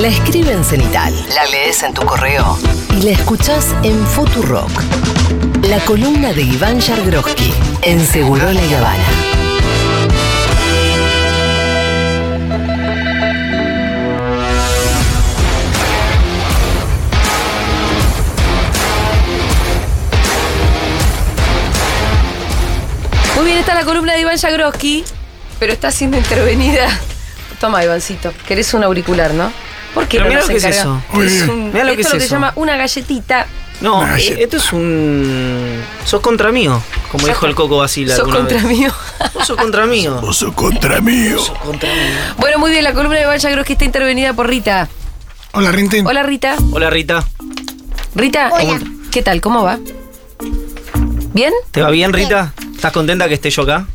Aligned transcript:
La 0.00 0.08
escribe 0.08 0.52
en 0.52 0.64
cenital, 0.64 1.12
la 1.34 1.44
lees 1.44 1.82
en 1.82 1.92
tu 1.92 2.00
correo 2.06 2.58
y 2.96 3.02
la 3.02 3.10
escuchás 3.10 3.74
en 3.82 4.06
Futurock. 4.06 4.70
La 5.68 5.78
columna 5.80 6.32
de 6.32 6.40
Iván 6.40 6.80
Yargroski 6.80 7.52
en 7.82 8.00
Seguro 8.06 8.50
La 8.50 8.62
Habana. 8.62 9.04
Muy 23.36 23.44
bien, 23.44 23.58
está 23.58 23.74
la 23.74 23.84
columna 23.84 24.14
de 24.14 24.20
Iván 24.20 24.38
Jagroski, 24.38 25.04
pero 25.58 25.74
está 25.74 25.90
siendo 25.90 26.16
intervenida. 26.16 26.88
Toma, 27.60 27.84
Ivancito, 27.84 28.32
querés 28.48 28.72
un 28.72 28.82
auricular, 28.82 29.34
¿no? 29.34 29.52
¿Por 29.94 30.06
qué 30.06 30.18
Pero 30.18 30.30
no 30.30 30.36
nos 30.36 30.44
lo 30.44 30.48
que 30.50 30.56
es 30.56 30.64
eso. 30.64 31.02
Es 31.14 31.42
un- 31.48 31.72
Mirá 31.72 31.84
lo 31.84 31.94
que 31.96 32.02
esto 32.02 32.16
es 32.16 32.22
se 32.22 32.26
eso. 32.26 32.34
llama 32.36 32.52
una 32.56 32.76
galletita. 32.76 33.46
No, 33.80 33.98
Una 34.00 34.08
eh, 34.08 34.10
galleta. 34.12 34.40
esto 34.42 34.56
es 34.58 34.72
un. 34.72 35.80
Sos 36.04 36.20
contra 36.20 36.52
mío, 36.52 36.80
como 37.10 37.26
dijo 37.26 37.46
el 37.46 37.54
Coco 37.54 37.78
Basila. 37.78 38.14
Sos 38.14 38.20
alguna 38.26 38.38
contra 38.40 38.56
vez. 38.58 38.66
mío. 38.78 38.92
Vos 39.34 39.46
sos 39.46 39.56
contra 39.56 39.86
mío. 39.86 40.20
Vos 40.20 40.36
sos 40.36 40.52
contra 40.54 41.00
mío. 41.00 41.38
Sos 41.38 41.58
contra 41.58 41.88
mío. 41.92 42.02
bueno, 42.36 42.58
muy 42.58 42.70
bien, 42.70 42.84
la 42.84 42.92
columna 42.92 43.16
de 43.18 43.22
Iván 43.24 43.40
Jagroski 43.40 43.72
está 43.72 43.84
intervenida 43.86 44.32
por 44.34 44.48
Rita. 44.48 44.88
Hola, 45.52 45.72
Rintin. 45.72 46.06
Hola, 46.06 46.22
Rita. 46.22 46.56
Hola 46.72 46.90
Rita, 46.90 47.24
Rita, 48.14 48.50
Hola. 48.52 48.80
¿qué 49.10 49.22
tal? 49.22 49.40
¿Cómo 49.40 49.64
va? 49.64 49.78
¿Bien? 51.32 51.52
¿te 51.70 51.80
va 51.82 51.90
bien 51.90 52.12
Rita? 52.12 52.52
¿Estás 52.74 52.92
contenta 52.92 53.28
que 53.28 53.34
esté 53.34 53.50
yo 53.50 53.62
acá? 53.62 53.86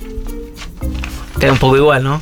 Te 1.39 1.45
da 1.47 1.51
un 1.53 1.59
poco 1.59 1.77
igual, 1.77 2.03
¿no? 2.03 2.21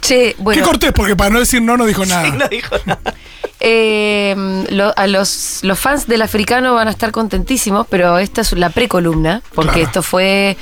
Che, 0.00 0.34
¿Qué 0.34 0.36
bueno, 0.38 0.64
cortés? 0.64 0.92
Porque 0.92 1.14
para 1.16 1.30
no 1.30 1.38
decir 1.40 1.60
no, 1.62 1.76
no 1.76 1.84
dijo 1.86 2.04
nada. 2.06 2.28
No 2.30 2.48
dijo 2.48 2.74
nada. 2.86 3.14
eh, 3.60 4.64
lo- 4.70 4.92
a 4.96 5.06
los, 5.06 5.60
los 5.62 5.78
fans 5.78 6.06
del 6.06 6.22
africano 6.22 6.74
van 6.74 6.88
a 6.88 6.90
estar 6.90 7.10
contentísimos, 7.12 7.86
pero 7.88 8.18
esta 8.18 8.40
es 8.40 8.52
la 8.52 8.70
precolumna, 8.70 9.42
porque 9.54 9.72
Claro. 9.72 9.86
esto 9.86 10.02
fue 10.02 10.56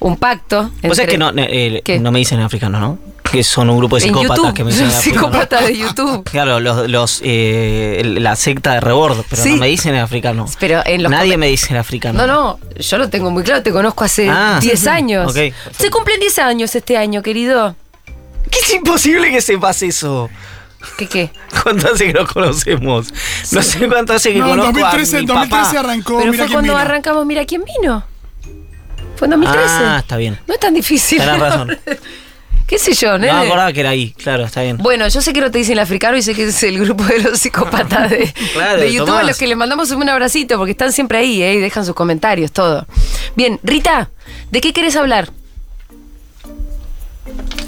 un 0.00 0.16
pacto. 0.16 0.70
Sabés 0.82 0.98
entre- 0.98 1.06
que 1.12 1.18
no, 1.18 1.32
eh, 1.36 1.80
¿Qué? 1.84 1.98
no 1.98 2.12
me 2.12 2.18
dicen 2.18 2.40
africanos, 2.40 2.80
¿no? 2.80 2.98
Que 3.30 3.42
son 3.42 3.70
un 3.70 3.78
grupo 3.78 3.96
de 3.96 4.02
psicópatas 4.02 4.36
YouTube. 4.36 4.54
que 4.54 4.64
me 4.64 4.70
dicen. 4.72 4.90
Psicópatas 5.02 5.66
de 5.66 5.78
YouTube. 5.78 6.24
Claro, 6.30 6.60
los, 6.60 6.90
los, 6.90 7.20
eh, 7.24 7.98
el- 8.00 8.22
la 8.22 8.36
secta 8.36 8.74
de 8.74 8.80
rebord, 8.80 9.24
pero 9.30 9.42
Sí. 9.42 9.52
no 9.52 9.56
me 9.56 9.68
dicen 9.68 9.94
africano. 9.94 10.44
Pero 10.60 10.82
en 10.84 11.02
los 11.02 11.10
Nadie 11.10 11.38
me 11.38 11.46
dice 11.46 11.76
africano. 11.78 12.18
No, 12.18 12.26
no, 12.26 12.58
yo 12.78 12.98
lo 12.98 13.08
tengo 13.08 13.30
muy 13.30 13.42
claro, 13.44 13.62
te 13.62 13.72
conozco 13.72 14.04
hace 14.04 14.28
Ah, 14.28 14.58
10 14.60 14.78
sí, 14.78 14.84
sí. 14.84 14.88
años. 14.90 15.32
Se 15.32 15.90
cumplen 15.90 16.20
10 16.20 16.38
años 16.40 16.74
este 16.74 16.98
año, 16.98 17.22
querido. 17.22 17.74
Que 18.52 18.58
es 18.60 18.74
imposible 18.74 19.30
que 19.32 19.40
sepas 19.40 19.82
eso. 19.82 20.30
¿Qué 20.98 21.06
qué? 21.08 21.30
¿Cuánto 21.62 21.92
hace 21.92 22.06
que 22.08 22.12
nos 22.12 22.30
conocemos? 22.32 23.12
No 23.52 23.62
sé 23.62 23.88
cuánto 23.88 24.12
hace 24.14 24.32
que 24.32 24.38
No, 24.40 24.46
en 24.48 24.50
conozco 24.60 24.80
2013, 24.80 25.16
a 25.16 25.18
en 25.20 25.24
mi 25.24 25.26
2013 25.28 25.64
papá. 25.66 25.80
arrancó. 25.80 26.18
Pero 26.18 26.30
mira 26.32 26.44
fue 26.44 26.46
quién 26.46 26.52
cuando 26.56 26.72
vino. 26.72 26.78
arrancamos, 26.78 27.26
mira 27.26 27.44
quién 27.46 27.64
vino. 27.64 28.04
Fue 29.16 29.26
en 29.26 29.30
2013. 29.30 29.68
Ah, 29.68 29.98
está 30.00 30.16
bien. 30.16 30.38
No 30.46 30.54
es 30.54 30.60
tan 30.60 30.74
difícil. 30.74 31.18
Tenés 31.18 31.38
razón. 31.40 31.78
¿Qué 32.66 32.78
sé 32.78 32.94
yo, 32.94 33.12
No 33.12 33.18
nene? 33.18 33.32
me 33.34 33.46
acordaba 33.46 33.72
que 33.72 33.80
era 33.80 33.90
ahí, 33.90 34.12
claro, 34.12 34.44
está 34.44 34.62
bien. 34.62 34.78
Bueno, 34.78 35.06
yo 35.06 35.20
sé 35.20 35.34
que 35.34 35.42
no 35.42 35.50
te 35.50 35.58
dicen 35.58 35.74
el 35.74 35.78
africano 35.80 36.16
y 36.16 36.22
sé 36.22 36.34
que 36.34 36.44
es 36.44 36.62
el 36.62 36.78
grupo 36.78 37.04
de 37.04 37.18
los 37.20 37.38
psicópatas 37.38 38.08
de, 38.08 38.32
Claro, 38.54 38.80
de 38.80 38.90
YouTube 38.92 39.06
Tomás. 39.08 39.24
a 39.24 39.26
los 39.26 39.36
que 39.36 39.46
les 39.46 39.56
mandamos 39.58 39.90
un 39.90 40.08
abracito 40.08 40.56
porque 40.56 40.70
están 40.72 40.90
siempre 40.90 41.18
ahí 41.18 41.42
¿eh? 41.42 41.52
y 41.54 41.58
dejan 41.60 41.84
sus 41.84 41.94
comentarios, 41.94 42.50
todo. 42.50 42.86
Bien, 43.36 43.60
Rita, 43.62 44.08
¿de 44.50 44.60
qué 44.62 44.72
querés 44.72 44.96
hablar? 44.96 45.30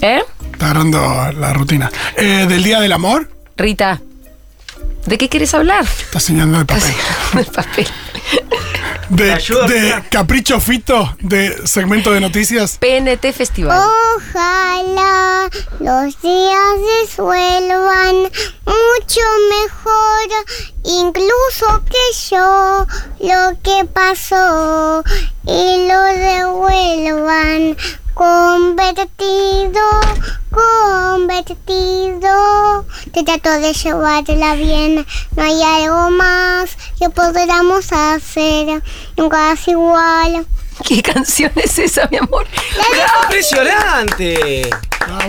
¿Eh? 0.01 0.23
Está 0.55 0.67
agarrando 0.67 1.33
la 1.33 1.53
rutina. 1.53 1.91
Eh, 2.17 2.47
¿Del 2.49 2.63
Día 2.63 2.79
del 2.81 2.93
Amor? 2.93 3.29
Rita, 3.57 4.01
¿de 5.05 5.19
qué 5.19 5.29
querés 5.29 5.53
hablar? 5.53 5.85
Está 5.85 6.21
señalando 6.21 6.61
el 6.61 6.67
papel. 6.67 6.95
El 7.37 7.47
papel. 7.47 7.89
De, 9.09 9.33
Ayuda, 9.33 9.67
de. 9.67 10.03
Capricho 10.11 10.61
Fito, 10.61 11.17
de 11.21 11.67
segmento 11.67 12.13
de 12.13 12.21
noticias. 12.21 12.79
PNT 12.79 13.33
Festival. 13.33 13.79
Ojalá 14.17 15.49
los 15.81 16.21
días 16.23 16.75
resuelvan 17.03 18.17
mucho 18.65 19.21
mejor, 19.51 20.29
incluso 20.85 21.83
que 21.91 22.05
yo, 22.31 22.87
lo 23.21 23.59
que 23.63 23.85
pasó 23.87 25.03
y 25.47 25.89
lo 25.89 26.03
devuelvan 26.03 27.77
convertido, 28.15 29.83
convertido. 30.51 32.31
Te 33.13 33.25
trato 33.25 33.51
de 33.61 33.73
llevarla 33.73 34.55
bien, 34.55 35.05
no 35.37 35.43
hay 35.43 35.63
algo 35.63 36.11
más 36.13 36.77
que 36.99 37.11
podamos 37.11 37.93
hacer, 37.93 38.83
nunca 39.17 39.53
es 39.53 39.69
igual. 39.69 40.47
¿Qué 40.85 41.03
canción 41.03 41.53
es 41.57 41.79
esa, 41.79 42.09
mi 42.11 42.17
amor? 42.19 42.47
¡Impresionante! 43.23 44.71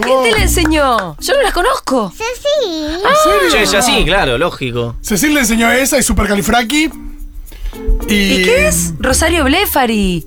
¿Quién 0.01 0.23
te 0.23 0.31
la 0.31 0.41
enseñó? 0.43 1.17
Yo 1.19 1.33
no 1.35 1.41
la 1.41 1.51
conozco. 1.51 2.11
Ceci. 2.11 2.85
¿En 2.85 2.99
serio? 3.23 3.49
Che, 3.51 3.65
ya 3.65 3.81
sí, 3.81 4.03
claro, 4.05 4.37
lógico. 4.37 4.95
Cecil 5.01 5.33
le 5.33 5.41
enseñó 5.41 5.71
esa 5.71 5.97
y 5.97 6.03
Supercalifraki. 6.03 6.89
Y, 8.07 8.13
¿Y 8.13 8.43
qué 8.43 8.67
es? 8.67 8.93
Rosario 8.99 9.43
Blefari. 9.43 10.25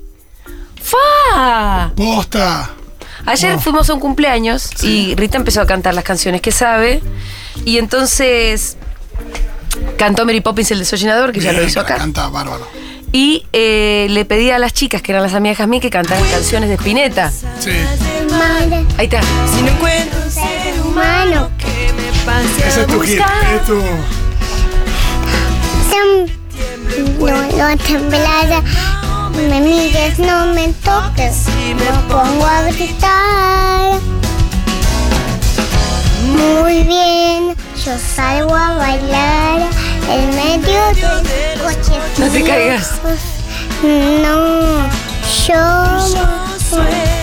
¡Fa! 0.83 1.93
Posta. 1.97 2.71
Ayer 3.27 3.55
Oh. 3.57 3.59
fuimos 3.61 3.89
a 3.91 3.95
un 3.95 4.01
cumpleaños 4.01 4.71
y 4.83 5.15
Rita 5.17 5.37
empezó 5.39 5.61
a 5.61 5.67
cantar 5.67 5.95
las 5.95 6.05
canciones 6.05 6.41
que 6.41 6.53
sabe. 6.53 7.03
Y 7.65 7.79
entonces 7.79 8.77
cantó 9.97 10.25
Mary 10.27 10.41
Poppins 10.41 10.71
el 10.71 10.79
desollinador, 10.81 11.33
que 11.33 11.41
ya 11.41 11.53
lo 11.53 11.63
hizo 11.63 11.81
acá. 11.81 11.97
Canta 11.97 12.29
bárbaro. 12.29 12.67
Y 13.13 13.47
eh, 13.53 14.07
le 14.11 14.25
pedí 14.25 14.51
a 14.51 14.59
las 14.59 14.73
chicas, 14.73 15.03
que 15.03 15.13
eran 15.13 15.23
las 15.23 15.35
amigas 15.35 15.59
Jazmín, 15.59 15.81
que 15.81 15.91
cantaran 15.91 16.25
canciones 16.31 16.69
de 16.69 16.77
Spinetta. 16.77 17.31
Sí. 17.31 17.71
Ahí 18.97 19.07
está. 19.07 19.21
Si 19.23 19.63
no 19.63 19.69
encuentro 19.69 20.21
un 20.23 20.31
ser 20.31 20.81
humano 20.85 21.51
que 21.59 21.93
me 21.95 22.13
pase 22.25 22.69
Ese 22.69 22.81
a 22.81 22.83
es 22.83 22.87
tu 22.87 23.01
hit. 23.01 23.21
Es 23.55 23.65
tu. 23.67 23.83
No, 27.21 27.43
no 27.57 27.77
temblar, 27.77 28.63
me 29.37 29.61
mires, 29.61 30.19
no 30.19 30.47
me 30.55 30.69
toques, 30.85 31.45
me 31.77 31.91
pongo 32.09 32.47
a 32.47 32.63
gritar. 32.63 34.01
Muy 36.33 36.83
bien, 36.85 37.55
yo 37.85 37.99
salgo 37.99 38.55
a 38.55 38.77
bailar 38.77 39.78
en 40.11 40.31
medio 40.35 40.87
del 40.95 41.61
coche. 41.61 41.99
No 42.19 42.29
te 42.31 42.43
caigas. 42.43 42.93
No, 43.83 44.89
yo 45.47 45.61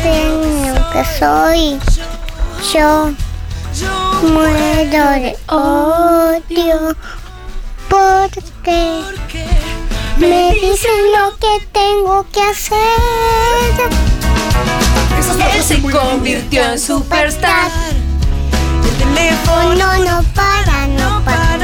tengo 0.03 0.89
que 0.91 1.05
soy. 1.19 1.79
Yo 2.73 3.13
muero 4.23 5.11
de 5.11 5.37
odio 5.47 6.95
porque 7.89 8.41
me 10.17 10.53
dicen 10.53 11.11
lo 11.17 11.35
que 11.37 11.67
tengo 11.71 12.25
que 12.31 12.41
hacer. 12.41 12.77
Él 15.53 15.63
se 15.63 15.81
convirtió 15.81 16.63
en 16.63 16.79
superstar. 16.79 17.71
El 18.83 18.97
teléfono 18.97 19.75
No, 19.75 19.97
no 20.03 20.23
para, 20.33 20.87
no 20.87 21.23
para 21.23 21.54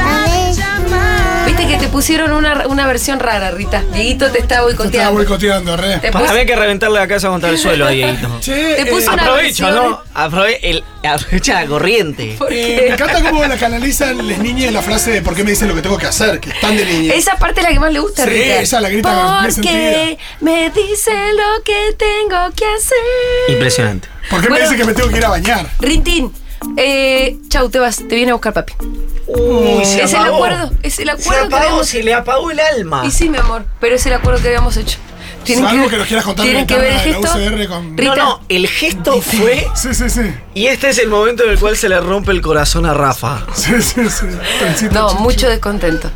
que 1.72 1.78
te 1.78 1.88
pusieron 1.88 2.32
una, 2.32 2.66
una 2.66 2.86
versión 2.86 3.18
rara, 3.18 3.50
Rita. 3.50 3.82
Dieguito 3.94 4.26
te 4.30 4.40
está 4.40 4.42
Te 4.42 4.42
estaba 4.42 4.62
boicoteando. 4.66 5.12
boicoteando, 5.14 5.76
re. 5.76 5.98
Te 5.98 6.10
hay 6.16 6.46
que 6.46 6.54
reventarle 6.56 6.98
la 6.98 7.08
casa 7.08 7.28
contra 7.28 7.48
el 7.48 7.56
suelo 7.58 7.86
ahí, 7.86 8.02
Dieguito. 8.02 8.28
Che, 8.40 8.74
Te 8.74 8.86
puso 8.86 9.10
eh, 9.10 9.14
una 9.14 9.22
Aprovecho, 9.22 9.64
versión- 9.66 9.74
¿no? 9.90 10.02
Aprove 10.14 10.58
el, 10.70 10.84
aprovecha 11.02 11.54
la 11.62 11.66
corriente. 11.66 12.34
¿Por 12.38 12.52
eh, 12.52 12.84
me 12.88 12.94
encanta 12.94 13.22
cómo 13.22 13.42
la 13.46 13.56
canalizan 13.56 14.28
las 14.28 14.38
niñas 14.38 14.70
la 14.72 14.82
frase 14.82 15.12
de 15.12 15.22
por 15.22 15.34
qué 15.34 15.44
me 15.44 15.50
dicen 15.52 15.68
lo 15.68 15.74
que 15.74 15.80
tengo 15.82 15.96
que 15.96 16.06
hacer, 16.06 16.40
que 16.40 16.50
están 16.50 16.76
de 16.76 16.84
niña. 16.84 17.14
Esa 17.14 17.36
parte 17.36 17.60
es 17.60 17.66
la 17.66 17.72
que 17.72 17.80
más 17.80 17.92
le 17.92 18.00
gusta, 18.00 18.24
Sí, 18.24 18.30
Rita. 18.30 18.60
esa 18.60 18.80
la 18.80 18.88
grita 18.90 19.40
Porque 19.44 20.18
me 20.40 20.70
dicen 20.70 21.36
lo 21.36 21.62
que 21.64 21.96
tengo 21.96 22.50
que 22.54 22.64
hacer. 22.66 22.98
Impresionante. 23.48 24.08
¿Por 24.28 24.40
qué 24.42 24.48
Bueno. 24.48 24.54
me 24.56 24.60
dicen 24.62 24.76
que 24.78 24.84
me 24.84 24.92
tengo 24.92 25.08
que 25.08 25.16
ir 25.16 25.24
a 25.24 25.30
bañar? 25.30 25.66
Rintín, 25.80 26.32
eh, 26.76 27.36
chau, 27.48 27.70
te 27.70 27.78
vas, 27.78 27.96
te 27.96 28.14
viene 28.14 28.30
a 28.32 28.34
buscar 28.34 28.52
papi. 28.52 28.74
Uy, 29.26 29.84
se 29.84 30.02
es 30.02 30.12
el 30.12 30.20
acuerdo, 30.20 30.70
es 30.82 30.98
el 30.98 31.06
Se 31.06 31.10
acuerdo 31.12 31.40
que 31.40 31.46
apagó, 31.46 31.62
habíamos 31.64 31.88
se 31.88 32.02
le 32.02 32.14
apagó 32.14 32.50
el 32.50 32.60
alma. 32.60 33.02
Y 33.06 33.10
sí, 33.10 33.28
mi 33.28 33.38
amor, 33.38 33.64
pero 33.80 33.94
es 33.96 34.04
el 34.06 34.12
acuerdo 34.14 34.40
que 34.40 34.48
habíamos 34.48 34.76
hecho. 34.76 34.98
Salvo 35.44 35.88
que 35.88 35.96
nos 35.96 36.06
quieras 36.06 36.24
contar 36.24 36.44
tienen 36.44 36.66
que 36.68 36.76
ver 36.76 36.92
el 36.92 36.98
gesto. 37.00 37.28
Con- 37.68 37.98
Rita, 37.98 38.14
No, 38.14 38.16
no, 38.16 38.40
el 38.48 38.68
gesto 38.68 39.20
fue. 39.20 39.66
Sí, 39.74 39.92
sí, 39.92 40.08
sí. 40.08 40.32
Y 40.54 40.66
este 40.66 40.90
es 40.90 40.98
el 40.98 41.08
momento 41.08 41.42
en 41.42 41.50
el 41.50 41.58
cual 41.58 41.76
se 41.76 41.88
le 41.88 41.98
rompe 42.00 42.30
el 42.30 42.40
corazón 42.40 42.86
a 42.86 42.94
Rafa. 42.94 43.44
Sí, 43.52 43.72
sí, 43.82 44.08
sí. 44.08 44.26
Trencito 44.60 44.94
no, 44.94 45.14
mucho 45.14 45.48
descontento. 45.48 46.10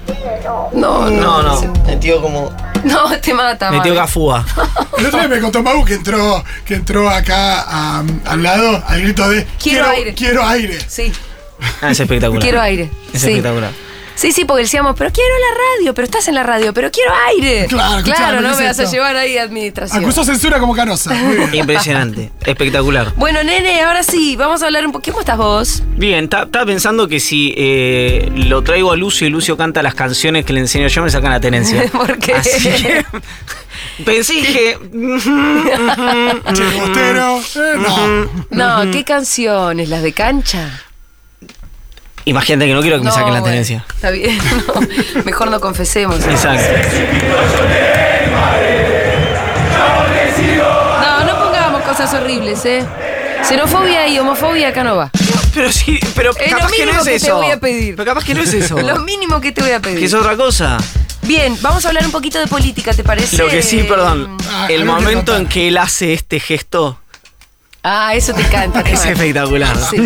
No, 0.73 1.11
No, 1.11 1.43
no. 1.43 1.61
no, 1.61 1.73
metió 1.87 2.23
como. 2.23 2.55
No, 2.85 3.19
te 3.21 3.35
mata, 3.35 3.73
Metió 3.73 3.95
gafúa. 3.97 4.45
El 4.97 5.07
otro 5.07 5.19
día 5.19 5.29
me 5.29 5.41
contó 5.41 5.61
Mau 5.61 5.85
que 5.85 5.95
entró, 5.95 6.45
que 6.65 6.75
entró 6.75 7.11
acá 7.11 7.63
a- 7.67 8.05
al 8.27 8.43
lado 8.45 8.81
al 8.87 9.01
grito 9.03 9.29
de 9.29 9.45
Quiero 9.61 9.89
aire. 9.89 10.15
Quiero 10.15 10.47
aire. 10.47 10.79
Sí, 10.89 11.13
Ah, 11.81 11.91
es 11.91 12.01
espectacular. 12.01 12.43
quiero 12.43 12.61
aire. 12.61 12.91
Es 13.13 13.21
sí. 13.23 13.29
espectacular. 13.29 13.71
Sí, 14.15 14.33
sí, 14.33 14.47
porque 14.47 14.63
decíamos, 14.63 14.95
pero 14.97 15.13
quiero 15.13 15.29
la 15.29 15.59
radio, 15.83 15.93
pero 15.93 16.07
estás 16.07 16.27
en 16.29 16.37
la 16.37 16.43
radio, 16.43 16.73
pero 16.73 16.91
quiero 16.91 17.13
aire. 17.29 17.67
Claro, 17.69 18.03
claro, 18.03 18.39
¿qué 18.39 18.43
no 18.49 18.57
me 18.57 18.65
vas 18.65 18.81
a 18.81 18.85
llevar 18.91 19.15
ahí 19.15 19.37
a 19.37 19.43
administración. 19.43 20.03
Acusó 20.03 20.25
censura 20.25 20.59
como 20.59 20.75
canosa. 20.75 21.15
Impresionante, 21.53 22.33
espectacular. 22.47 23.13
Bueno, 23.17 23.43
nene, 23.45 23.83
ahora 23.83 24.03
sí, 24.03 24.35
vamos 24.37 24.63
a 24.63 24.67
hablar 24.67 24.87
un 24.87 24.93
poco. 24.93 25.05
¿Cómo 25.11 25.21
estás 25.21 25.37
vos? 25.37 25.83
Bien, 25.97 26.31
ta- 26.31 26.45
estaba 26.45 26.65
pensando 26.65 27.09
que 27.09 27.21
si 27.21 27.53
eh, 27.59 28.33
lo 28.35 28.63
traigo 28.63 28.91
a 28.91 28.97
Lucio 28.97 29.27
y 29.27 29.31
Lucio 29.31 29.55
canta 29.59 29.83
las 29.83 29.95
canciones 29.95 30.47
que 30.47 30.55
le 30.55 30.61
enseño 30.61 30.89
yo, 30.89 31.03
me 31.03 31.11
sacan 31.11 31.33
la 31.33 31.41
tenencia. 31.41 31.85
¿Por 31.93 32.19
qué? 32.19 32.33
Así 32.37 32.71
que 32.71 33.05
pensé 34.07 34.33
y 34.33 34.41
dije, 34.41 34.79
Che, 36.55 36.65
Bostero. 36.81 37.39
eh, 37.39 37.75
no. 38.51 38.85
No, 38.85 38.91
¿qué 38.91 39.05
canciones? 39.05 39.91
¿Las 39.91 40.03
de 40.03 40.13
cancha? 40.15 40.83
Imagínate 42.27 42.67
que 42.67 42.75
no 42.75 42.83
quiero 42.83 42.99
que 42.99 43.05
me 43.05 43.11
saquen 43.11 43.33
la 43.33 43.41
bueno, 43.41 43.53
tenencia. 43.53 43.85
Está 43.95 44.11
bien, 44.11 44.39
no, 45.15 45.23
mejor 45.25 45.51
no 45.51 45.61
confesemos. 45.61 46.17
Exacto. 46.27 46.73
No, 51.01 51.25
no 51.25 51.39
pongamos 51.45 51.83
cosas 51.83 52.13
horribles, 52.13 52.65
¿eh? 52.67 52.85
Xenofobia 53.43 54.09
y 54.09 54.19
homofobia 54.19 54.69
acá 54.69 54.83
no 54.83 54.97
va. 54.97 55.11
Pero 55.55 55.71
sí, 55.73 55.99
pero 56.15 56.33
Es 56.37 56.51
lo 56.51 56.59
capaz 56.59 56.71
que 56.71 56.85
no 56.85 56.93
mínimo 56.93 57.01
es 57.01 57.07
que 57.07 57.21
te 57.21 57.33
voy 57.33 57.51
a 57.51 57.61
pedir. 57.61 57.97
Pero 57.97 58.07
capaz 58.07 58.25
que 58.25 58.35
no 58.35 58.43
es 58.43 58.53
eso. 58.53 58.77
Lo 58.83 58.99
mínimo 59.01 59.41
que 59.41 59.53
te 59.53 59.63
voy 59.63 59.71
a 59.71 59.81
pedir. 59.81 60.01
que 60.01 60.05
es 60.05 60.15
otra 60.15 60.37
cosa. 60.37 60.77
Bien, 61.23 61.57
vamos 61.63 61.85
a 61.85 61.89
hablar 61.89 62.05
un 62.05 62.13
poquito 62.13 62.39
de 62.39 62.47
política, 62.47 62.93
¿te 62.93 63.03
parece? 63.03 63.37
Lo 63.39 63.49
que 63.49 63.63
sí, 63.63 63.83
perdón. 63.85 64.37
Ah, 64.51 64.67
el 64.69 64.85
momento 64.85 65.35
en 65.35 65.47
que 65.47 65.69
él 65.69 65.79
hace 65.79 66.13
este 66.13 66.41
gesto 66.41 66.99
Ah, 67.89 68.15
eso 68.17 68.35
te 68.35 68.43
encanta. 68.43 68.81
es 68.81 69.05
espectacular. 69.07 69.77
Sí. 69.77 69.97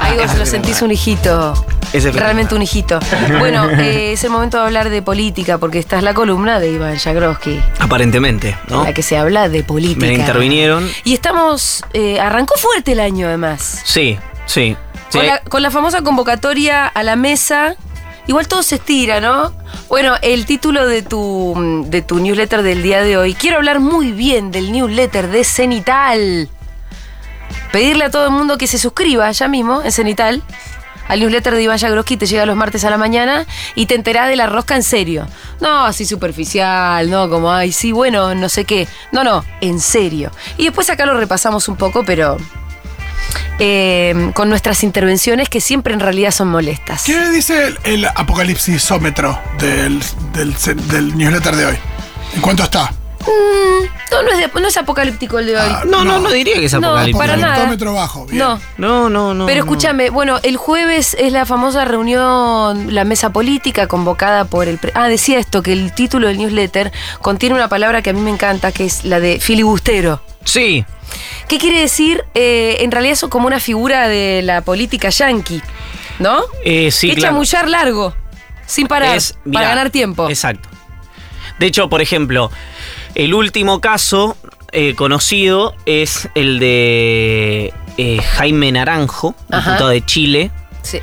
Ahí 0.00 0.16
vos 0.16 0.34
lo 0.38 0.46
sentís 0.46 0.80
un 0.80 0.90
hijito. 0.90 1.52
Es. 1.92 2.10
Realmente 2.14 2.54
un 2.54 2.62
hijito. 2.62 2.98
Bueno, 3.38 3.68
eh, 3.70 4.12
es 4.12 4.24
el 4.24 4.30
momento 4.30 4.56
de 4.56 4.64
hablar 4.64 4.88
de 4.88 5.02
política, 5.02 5.58
porque 5.58 5.78
esta 5.78 5.98
es 5.98 6.02
la 6.02 6.14
columna 6.14 6.58
de 6.58 6.70
Iván 6.72 6.96
Jagroski, 6.96 7.60
Aparentemente, 7.80 8.50
en 8.68 8.74
¿no? 8.74 8.84
la 8.84 8.94
que 8.94 9.02
se 9.02 9.18
habla 9.18 9.50
de 9.50 9.62
política. 9.62 10.06
Me 10.06 10.14
intervinieron. 10.14 10.88
Y 11.04 11.12
estamos. 11.12 11.84
eh, 11.92 12.18
arrancó 12.18 12.54
fuerte 12.58 12.92
el 12.92 13.00
año, 13.00 13.26
además. 13.28 13.82
Sí, 13.84 14.18
sí. 14.46 14.74
sí. 15.10 15.18
Con, 15.18 15.26
la, 15.26 15.40
con 15.40 15.62
la 15.62 15.70
famosa 15.70 16.00
convocatoria 16.00 16.86
a 16.86 17.02
la 17.02 17.14
mesa. 17.16 17.76
Igual 18.26 18.48
todo 18.48 18.62
se 18.62 18.76
estira, 18.76 19.20
¿no? 19.20 19.52
Bueno, 19.88 20.14
el 20.22 20.46
título 20.46 20.86
de 20.88 21.02
tu, 21.02 21.84
de 21.88 22.00
tu 22.00 22.18
newsletter 22.20 22.62
del 22.62 22.82
día 22.82 23.02
de 23.02 23.18
hoy. 23.18 23.34
Quiero 23.34 23.58
hablar 23.58 23.80
muy 23.80 24.12
bien 24.12 24.50
del 24.50 24.72
newsletter 24.72 25.28
de 25.28 25.44
Cenital. 25.44 26.48
Pedirle 27.72 28.04
a 28.04 28.10
todo 28.10 28.26
el 28.26 28.32
mundo 28.32 28.58
que 28.58 28.66
se 28.66 28.78
suscriba 28.78 29.30
ya 29.32 29.48
mismo 29.48 29.82
en 29.82 29.92
Cenital. 29.92 30.42
Al 31.08 31.20
newsletter 31.20 31.54
de 31.54 31.62
Iván 31.62 31.78
Jagroski 31.78 32.16
te 32.16 32.26
llega 32.26 32.46
los 32.46 32.56
martes 32.56 32.84
a 32.84 32.90
la 32.90 32.96
mañana 32.96 33.46
y 33.76 33.86
te 33.86 33.94
enterás 33.94 34.28
de 34.28 34.34
la 34.34 34.46
rosca 34.46 34.74
en 34.74 34.82
serio. 34.82 35.28
No 35.60 35.84
así 35.84 36.04
superficial, 36.04 37.08
no 37.08 37.30
como, 37.30 37.52
ay, 37.52 37.70
sí, 37.70 37.92
bueno, 37.92 38.34
no 38.34 38.48
sé 38.48 38.64
qué. 38.64 38.88
No, 39.12 39.22
no, 39.22 39.44
en 39.60 39.78
serio. 39.78 40.32
Y 40.56 40.64
después 40.64 40.90
acá 40.90 41.06
lo 41.06 41.16
repasamos 41.16 41.68
un 41.68 41.76
poco, 41.76 42.02
pero 42.04 42.38
eh, 43.60 44.32
con 44.34 44.48
nuestras 44.48 44.82
intervenciones 44.82 45.48
que 45.48 45.60
siempre 45.60 45.94
en 45.94 46.00
realidad 46.00 46.32
son 46.32 46.48
molestas. 46.48 47.04
¿Qué 47.04 47.30
dice 47.30 47.68
el, 47.68 47.78
el 47.84 48.04
apocalipsisómetro 48.06 49.38
del, 49.60 50.02
del, 50.32 50.54
del 50.88 51.16
newsletter 51.16 51.54
de 51.54 51.66
hoy? 51.66 51.78
¿En 52.34 52.40
cuánto 52.40 52.64
está? 52.64 52.92
No, 54.10 54.22
no 54.22 54.30
es, 54.30 54.38
de- 54.38 54.60
no 54.60 54.68
es 54.68 54.76
apocalíptico 54.76 55.38
el 55.38 55.46
de 55.46 55.56
hoy. 55.56 55.68
Ah, 55.68 55.82
No, 55.86 56.04
no, 56.04 56.20
no 56.20 56.30
diría 56.30 56.54
que 56.54 56.66
es 56.66 56.72
No, 56.74 56.88
apocalíptico. 56.88 57.18
para 57.18 57.36
nada. 57.36 57.76
Bajo. 57.92 58.26
Bien. 58.26 58.38
no. 58.38 58.60
No, 58.78 59.10
no, 59.10 59.34
no. 59.34 59.46
Pero 59.46 59.64
no. 59.64 59.70
escúchame, 59.70 60.10
bueno, 60.10 60.38
el 60.42 60.56
jueves 60.56 61.16
es 61.18 61.32
la 61.32 61.44
famosa 61.44 61.84
reunión, 61.84 62.94
la 62.94 63.04
mesa 63.04 63.30
política 63.30 63.86
convocada 63.88 64.44
por 64.44 64.68
el... 64.68 64.78
pre- 64.78 64.92
ah, 64.94 65.08
decía 65.08 65.38
esto, 65.38 65.62
que 65.62 65.72
el 65.72 65.92
título 65.92 66.28
del 66.28 66.38
newsletter 66.38 66.92
contiene 67.20 67.54
una 67.54 67.68
palabra 67.68 68.00
que 68.02 68.10
a 68.10 68.12
mí 68.12 68.20
me 68.20 68.30
encanta, 68.30 68.70
que 68.72 68.84
es 68.84 69.04
la 69.04 69.18
de 69.20 69.40
filibustero. 69.40 70.22
Sí, 70.44 70.84
¿Qué 71.48 71.58
quiere 71.58 71.80
decir? 71.80 72.24
Eh, 72.34 72.78
en 72.80 72.90
realidad 72.90 73.12
eso 73.14 73.30
como 73.30 73.46
una 73.46 73.60
figura 73.60 74.08
de 74.08 74.42
la 74.42 74.60
política 74.62 75.08
yanqui, 75.08 75.62
¿no? 76.18 76.42
eh, 76.64 76.90
sí, 76.90 77.08
que 77.10 77.16
claro. 77.16 77.34
chamullar 77.34 77.68
largo, 77.68 78.14
sin 78.66 78.86
parar, 78.88 79.16
Es- 79.16 79.36
para 79.52 79.68
ganar 79.68 79.90
tiempo. 79.90 80.28
Exacto. 80.28 80.68
De 81.58 81.66
hecho, 81.66 81.88
por 81.88 82.02
ejemplo, 82.02 82.50
el 83.16 83.34
último 83.34 83.80
caso 83.80 84.36
eh, 84.72 84.94
conocido 84.94 85.74
es 85.86 86.28
el 86.34 86.58
de 86.60 87.72
eh, 87.98 88.20
Jaime 88.22 88.70
Naranjo, 88.72 89.34
Ajá. 89.50 89.70
diputado 89.70 89.90
de 89.90 90.04
Chile, 90.04 90.50
Sí. 90.82 90.98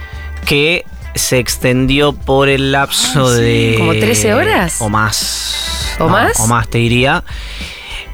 que 0.46 0.86
se 1.16 1.40
extendió 1.40 2.14
por 2.14 2.50
el 2.50 2.72
lapso 2.72 3.28
Ah, 3.28 3.36
sí. 3.36 3.42
de... 3.42 3.76
¿Como 3.78 3.92
13 3.94 4.34
horas? 4.34 4.78
O 4.80 4.90
más. 4.90 5.96
¿O 6.00 6.08
más? 6.08 6.40
O 6.40 6.48
más, 6.48 6.70
te 6.70 6.78
diría. 6.80 7.24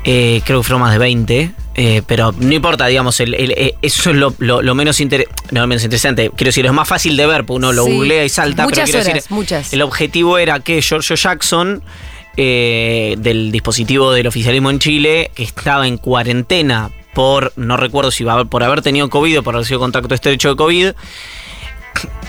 Eh, 0.04 0.42
creo 0.46 0.60
que 0.62 0.64
fueron 0.64 0.82
más 0.82 0.92
de 0.94 0.98
20. 0.98 1.52
eh, 1.76 2.02
pero 2.08 2.34
no 2.38 2.54
importa, 2.54 2.88
digamos, 2.88 3.22
el- 3.22 3.34
el- 3.36 3.76
eso 3.82 4.10
es 4.10 4.16
lo, 4.18 4.34
lo- 4.40 4.62
lo 4.62 4.76
menos 4.76 5.00
inter- 5.00 5.30
no, 5.52 5.62
lo 5.62 5.68
menos 5.68 5.82
interesante. 5.86 6.30
Quiero 6.36 6.50
decir, 6.50 6.66
es 6.66 6.74
más 6.74 6.88
fácil 6.90 7.16
de 7.16 7.26
ver, 7.26 7.46
porque 7.46 7.58
uno 7.58 7.72
lo 7.72 7.86
Sí. 7.86 7.92
googlea 7.94 8.26
y 8.26 8.30
salta. 8.30 8.64
Muchas 8.66 8.80
pero 8.80 8.86
quiero 8.86 9.00
horas, 9.12 9.14
decir, 9.14 9.32
muchas. 9.32 9.72
El 9.72 9.82
objetivo 9.84 10.38
era 10.38 10.60
que 10.60 10.82
Giorgio 10.82 11.16
Jackson, 11.16 11.82
eh, 12.42 13.18
del 13.20 13.52
dispositivo 13.52 14.14
del 14.14 14.26
oficialismo 14.26 14.70
en 14.70 14.80
Chile, 14.80 15.30
que 15.36 15.44
estaba 15.44 15.86
en 15.90 15.98
cuarentena 15.98 16.90
por, 17.14 17.52
no 17.58 17.76
recuerdo 17.76 18.12
si 18.12 18.24
por 18.50 18.64
haber 18.64 18.82
tenido 18.82 19.10
COVID 19.10 19.40
o 19.40 19.44
por 19.44 19.56
haber 19.56 19.68
sido 19.68 19.82
contacto 19.82 20.16
estrecho 20.16 20.48
de 20.48 20.56
COVID, 20.56 20.92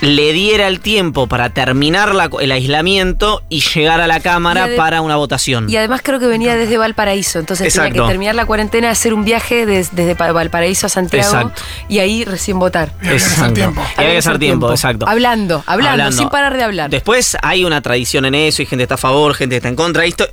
le 0.00 0.32
diera 0.32 0.66
el 0.68 0.80
tiempo 0.80 1.26
para 1.26 1.50
terminar 1.50 2.14
la- 2.14 2.30
el 2.40 2.52
aislamiento 2.52 3.42
y 3.48 3.60
llegar 3.60 4.00
a 4.00 4.06
la 4.06 4.20
Cámara 4.20 4.68
para 4.76 5.00
una 5.02 5.16
votación. 5.16 5.68
Y 5.68 5.76
además 5.76 6.00
creo 6.02 6.18
que 6.18 6.26
venía 6.26 6.54
desde 6.56 6.78
Valparaíso, 6.78 7.38
entonces 7.38 7.72
tenía 7.72 7.90
que 7.90 8.00
terminar 8.00 8.34
la 8.34 8.46
cuarentena, 8.46 8.90
hacer 8.90 9.12
un 9.14 9.24
viaje 9.24 9.66
des- 9.66 9.94
desde 9.94 10.14
Pa- 10.16 10.32
Valparaíso 10.32 10.86
a 10.86 10.88
Santiago 10.88 11.26
Exacto. 11.28 11.62
y 11.88 11.98
ahí 11.98 12.24
recién 12.24 12.58
votar. 12.58 12.92
Y 13.02 13.06
había 13.06 13.10
que 13.10 13.16
hacer 13.16 13.30
Exacto. 13.32 13.54
tiempo. 13.54 13.82
Y 13.96 14.00
había 14.00 14.12
que 14.12 14.18
hacer 14.18 14.38
tiempo, 14.38 14.70
exacto. 14.70 15.08
Hablando, 15.08 15.62
hablando, 15.66 16.12
sin 16.12 16.28
parar 16.28 16.56
de 16.56 16.62
hablar. 16.64 16.90
Después 16.90 17.36
hay 17.42 17.64
una 17.64 17.80
tradición 17.82 18.24
en 18.24 18.34
eso, 18.34 18.62
y 18.62 18.66
gente 18.66 18.84
está 18.84 18.94
a 18.94 18.98
favor, 18.98 19.34
gente 19.34 19.56
está 19.56 19.68
en 19.68 19.76
contra. 19.76 20.04
Esto, 20.04 20.26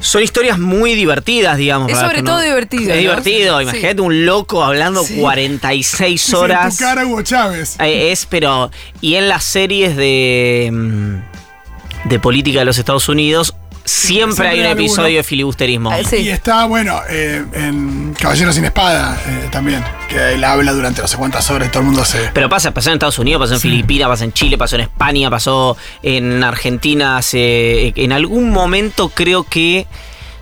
son 0.00 0.22
historias 0.22 0.58
muy 0.58 0.94
divertidas, 0.94 1.56
digamos. 1.56 1.90
Es 1.90 1.98
sobre 1.98 2.22
todo 2.22 2.40
divertido, 2.40 2.82
Es 2.92 2.96
¿no? 2.96 3.00
divertido. 3.00 3.56
Sí. 3.58 3.62
Imagínate 3.64 4.00
un 4.02 4.26
loco 4.26 4.62
hablando 4.62 5.02
Sí. 5.02 5.16
46 5.18 6.12
Dice, 6.26 6.36
horas. 6.36 6.64
En 6.66 6.70
tu 6.78 6.84
cara 6.84 7.06
Hugo 7.06 7.22
Chávez. 7.22 7.76
Eh, 7.80 8.12
Es, 8.12 8.26
pero. 8.26 8.70
Y 9.00 9.14
en 9.14 9.28
las 9.28 9.44
series 9.44 9.96
de. 9.96 10.70
mm, 10.72 12.08
de 12.08 12.18
política 12.20 12.60
de 12.60 12.64
los 12.66 12.78
Estados 12.78 13.08
Unidos. 13.08 13.54
Siempre, 13.86 14.34
Siempre 14.34 14.48
hay 14.48 14.60
un 14.60 14.66
alguno. 14.66 14.80
episodio 14.84 15.16
de 15.18 15.22
filibusterismo. 15.22 15.90
Ah, 15.92 15.98
sí. 16.04 16.16
Y 16.16 16.28
está, 16.30 16.64
bueno, 16.66 17.00
eh, 17.08 17.44
en 17.52 18.14
Caballero 18.18 18.52
sin 18.52 18.64
Espada 18.64 19.16
eh, 19.26 19.48
también, 19.52 19.82
que 20.08 20.34
él 20.34 20.42
habla 20.42 20.72
durante 20.72 21.00
no 21.02 21.06
sé 21.08 21.16
cuántas 21.16 21.48
horas 21.50 21.68
y 21.68 21.70
todo 21.70 21.80
el 21.82 21.86
mundo 21.86 22.04
se... 22.04 22.30
Pero 22.34 22.48
pasa, 22.48 22.72
pasó 22.74 22.90
en 22.90 22.94
Estados 22.94 23.18
Unidos, 23.20 23.40
pasó 23.42 23.54
en 23.54 23.60
Filipinas, 23.60 24.08
pasó 24.08 24.24
en 24.24 24.32
Chile, 24.32 24.58
pasó 24.58 24.74
en 24.74 24.82
España, 24.82 25.30
pasó 25.30 25.76
en 26.02 26.42
Argentina. 26.42 27.16
hace- 27.18 27.92
en 27.96 28.12
algún 28.12 28.50
momento 28.50 29.08
creo 29.10 29.44
que, 29.44 29.86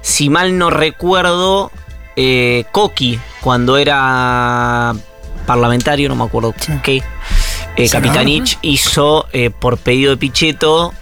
si 0.01 0.31
mal 0.31 0.57
no 0.57 0.71
recuerdo, 0.71 1.71
eh, 2.17 2.65
Coqui, 2.73 3.19
cuando 3.43 3.77
era 3.77 4.95
parlamentario, 5.47 6.09
no 6.09 6.17
me 6.17 6.25
acuerdo 6.25 6.55
Sí. 6.59 6.73
qué, 6.83 7.03
eh, 7.77 7.89
Capitanich 7.91 8.57
hizo 8.63 9.27
eh, 9.35 9.51
por 9.51 9.77
pedido 9.77 10.13
de 10.13 10.17
Pichetto 10.17 10.95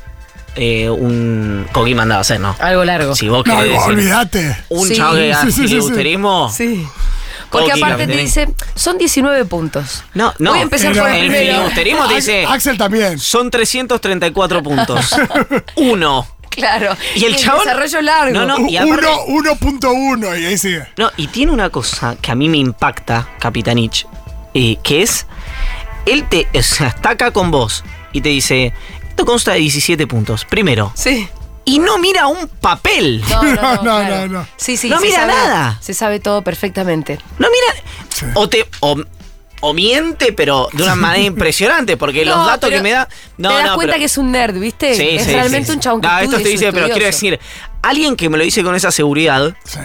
eh, 0.56 0.88
un... 0.90 1.66
Coqui 1.72 1.94
mandaba 1.94 2.20
hacer, 2.20 2.40
¿no? 2.40 2.54
Algo 2.60 2.84
largo. 2.84 3.14
Si 3.16 3.28
vos 3.28 3.46
No, 3.46 3.56
querés 3.58 3.72
decir 3.72 3.88
olvídate. 3.90 4.56
un 4.68 4.88
Sí. 4.88 4.96
chavo 4.96 5.14
de 5.14 5.34
Sí, 5.34 5.40
sí, 5.40 5.46
sí, 5.46 5.52
sí. 5.52 5.68
filibusterismo, 5.68 6.50
Sí. 6.54 6.86
Porque 7.50 7.72
aparte 7.72 8.06
te 8.06 8.16
dice, 8.16 8.48
son 8.74 8.96
19 8.96 9.44
puntos. 9.44 10.04
No, 10.14 10.32
no. 10.38 10.52
Voy 10.52 10.60
a 10.60 10.62
empezar 10.62 10.96
por 10.96 11.10
el 11.10 11.30
filibusterismo 11.30 12.08
te 12.08 12.14
dice... 12.14 12.46
Axel 12.46 12.78
también. 12.78 13.18
Son 13.18 13.50
334 13.50 14.62
puntos. 14.62 15.14
Uno. 15.76 16.26
Claro. 16.48 16.96
Y 17.14 17.24
el 17.26 17.36
chabón- 17.36 17.64
desarrollo 17.64 18.00
largo. 18.02 18.32
No, 18.38 18.46
no. 18.58 18.68
Y 18.68 18.76
aparte- 18.78 19.06
Uno- 19.26 19.54
1.1 19.54 20.40
y 20.40 20.46
ahí 20.46 20.56
sigue. 20.58 20.86
No, 20.96 21.10
y 21.18 21.26
tiene 21.28 21.52
una 21.52 21.68
cosa 21.70 22.16
que 22.20 22.30
a 22.30 22.34
mí 22.34 22.48
me 22.48 22.56
impacta, 22.58 23.28
Capitanich, 23.38 24.06
eh, 24.54 24.76
que 24.82 25.02
es. 25.02 25.26
Él 26.06 26.24
te. 26.28 26.46
O 26.54 26.62
sea, 26.62 26.88
está 26.88 27.10
acá 27.10 27.30
con 27.32 27.50
vos 27.50 27.84
y 28.12 28.20
te 28.22 28.28
dice. 28.30 28.72
Esto 29.12 29.26
consta 29.26 29.52
de 29.52 29.58
17 29.58 30.06
puntos. 30.06 30.46
Primero. 30.46 30.90
Sí. 30.96 31.28
Y 31.66 31.78
no 31.80 31.98
mira 31.98 32.28
un 32.28 32.48
papel. 32.48 33.22
No, 33.28 33.42
no, 33.42 33.52
no, 33.54 33.74
No, 33.74 33.80
claro. 33.82 34.16
no, 34.26 34.28
no. 34.40 34.46
Sí, 34.56 34.78
sí, 34.78 34.88
No 34.88 35.00
mira 35.00 35.16
sabe- 35.20 35.32
nada. 35.34 35.78
Se 35.82 35.92
sabe 35.92 36.18
todo 36.18 36.40
perfectamente. 36.40 37.18
No 37.38 37.46
mira. 37.50 37.82
Sí. 38.08 38.24
O 38.34 38.48
te. 38.48 38.66
O, 38.80 38.96
o 39.60 39.74
miente, 39.74 40.32
pero 40.32 40.68
de 40.72 40.82
una 40.82 40.94
manera 40.96 41.24
impresionante, 41.24 41.98
porque 41.98 42.24
los 42.24 42.46
datos 42.46 42.70
que 42.70 42.80
me 42.80 42.90
da. 42.92 43.06
No, 43.36 43.50
te 43.50 43.54
das 43.56 43.66
no, 43.66 43.74
cuenta 43.74 43.92
pero- 43.92 44.00
que 44.00 44.06
es 44.06 44.16
un 44.16 44.32
nerd, 44.32 44.58
¿viste? 44.58 44.94
Sí, 44.94 45.08
es 45.10 45.24
sí, 45.24 45.32
realmente 45.34 45.66
sí, 45.68 45.72
un 45.74 45.80
chabón 45.80 46.00
que 46.00 46.08
No, 46.08 46.18
esto 46.20 46.36
te 46.40 46.48
dice, 46.48 46.72
pero 46.72 46.86
quiero 46.88 47.04
decir, 47.04 47.38
alguien 47.82 48.16
que 48.16 48.30
me 48.30 48.38
lo 48.38 48.44
dice 48.44 48.64
con 48.64 48.74
esa 48.74 48.90
seguridad, 48.90 49.54
Sí. 49.64 49.78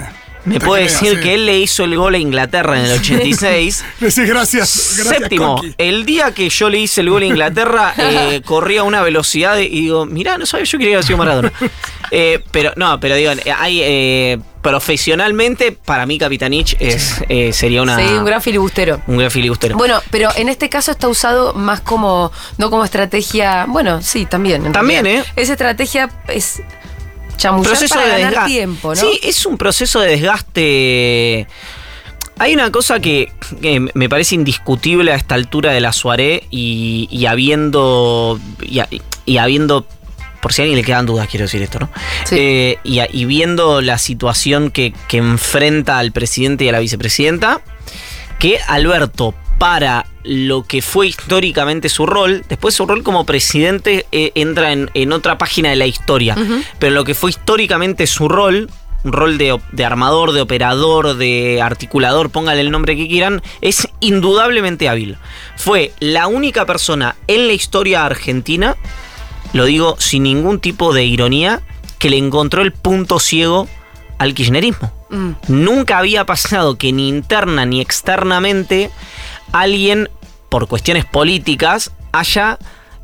Me 0.47 0.59
puede 0.59 0.83
decir 0.83 1.15
sí. 1.15 1.21
que 1.21 1.33
él 1.35 1.45
le 1.45 1.57
hizo 1.59 1.83
el 1.83 1.95
gol 1.95 2.15
a 2.15 2.17
Inglaterra 2.17 2.79
en 2.79 2.85
el 2.85 2.91
86. 2.99 3.85
Decís 3.99 4.17
gracias. 4.27 4.93
gracias 4.97 5.07
Séptimo, 5.19 5.61
el 5.77 6.05
día 6.05 6.33
que 6.33 6.49
yo 6.49 6.69
le 6.69 6.79
hice 6.79 7.01
el 7.01 7.09
gol 7.09 7.21
a 7.23 7.25
Inglaterra, 7.25 7.93
eh, 7.97 8.41
corría 8.45 8.81
a 8.81 8.83
una 8.83 9.01
velocidad 9.01 9.55
de- 9.55 9.65
y 9.65 9.81
digo, 9.81 10.05
mirá, 10.05 10.37
no 10.37 10.45
sabía 10.45 10.65
yo 10.65 10.77
que 10.79 10.85
había 10.85 11.03
sido 11.03 11.17
Maradona. 11.17 11.51
Eh, 12.09 12.41
pero 12.51 12.71
no, 12.77 13.01
pero 13.01 13.15
digo, 13.15 13.31
hay 13.59 13.81
eh, 13.83 14.37
profesionalmente, 14.61 15.73
para 15.73 16.05
mí 16.05 16.17
Capitanich 16.17 16.77
es, 16.79 17.21
eh, 17.27 17.51
sería 17.51 17.81
una, 17.81 17.97
Sí, 17.97 18.03
un 18.13 18.23
gran 18.23 18.41
filibustero. 18.41 19.01
un 19.07 19.17
gran 19.17 19.29
filibustero. 19.29 19.75
Bueno, 19.77 20.01
pero 20.09 20.29
en 20.37 20.47
este 20.47 20.69
caso 20.69 20.91
está 20.91 21.09
usado 21.09 21.53
más 21.53 21.81
como, 21.81 22.31
no 22.57 22.69
como 22.69 22.85
estrategia, 22.85 23.65
bueno, 23.67 24.01
sí, 24.01 24.25
también. 24.25 24.65
en 24.65 24.71
También, 24.71 25.03
realidad. 25.03 25.25
¿eh? 25.35 25.41
Esa 25.41 25.51
estrategia 25.51 26.09
es 26.29 26.61
proceso 27.37 27.95
para 27.95 28.05
de 28.05 28.11
ganar 28.11 28.29
desgaste. 28.29 28.51
tiempo, 28.51 28.89
¿no? 28.89 28.95
Sí, 28.95 29.19
es 29.23 29.45
un 29.45 29.57
proceso 29.57 29.99
de 29.99 30.09
desgaste. 30.09 31.47
Hay 32.39 32.53
una 32.53 32.71
cosa 32.71 32.99
que, 32.99 33.31
que 33.61 33.79
me 33.93 34.09
parece 34.09 34.35
indiscutible 34.35 35.11
a 35.11 35.15
esta 35.15 35.35
altura 35.35 35.71
de 35.71 35.81
la 35.81 35.91
Suaré 35.91 36.43
y, 36.51 37.07
y 37.09 37.25
habiendo. 37.25 38.39
Y, 38.61 38.81
y 39.25 39.37
habiendo. 39.37 39.87
Por 40.41 40.53
si 40.53 40.61
a 40.61 40.63
alguien 40.63 40.77
le 40.77 40.85
quedan 40.85 41.07
dudas, 41.07 41.27
quiero 41.27 41.45
decir 41.45 41.63
esto, 41.63 41.79
¿no? 41.79 41.89
Sí. 42.25 42.35
Eh, 42.37 42.79
y, 42.83 42.99
y 43.11 43.25
viendo 43.25 43.81
la 43.81 43.97
situación 43.97 44.69
que, 44.69 44.93
que 45.07 45.17
enfrenta 45.17 45.97
al 45.97 46.11
presidente 46.11 46.63
y 46.63 46.69
a 46.69 46.73
la 46.73 46.79
vicepresidenta, 46.79 47.61
que 48.37 48.59
Alberto, 48.67 49.33
para 49.57 50.05
lo 50.23 50.63
que 50.63 50.81
fue 50.81 51.07
históricamente 51.07 51.89
su 51.89 52.05
rol, 52.05 52.43
después 52.47 52.75
su 52.75 52.85
rol 52.85 53.03
como 53.03 53.25
presidente 53.25 54.05
eh, 54.11 54.31
entra 54.35 54.71
en, 54.71 54.91
en 54.93 55.11
otra 55.13 55.37
página 55.37 55.69
de 55.69 55.77
la 55.77 55.85
historia, 55.85 56.35
pero 56.79 56.93
lo 56.93 57.03
que 57.03 57.15
fue 57.15 57.29
históricamente 57.31 58.07
su 58.07 58.27
rol, 58.27 58.69
un 59.03 59.13
rol 59.13 59.37
de 59.37 59.85
armador, 59.85 60.33
de 60.33 60.41
operador, 60.41 61.15
de 61.15 61.61
articulador, 61.61 62.29
póngale 62.29 62.61
el 62.61 62.71
nombre 62.71 62.95
que 62.97 63.07
quieran, 63.07 63.41
es 63.61 63.87
indudablemente 63.99 64.89
hábil. 64.89 65.17
Fue 65.55 65.93
la 65.99 66.27
única 66.27 66.65
persona 66.65 67.15
en 67.27 67.47
la 67.47 67.53
historia 67.53 68.05
argentina, 68.05 68.75
lo 69.53 69.65
digo 69.65 69.95
sin 69.99 70.23
ningún 70.23 70.59
tipo 70.59 70.93
de 70.93 71.05
ironía, 71.05 71.61
que 71.99 72.09
le 72.09 72.17
encontró 72.17 72.61
el 72.61 72.73
punto 72.73 73.19
ciego 73.19 73.67
al 74.17 74.33
kirchnerismo. 74.33 74.91
Mm. 75.09 75.31
Nunca 75.47 75.99
había 75.99 76.25
pasado 76.25 76.77
que 76.77 76.91
ni 76.91 77.07
interna 77.07 77.65
ni 77.65 77.81
externamente 77.81 78.91
alguien, 79.51 80.09
por 80.49 80.67
cuestiones 80.67 81.05
políticas, 81.05 81.91
haya... 82.11 82.57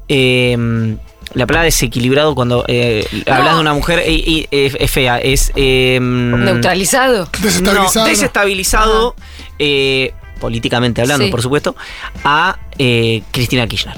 eh, 0.07 0.95
la 1.33 1.47
palabra 1.47 1.63
desequilibrado 1.65 2.35
cuando 2.35 2.63
eh, 2.67 3.07
hablas 3.25 3.55
de 3.55 3.61
una 3.61 3.73
mujer 3.73 3.99
eh, 4.05 4.11
y- 4.13 4.47
eh, 4.51 4.71
es 4.79 4.91
fea, 4.91 5.17
es... 5.17 5.51
eh, 5.55 5.97
Neutralizado. 5.99 7.27
Desestabilizado. 7.41 8.05
no, 8.05 8.05
desestabilizado, 8.05 9.15
eh, 9.57 10.13
políticamente 10.39 11.01
hablando, 11.01 11.25
Sí. 11.25 11.31
por 11.31 11.41
supuesto, 11.41 11.75
a 12.23 12.59
eh, 12.77 13.23
Cristina 13.31 13.65
Kirchner. 13.65 13.95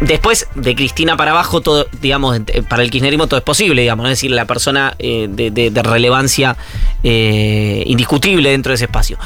Después 0.00 0.46
de 0.54 0.74
Cristina 0.74 1.16
para 1.16 1.32
abajo, 1.32 1.60
todo, 1.60 1.86
digamos, 2.00 2.40
eh, 2.46 2.62
para 2.62 2.82
el 2.82 2.90
kirchnerismo 2.90 3.26
todo 3.26 3.38
es 3.38 3.44
posible, 3.44 3.82
digamos, 3.82 4.04
¿no? 4.04 4.08
es 4.10 4.16
decir, 4.18 4.30
la 4.30 4.46
persona 4.46 4.94
eh, 4.98 5.26
de, 5.30 5.50
de- 5.50 5.70
de 5.70 5.82
relevancia 5.82 6.56
eh, 7.02 7.82
indiscutible 7.86 8.50
dentro 8.50 8.70
de 8.70 8.76
ese 8.76 8.84
espacio. 8.86 9.18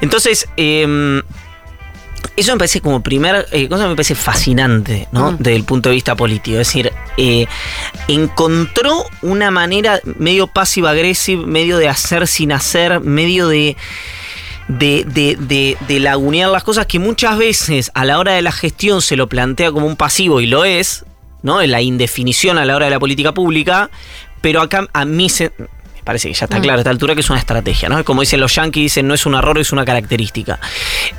Entonces, 0.00 0.48
eh, 0.56 1.22
eso 2.36 2.52
me 2.52 2.58
parece 2.58 2.80
como 2.80 3.02
primer 3.02 3.46
cosa 3.68 3.88
me 3.88 3.94
parece 3.94 4.14
fascinante, 4.14 5.06
¿no? 5.12 5.32
Mm. 5.32 5.36
Desde 5.38 5.56
el 5.56 5.64
punto 5.64 5.88
de 5.90 5.96
vista 5.96 6.14
político. 6.14 6.58
Es 6.58 6.66
decir, 6.68 6.90
encontró 8.08 9.04
una 9.22 9.50
manera 9.50 10.00
medio 10.18 10.46
passive 10.46 10.88
agresiva, 10.88 11.44
medio 11.46 11.78
de 11.78 11.88
hacer 11.88 12.26
sin 12.26 12.52
hacer, 12.52 13.00
medio 13.00 13.48
de. 13.48 13.76
De, 14.78 15.04
de, 15.04 15.36
de, 15.38 15.76
de 15.86 16.00
lagunear 16.00 16.50
las 16.50 16.64
cosas 16.64 16.86
que 16.86 16.98
muchas 16.98 17.36
veces 17.36 17.90
a 17.94 18.04
la 18.04 18.18
hora 18.18 18.32
de 18.32 18.42
la 18.42 18.52
gestión 18.52 19.02
se 19.02 19.16
lo 19.16 19.28
plantea 19.28 19.72
como 19.72 19.86
un 19.86 19.96
pasivo 19.96 20.40
y 20.40 20.46
lo 20.46 20.64
es, 20.64 21.04
¿no? 21.42 21.60
En 21.60 21.70
la 21.70 21.82
indefinición 21.82 22.58
a 22.58 22.64
la 22.64 22.76
hora 22.76 22.86
de 22.86 22.90
la 22.90 23.00
política 23.00 23.32
pública, 23.34 23.90
pero 24.40 24.60
acá 24.60 24.88
a 24.92 25.04
mí 25.04 25.28
se, 25.28 25.52
me 25.58 25.66
parece 26.04 26.28
que 26.28 26.34
ya 26.34 26.46
está 26.46 26.60
claro 26.60 26.78
a 26.78 26.80
esta 26.80 26.90
altura 26.90 27.14
que 27.14 27.20
es 27.20 27.30
una 27.30 27.38
estrategia, 27.38 27.88
¿no? 27.88 28.04
Como 28.04 28.22
dicen 28.22 28.40
los 28.40 28.54
yankees, 28.54 28.82
dicen 28.82 29.06
no 29.06 29.14
es 29.14 29.24
un 29.24 29.34
error, 29.34 29.58
es 29.58 29.72
una 29.72 29.84
característica. 29.84 30.58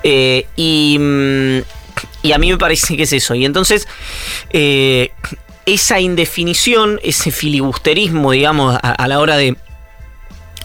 Eh, 0.03 0.45
y, 0.55 0.97
mm, 0.99 1.59
y 2.23 2.31
a 2.31 2.37
mí 2.37 2.51
me 2.51 2.57
parece 2.57 2.97
que 2.97 3.03
es 3.03 3.13
eso. 3.13 3.33
Y 3.35 3.45
entonces, 3.45 3.87
eh, 4.49 5.11
esa 5.65 5.99
indefinición, 5.99 6.99
ese 7.03 7.31
filibusterismo, 7.31 8.31
digamos, 8.31 8.75
a, 8.75 8.91
a 8.91 9.07
la 9.07 9.19
hora 9.19 9.37
de, 9.37 9.55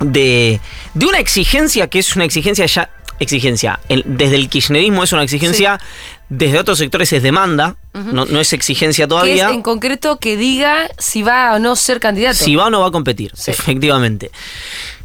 de, 0.00 0.60
de 0.94 1.06
una 1.06 1.18
exigencia 1.18 1.88
que 1.88 1.98
es 1.98 2.14
una 2.16 2.24
exigencia 2.24 2.66
ya. 2.66 2.90
Exigencia. 3.20 3.80
El- 3.88 4.04
desde 4.06 4.36
el 4.36 4.48
kirchnerismo 4.48 5.02
es 5.02 5.12
una 5.12 5.24
exigencia, 5.24 5.80
desde 6.28 6.60
otros 6.60 6.78
sectores 6.78 7.12
es 7.12 7.20
demanda, 7.22 7.74
no, 7.92 8.26
no 8.26 8.38
es 8.40 8.52
exigencia 8.52 9.08
todavía. 9.08 9.48
es 9.48 9.54
en 9.54 9.62
concreto 9.62 10.18
que 10.20 10.36
diga 10.36 10.88
si 10.98 11.22
va 11.22 11.52
o 11.54 11.58
no 11.58 11.74
ser 11.74 11.98
candidato. 11.98 12.36
Si 12.44 12.54
va 12.54 12.66
o 12.66 12.70
no 12.70 12.80
va 12.80 12.86
a 12.88 12.90
competir, 12.92 13.32
Sí. 13.34 13.50
efectivamente. 13.50 14.30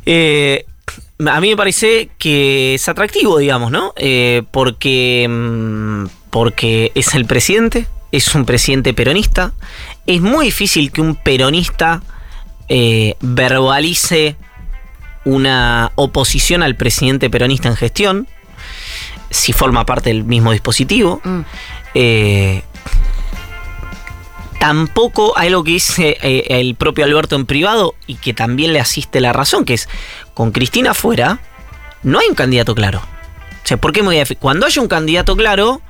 Eh, 0.05 0.65
a 1.25 1.41
mí 1.41 1.50
me 1.50 1.57
parece 1.57 2.09
que 2.19 2.75
es 2.75 2.88
atractivo, 2.88 3.39
digamos, 3.39 3.71
¿no? 3.71 3.93
Eh, 3.95 4.43
porque, 4.51 5.25
mm, 5.27 6.05
porque 6.29 6.91
es 6.93 7.15
el 7.15 7.25
presidente, 7.25 7.88
es 8.12 8.35
un 8.35 8.45
presidente 8.45 8.93
peronista. 8.93 9.53
Es 10.05 10.21
muy 10.21 10.45
difícil 10.45 10.91
que 10.91 11.01
un 11.01 11.15
peronista 11.15 12.03
eh, 12.69 13.15
verbalice 13.21 14.35
una 15.25 15.91
oposición 15.95 16.63
al 16.63 16.75
presidente 16.75 17.29
peronista 17.29 17.69
en 17.69 17.75
gestión, 17.75 18.27
si 19.29 19.53
forma 19.53 19.85
parte 19.85 20.09
del 20.09 20.23
mismo 20.23 20.51
dispositivo. 20.51 21.21
Mm. 21.23 21.39
Eh, 21.95 22.63
tampoco 24.59 25.37
hay 25.37 25.49
algo 25.49 25.63
que 25.63 25.71
dice 25.71 26.17
eh, 26.21 26.45
el 26.59 26.75
propio 26.75 27.05
Alberto 27.05 27.35
en 27.35 27.45
privado 27.45 27.95
y 28.07 28.15
que 28.15 28.33
también 28.33 28.73
le 28.73 28.79
asiste 28.79 29.19
la 29.19 29.33
razón, 29.33 29.65
que 29.65 29.73
es 29.73 29.89
con 30.33 30.51
Cristina 30.51 30.93
fuera, 30.93 31.39
no 32.03 32.19
hay 32.19 32.27
un 32.27 32.35
candidato 32.35 32.75
claro. 32.75 32.99
O 32.99 33.67
sea, 33.67 33.77
¿por 33.77 33.93
qué 33.93 34.01
me 34.01 34.07
voy 34.07 34.19
a 34.19 34.25
Cuando 34.39 34.65
haya 34.65 34.81
un 34.81 34.87
candidato 34.87 35.35
claro, 35.35 35.81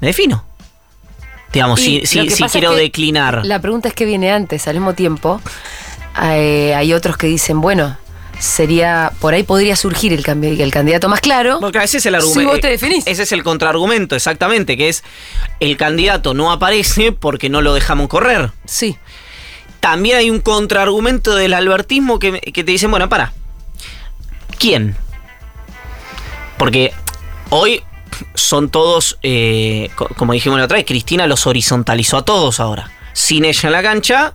me 0.00 0.08
defino. 0.08 0.44
Digamos, 1.52 1.80
Y 1.80 2.06
si, 2.06 2.18
que 2.18 2.34
quiero 2.34 2.72
es 2.72 2.76
que 2.76 2.82
declinar. 2.82 3.44
La 3.44 3.60
pregunta 3.60 3.88
es 3.88 3.94
qué 3.94 4.06
viene 4.06 4.32
antes, 4.32 4.66
al 4.66 4.74
mismo 4.74 4.94
tiempo. 4.94 5.40
eh, 6.22 6.74
hay 6.74 6.94
otros 6.94 7.18
que 7.18 7.26
dicen, 7.26 7.60
bueno, 7.60 7.96
sería, 8.42 9.12
por 9.20 9.34
ahí 9.34 9.44
podría 9.44 9.76
surgir 9.76 10.12
el, 10.12 10.24
cambio- 10.24 10.50
el 10.50 10.70
candidato 10.72 11.08
más 11.08 11.20
claro. 11.20 11.60
Bueno, 11.60 11.70
claro, 11.72 11.84
ese 11.84 11.98
es 11.98 12.06
el 12.06 12.14
Si 12.14 12.16
argumento. 12.18 12.50
vos 12.50 12.60
te 12.60 12.68
definís. 12.68 13.06
Ese 13.06 13.22
es 13.22 13.32
el 13.32 13.42
contraargumento, 13.44 14.16
exactamente, 14.16 14.76
que 14.76 14.88
es 14.88 15.04
el 15.60 15.76
candidato 15.76 16.34
no 16.34 16.50
aparece 16.50 17.12
porque 17.12 17.48
no 17.48 17.60
lo 17.62 17.72
dejamos 17.74 18.08
correr. 18.08 18.50
Sí. 18.64 18.96
También 19.80 20.16
hay 20.18 20.30
un 20.30 20.40
contraargumento 20.40 21.34
del 21.36 21.54
albertismo 21.54 22.18
que, 22.18 22.40
que 22.40 22.64
te 22.64 22.72
dicen, 22.72 22.90
bueno, 22.90 23.08
para. 23.08 23.32
¿Quién? 24.58 24.96
Porque 26.58 26.92
hoy 27.50 27.82
son 28.34 28.70
todos, 28.70 29.18
eh, 29.22 29.88
co- 29.94 30.08
como 30.16 30.32
dijimos 30.32 30.58
la 30.58 30.64
otra 30.66 30.76
vez, 30.76 30.86
Cristina 30.86 31.26
los 31.26 31.46
horizontalizó 31.46 32.18
a 32.18 32.24
todos 32.24 32.60
ahora. 32.60 32.90
Sin 33.12 33.44
ella 33.44 33.68
en 33.68 33.72
la 33.72 33.82
cancha, 33.82 34.34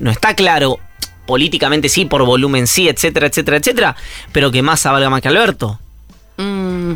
no 0.00 0.10
está 0.10 0.34
claro, 0.34 0.78
políticamente 1.26 1.88
sí, 1.88 2.04
por 2.04 2.24
volumen 2.24 2.66
sí, 2.66 2.88
etcétera, 2.88 3.26
etcétera, 3.26 3.56
etcétera, 3.58 3.96
pero 4.32 4.50
que 4.50 4.62
más 4.62 4.82
valga 4.84 5.10
más 5.10 5.20
que 5.20 5.28
Alberto. 5.28 5.78
Mm, 6.36 6.92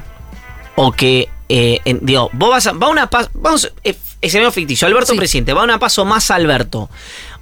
O 0.76 0.92
que, 0.92 1.28
eh, 1.48 1.80
en- 1.84 1.98
digo, 2.02 2.30
vos 2.32 2.48
vas 2.50 2.66
a, 2.66 2.72
va 2.72 2.88
una 2.88 3.10
paso, 3.10 3.28
vamos, 3.34 3.70
eh, 3.84 3.94
escenario 4.22 4.50
ficticio, 4.52 4.86
Alberto 4.86 5.12
Sí. 5.12 5.18
presidente, 5.18 5.52
va 5.52 5.62
una 5.64 5.78
paso 5.78 6.04
más 6.06 6.30
a 6.30 6.36
Alberto. 6.36 6.88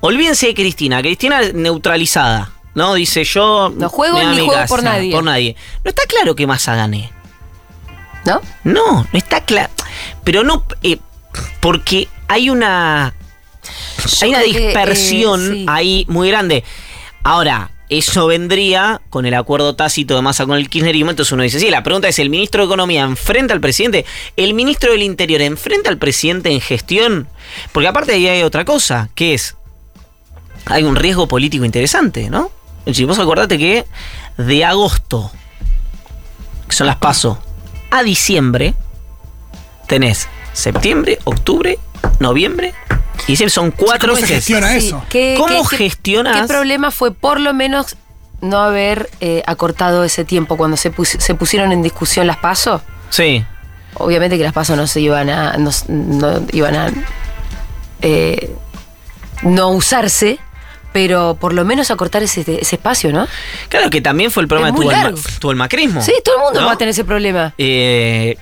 Olvídense 0.00 0.46
de 0.48 0.54
Cristina, 0.54 1.00
Cristina 1.02 1.40
neutralizada, 1.54 2.50
¿no? 2.74 2.94
Dice 2.94 3.22
yo... 3.24 3.72
No 3.76 3.88
juego 3.88 4.18
ni 4.18 4.44
juego 4.44 4.64
por 4.66 4.82
nadie. 4.82 5.12
Por 5.12 5.22
nadie. 5.24 5.54
No 5.84 5.90
está 5.90 6.02
claro 6.08 6.34
que 6.34 6.46
Massa 6.48 6.74
gane. 6.74 7.12
¿No? 8.24 8.40
No, 8.64 9.02
no 9.12 9.18
está 9.18 9.42
claro. 9.42 9.72
Pero 10.24 10.42
no, 10.42 10.64
eh, 10.82 10.98
porque 11.60 12.08
hay 12.26 12.50
una... 12.50 13.14
Hay 14.22 14.30
una 14.30 14.42
que, 14.42 14.50
eh, 14.50 14.60
dispersión 14.66 15.40
sí. 15.40 15.66
ahí 15.68 16.04
muy 16.08 16.28
grande. 16.28 16.64
Ahora, 17.22 17.70
eso 17.88 18.26
vendría 18.26 19.00
con 19.08 19.24
el 19.24 19.34
acuerdo 19.34 19.74
tácito 19.74 20.14
de 20.14 20.22
masa 20.22 20.46
con 20.46 20.56
el 20.56 20.68
kirchnerismo. 20.68 21.10
Entonces 21.10 21.32
uno 21.32 21.42
dice, 21.42 21.58
sí, 21.58 21.70
la 21.70 21.82
pregunta 21.82 22.08
es, 22.08 22.18
¿el 22.18 22.30
ministro 22.30 22.62
de 22.62 22.66
Economía 22.66 23.02
enfrenta 23.04 23.54
al 23.54 23.60
presidente? 23.60 24.04
¿El 24.36 24.54
ministro 24.54 24.92
del 24.92 25.02
Interior 25.02 25.40
enfrenta 25.40 25.88
al 25.88 25.98
presidente 25.98 26.50
en 26.50 26.60
gestión? 26.60 27.28
Porque 27.72 27.88
aparte 27.88 28.12
ahí 28.12 28.28
hay 28.28 28.42
otra 28.42 28.64
cosa, 28.64 29.08
que 29.14 29.34
es, 29.34 29.56
hay 30.66 30.84
un 30.84 30.96
riesgo 30.96 31.28
político 31.28 31.64
interesante, 31.64 32.28
¿no? 32.28 32.50
Si 32.92 33.04
vos 33.04 33.18
acordate 33.18 33.58
que 33.58 33.84
de 34.36 34.64
agosto, 34.64 35.30
que 36.68 36.74
son 36.74 36.86
las 36.86 36.96
paso, 36.96 37.42
a 37.90 38.02
diciembre, 38.02 38.74
tenés 39.86 40.28
septiembre, 40.52 41.18
octubre, 41.24 41.78
noviembre, 42.20 42.74
y 43.26 43.36
son 43.36 43.70
cuatro 43.70 44.08
¿Cómo 44.10 44.16
se 44.16 44.22
meses. 44.22 44.36
gestiona 44.36 44.74
eso? 44.76 45.04
¿Qué, 45.08 45.34
¿Cómo 45.38 45.66
qué- 45.68 45.76
gestionas? 45.76 46.40
¿Qué 46.40 46.46
problema 46.46 46.90
fue 46.90 47.12
por 47.12 47.40
lo 47.40 47.52
menos 47.52 47.96
no 48.40 48.58
haber 48.58 49.10
eh, 49.20 49.42
acortado 49.46 50.04
ese 50.04 50.24
tiempo 50.24 50.56
cuando 50.56 50.76
se, 50.76 50.90
pus- 50.92 51.18
se 51.18 51.34
pusieron 51.34 51.72
en 51.72 51.82
discusión 51.82 52.26
las 52.26 52.36
pasos? 52.38 52.80
Sí. 53.10 53.44
Obviamente 53.94 54.38
que 54.38 54.44
las 54.44 54.52
pasos 54.52 54.76
no 54.76 54.86
se 54.86 55.00
iban 55.00 55.28
a. 55.30 55.56
no, 55.58 55.70
no 55.88 56.42
iban 56.52 56.76
a. 56.76 56.92
eh, 58.02 58.54
no 59.42 59.70
usarse, 59.70 60.38
pero 60.92 61.36
por 61.40 61.52
lo 61.52 61.64
menos 61.64 61.90
acortar 61.90 62.22
ese, 62.22 62.40
ese 62.42 62.76
espacio, 62.76 63.12
¿no? 63.12 63.26
Claro 63.68 63.90
que 63.90 64.00
también 64.00 64.30
fue 64.30 64.42
el 64.42 64.48
problema 64.48 64.72
muy 64.72 64.86
tuvo 65.40 65.50
el, 65.52 65.56
macrismo. 65.56 66.00
Sí, 66.02 66.12
todo 66.24 66.36
el 66.36 66.42
mundo 66.42 66.60
¿no? 66.60 66.66
va 66.66 66.72
a 66.72 66.78
tener 66.78 66.90
ese 66.90 67.04
problema. 67.04 67.54
Eh, 67.58 68.36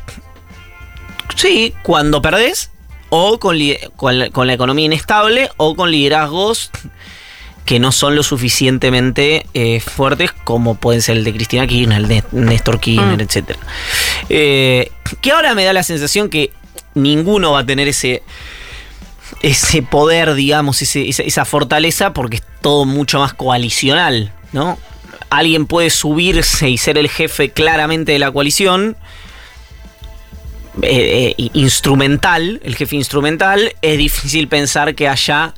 sí, 1.37 1.75
cuando 1.83 2.21
perdés, 2.23 2.71
o 3.11 3.39
con, 3.39 3.57
con 3.97 4.19
la, 4.19 4.31
con 4.31 4.47
la 4.47 4.53
economía 4.55 4.87
inestable, 4.87 5.49
o 5.57 5.75
con 5.77 5.91
liderazgos 5.91 6.71
que 7.65 7.79
no 7.81 7.91
son 7.91 8.15
lo 8.15 8.23
suficientemente 8.23 9.45
eh, 9.55 9.81
fuertes 9.81 10.31
como 10.45 10.77
pueden 10.77 11.03
ser 11.03 11.17
el 11.17 11.25
de 11.25 11.33
Cristina 11.35 11.67
Kirchner, 11.67 11.99
el 11.99 12.09
de 12.09 12.23
Néstor 12.33 12.79
Kirchner, 12.81 13.19
Mm. 13.19 13.21
etc. 13.21 13.57
que 14.29 15.31
ahora 15.33 15.55
me 15.55 15.65
da 15.65 15.73
la 15.73 15.83
sensación 15.83 16.29
que 16.31 16.53
ninguno 16.95 17.53
va 17.53 17.61
a 17.61 17.67
tener 17.67 17.89
ese 17.89 18.23
ese 19.43 19.83
poder, 19.83 20.35
digamos, 20.35 20.81
ese- 20.83 21.09
esa, 21.09 21.23
esa 21.25 21.45
fortaleza, 21.45 22.13
porque 22.13 22.37
es 22.37 22.43
todo 22.61 22.85
mucho 22.85 23.19
más 23.19 23.35
coalicional, 23.35 24.33
¿no? 24.53 24.79
Alguien 25.31 25.67
puede 25.67 25.91
subirse 25.91 26.71
y 26.71 26.79
ser 26.79 26.97
el 26.97 27.09
jefe 27.09 27.51
claramente 27.51 28.13
de 28.13 28.19
la 28.21 28.31
coalición, 28.31 28.97
eh, 30.83 31.35
eh, 31.39 31.51
instrumental, 31.55 32.61
el 32.65 32.77
jefe 32.77 32.97
instrumental, 32.97 33.75
es 33.83 33.99
difícil 33.99 34.49
pensar 34.49 34.95
que 34.95 35.09
haya 35.09 35.55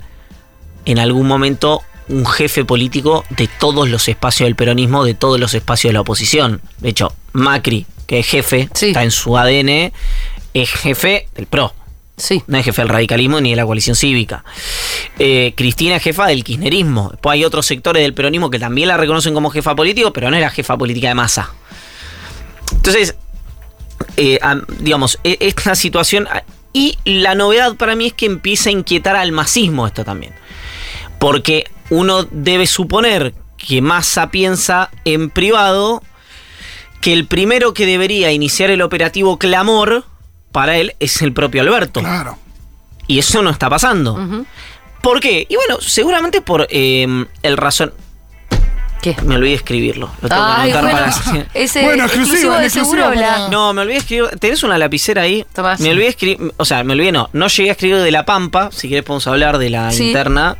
en 0.84 0.98
algún 0.98 1.26
momento 1.26 1.82
un 2.08 2.24
jefe 2.24 2.64
político 2.64 3.24
de 3.30 3.48
todos 3.48 3.88
los 3.88 4.08
espacios 4.08 4.46
del 4.46 4.56
peronismo, 4.56 5.04
de 5.04 5.14
todos 5.14 5.38
los 5.38 5.52
espacios 5.54 5.90
de 5.90 5.94
la 5.94 6.00
oposición. 6.00 6.60
De 6.78 6.88
hecho, 6.90 7.12
Macri, 7.32 7.86
que 8.06 8.20
es 8.20 8.26
jefe, 8.26 8.68
Sí. 8.74 8.88
está 8.88 9.02
en 9.02 9.10
su 9.10 9.36
ADN, 9.36 9.92
es 10.54 10.70
jefe 10.70 11.28
del 11.34 11.46
PRO. 11.46 11.74
Sí. 12.16 12.42
No 12.46 12.58
es 12.58 12.64
jefe 12.64 12.82
del 12.82 12.88
radicalismo 12.88 13.40
ni 13.40 13.50
de 13.50 13.56
la 13.56 13.64
coalición 13.66 13.94
cívica. 13.94 14.42
Eh, 15.18 15.52
Cristina 15.56 15.96
es 15.96 16.02
jefa 16.02 16.26
del 16.26 16.42
kirchnerismo. 16.42 17.10
Después 17.10 17.34
hay 17.34 17.44
otros 17.44 17.66
sectores 17.66 18.02
del 18.02 18.14
peronismo 18.14 18.50
que 18.50 18.58
también 18.58 18.88
la 18.88 18.96
reconocen 18.96 19.34
como 19.34 19.50
jefa 19.50 19.76
político, 19.76 20.12
pero 20.12 20.30
no 20.30 20.36
es 20.36 20.42
la 20.42 20.50
jefa 20.50 20.76
política 20.76 21.08
de 21.08 21.14
masa. 21.14 21.52
Entonces, 22.72 23.14
eh, 24.16 24.38
am- 24.42 24.64
digamos, 24.80 25.18
e- 25.24 25.36
esta 25.40 25.74
situación. 25.74 26.28
Y 26.72 26.98
la 27.04 27.34
novedad 27.34 27.76
para 27.76 27.96
mí 27.96 28.06
es 28.06 28.12
que 28.12 28.26
empieza 28.26 28.68
a 28.70 28.72
inquietar 28.72 29.16
al 29.16 29.32
masismo 29.32 29.86
esto 29.86 30.04
también. 30.04 30.32
Porque 31.18 31.64
uno 31.90 32.24
debe 32.30 32.66
suponer 32.66 33.34
que 33.56 33.80
Massa 33.82 34.30
piensa 34.30 34.90
en 35.04 35.30
privado 35.30 36.02
que 37.00 37.12
el 37.12 37.26
primero 37.26 37.74
que 37.74 37.86
debería 37.86 38.30
iniciar 38.32 38.70
el 38.70 38.82
operativo 38.82 39.38
clamor 39.38 40.04
para 40.52 40.76
él 40.78 40.94
es 41.00 41.22
el 41.22 41.32
propio 41.32 41.62
Alberto. 41.62 42.00
Claro. 42.00 42.38
Y 43.06 43.18
eso 43.18 43.42
no 43.42 43.50
está 43.50 43.70
pasando. 43.70 44.44
¿Por 45.02 45.20
qué? 45.20 45.46
Y 45.48 45.56
bueno, 45.56 45.80
seguramente 45.80 46.40
por 46.42 46.66
eh, 46.70 47.06
el 47.42 47.56
razón. 47.56 47.92
¿Qué? 49.02 49.16
Me 49.24 49.36
olvidé 49.36 49.50
de 49.50 49.56
escribirlo. 49.56 50.10
Lo 50.20 50.28
tengo 50.28 50.44
que 50.44 50.52
Ay, 50.60 50.70
anotar 50.72 50.82
bueno, 50.92 50.98
para. 51.24 51.46
ese 51.54 51.82
Bueno, 51.82 52.04
exclusivo, 52.04 52.56
exclusivo, 52.58 53.08
de 53.10 53.14
para- 53.16 53.48
No, 53.48 53.72
me 53.72 53.82
olvidé 53.82 53.94
de 53.94 54.00
escribir. 54.00 54.28
¿Tenés 54.40 54.62
una 54.64 54.76
lapicera 54.76 55.22
ahí? 55.22 55.44
Me 55.78 55.90
olvidé 55.90 56.04
de 56.04 56.08
escribir. 56.08 56.52
O 56.56 56.64
sea, 56.64 56.82
me 56.82 56.94
olvidé, 56.94 57.12
no. 57.12 57.30
No 57.32 57.46
llegué 57.46 57.68
a 57.68 57.72
escribir 57.72 57.98
de 57.98 58.10
La 58.10 58.24
Pampa. 58.24 58.70
Si 58.72 58.88
querés, 58.88 59.04
podemos 59.04 59.26
hablar 59.28 59.58
de 59.58 59.70
la 59.70 59.90
Sí. 59.92 60.08
interna. 60.08 60.56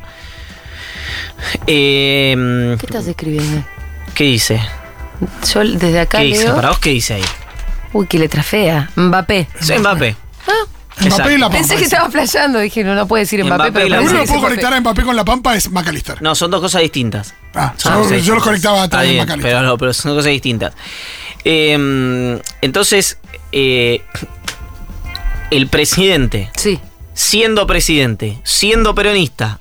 Eh, 1.67 2.75
¿Qué 2.79 2.85
estás 2.85 3.07
escribiendo? 3.07 3.63
¿Qué 4.13 4.23
dice? 4.25 4.61
Yo 5.53 5.59
desde 5.63 5.99
acá 5.99 6.19
¿Qué 6.19 6.25
dice? 6.25 6.43
leo. 6.45 6.55
¿Para 6.55 6.69
vos 6.69 6.79
qué 6.79 6.91
dice 6.91 7.15
ahí? 7.15 7.23
Uy, 7.93 8.07
qué 8.07 8.19
letra 8.19 8.43
fea. 8.43 8.89
Mbappé. 8.95 9.47
Sí, 9.59 9.73
Mbappé. 9.77 10.15
Mbappé 11.07 11.33
y 11.33 11.37
la 11.37 11.45
Pampa. 11.47 11.57
Pensé 11.57 11.75
que 11.75 11.83
estaba 11.83 12.09
flasheando. 12.09 12.59
Dije, 12.59 12.83
no, 12.83 12.95
no 12.95 13.07
puede 13.07 13.23
decir 13.23 13.43
Mbappé, 13.43 13.55
Mbappé 13.55 13.71
pero 13.71 13.85
y 13.85 13.89
la 13.89 13.95
parece 13.97 14.11
Uno 14.13 14.19
que 14.21 14.25
lo 14.27 14.31
puedo 14.33 14.41
conectar 14.49 14.73
a 14.73 14.79
Mbappé 14.81 15.03
con 15.03 15.15
la 15.15 15.25
Pampa 15.25 15.55
es 15.55 15.69
McAllister. 15.71 16.21
No, 16.21 16.35
son 16.35 16.51
dos 16.51 16.61
cosas 16.61 16.81
distintas. 16.81 17.33
Ah, 17.53 17.73
Son 17.77 18.09
yo, 18.21 18.35
los 18.35 18.43
conectaba 18.43 18.81
a 18.81 18.83
Está 18.85 18.89
través 18.97 19.07
de 19.09 19.13
bien, 19.13 19.25
McAllister. 19.25 19.51
pero, 19.53 19.65
no, 19.67 19.77
pero 19.77 19.93
son 19.93 20.13
cosas 20.15 20.31
distintas. 20.31 20.73
Eh, 21.45 22.39
entonces, 22.61 23.17
eh, 23.51 24.01
el 25.51 25.67
presidente, 25.67 26.51
Sí. 26.55 26.79
siendo 27.13 27.65
presidente, 27.65 28.39
siendo 28.43 28.93
peronista, 28.93 29.59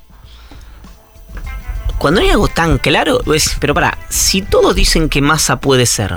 cuando 1.98 2.20
hay 2.20 2.30
algo 2.30 2.46
tan 2.48 2.78
claro, 2.78 3.20
es, 3.34 3.56
pero 3.58 3.74
para, 3.74 3.98
si 4.08 4.42
todos 4.42 4.74
dicen 4.74 5.08
que 5.08 5.20
Massa 5.20 5.58
puede 5.60 5.84
ser, 5.86 6.16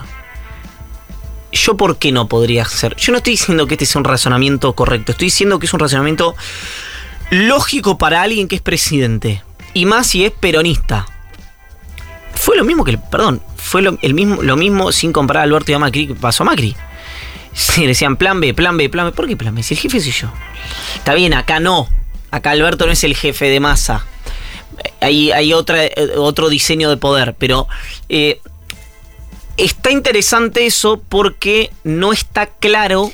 ¿yo 1.52 1.78
por 1.78 1.98
qué 1.98 2.12
no 2.12 2.28
podría 2.28 2.66
ser? 2.66 2.96
Yo 2.96 3.12
no 3.12 3.18
estoy 3.18 3.34
diciendo 3.34 3.68
que 3.68 3.76
este 3.76 3.86
sea 3.86 4.00
un 4.00 4.06
razonamiento 4.06 4.74
correcto, 4.74 5.12
estoy 5.12 5.28
diciendo 5.28 5.60
que 5.60 5.66
es 5.66 5.74
un 5.74 5.80
razonamiento 5.80 6.36
lógico 7.30 7.98
para 7.98 8.22
alguien 8.22 8.48
que 8.48 8.56
es 8.56 8.62
presidente, 8.62 9.44
y 9.74 9.86
más 9.86 10.08
si 10.08 10.26
es 10.26 10.32
peronista. 10.32 11.06
Fue 12.34 12.58
lo 12.58 12.64
mismo 12.64 12.84
que, 12.84 12.98
perdón, 12.98 13.42
fue 13.56 13.82
lo, 13.82 13.98
el 14.02 14.14
mismo, 14.14 14.42
lo 14.42 14.56
mismo 14.58 14.92
sin 14.92 15.14
comparar 15.14 15.42
a 15.42 15.44
Alberto 15.44 15.72
y 15.72 15.76
a 15.76 15.80
Macri 15.80 16.08
que 16.08 16.16
pasó 16.16 16.44
a 16.44 16.48
Macri. 16.48 16.76
Sí, 17.54 17.86
decían 17.86 18.16
plan 18.16 18.40
B, 18.40 18.54
plan 18.54 18.78
B, 18.78 18.90
plan 18.90 19.08
B. 19.08 19.12
¿Por 19.12 19.28
qué 19.28 19.36
plan 19.36 19.54
B? 19.54 19.64
Si 19.64 19.74
el 19.74 19.80
jefe 19.80 20.00
soy 20.00 20.12
yo. 20.12 20.32
Está 20.96 21.14
bien, 21.14 21.34
acá 21.34 21.60
no. 21.60 21.88
Acá 22.32 22.52
Alberto 22.52 22.86
no 22.86 22.94
es 22.94 23.04
el 23.04 23.16
jefe 23.16 23.50
de 23.50 23.60
masa. 23.60 24.06
Hay, 25.02 25.32
hay 25.32 25.54
otra, 25.54 25.84
eh, 25.84 26.14
otro 26.16 26.50
diseño 26.50 26.90
de 26.90 26.98
poder, 26.98 27.36
pero 27.38 27.68
eh, 28.08 28.40
está 29.62 29.92
interesante 29.92 30.66
eso 30.66 31.02
porque 31.08 31.72
no 31.84 32.14
está 32.14 32.48
claro 32.48 33.12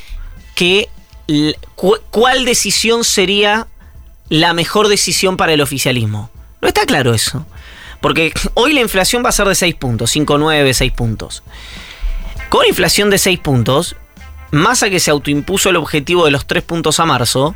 que 0.56 0.90
cuál 2.10 2.46
decisión 2.46 3.04
sería 3.04 3.68
la 4.30 4.54
mejor 4.54 4.88
decisión 4.88 5.38
para 5.38 5.54
el 5.54 5.62
oficialismo. 5.62 6.32
No 6.62 6.68
está 6.68 6.86
claro 6.86 7.14
eso. 7.14 7.46
Porque 8.02 8.34
hoy 8.54 8.74
la 8.74 8.82
inflación 8.82 9.24
va 9.24 9.30
a 9.30 9.34
ser 9.34 9.48
de 9.48 9.56
6 9.56 9.76
puntos, 9.76 10.12
5, 10.12 10.38
9, 10.38 10.74
6 10.74 10.92
puntos. 10.94 11.44
Con 12.50 12.66
inflación 12.66 13.10
de 13.10 13.18
6 13.18 13.40
puntos, 13.40 13.96
Massa 14.52 14.90
que 14.90 15.02
se 15.02 15.12
autoimpuso 15.12 15.70
el 15.70 15.76
objetivo 15.76 16.24
de 16.24 16.32
los 16.32 16.48
3 16.48 16.64
puntos 16.64 17.02
a 17.02 17.06
marzo, 17.06 17.56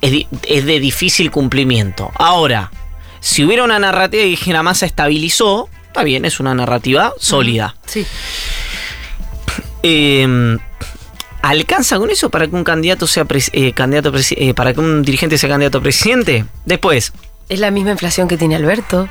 es, 0.00 0.26
de 0.66 0.80
difícil 0.80 1.30
cumplimiento. 1.30 2.10
Ahora, 2.16 2.72
si 3.20 3.44
hubiera 3.44 3.62
una 3.62 3.78
narrativa 3.78 4.24
y 4.24 4.30
dijera 4.30 4.64
Massa 4.64 4.86
estabilizó, 4.86 5.68
está 5.96 6.04
bien, 6.04 6.26
es 6.26 6.40
una 6.40 6.54
narrativa 6.54 7.14
sólida. 7.18 7.74
Sí. 7.86 8.06
Eh, 9.82 10.58
¿Alcanza 11.40 11.96
con 11.96 12.10
eso 12.10 12.28
para 12.28 12.46
que 12.46 12.54
un 12.54 12.64
candidato 12.64 13.06
sea 13.06 13.24
eh, 13.30 13.72
candidato 13.72 14.12
eh, 14.32 14.52
para 14.52 14.74
que 14.74 14.80
un 14.80 15.02
dirigente 15.02 15.38
sea 15.38 15.48
candidato 15.48 15.78
a 15.78 15.80
presidente? 15.80 16.44
Después, 16.66 17.14
Es 17.48 17.60
la 17.60 17.70
misma 17.70 17.92
inflación 17.92 18.28
que 18.28 18.36
tiene 18.36 18.56
Alberto. 18.56 19.08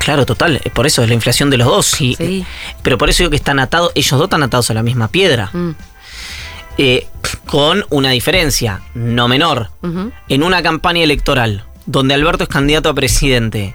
claro, 0.00 0.26
total, 0.26 0.60
eh, 0.64 0.70
por 0.70 0.86
eso 0.86 1.04
es 1.04 1.08
la 1.08 1.14
inflación 1.14 1.50
de 1.50 1.58
los 1.58 1.68
dos. 1.68 1.86
Sí. 1.86 2.44
Pero 2.82 2.98
por 2.98 3.08
eso 3.08 3.22
digo 3.22 3.30
que 3.30 3.36
están 3.36 3.60
atados, 3.60 3.92
ellos 3.94 4.10
dos 4.18 4.24
están 4.24 4.42
atados 4.42 4.70
a 4.70 4.74
la 4.74 4.82
misma 4.82 5.06
piedra. 5.06 5.50
Mm. 5.52 5.70
Eh, 6.78 7.06
con 7.46 7.84
una 7.90 8.10
diferencia 8.10 8.80
no 8.94 9.28
menor. 9.28 9.70
En 10.28 10.42
una 10.42 10.62
campaña 10.64 11.04
electoral 11.04 11.64
donde 11.86 12.14
Alberto 12.14 12.42
es 12.42 12.50
candidato 12.50 12.88
a 12.88 12.94
presidente, 12.94 13.74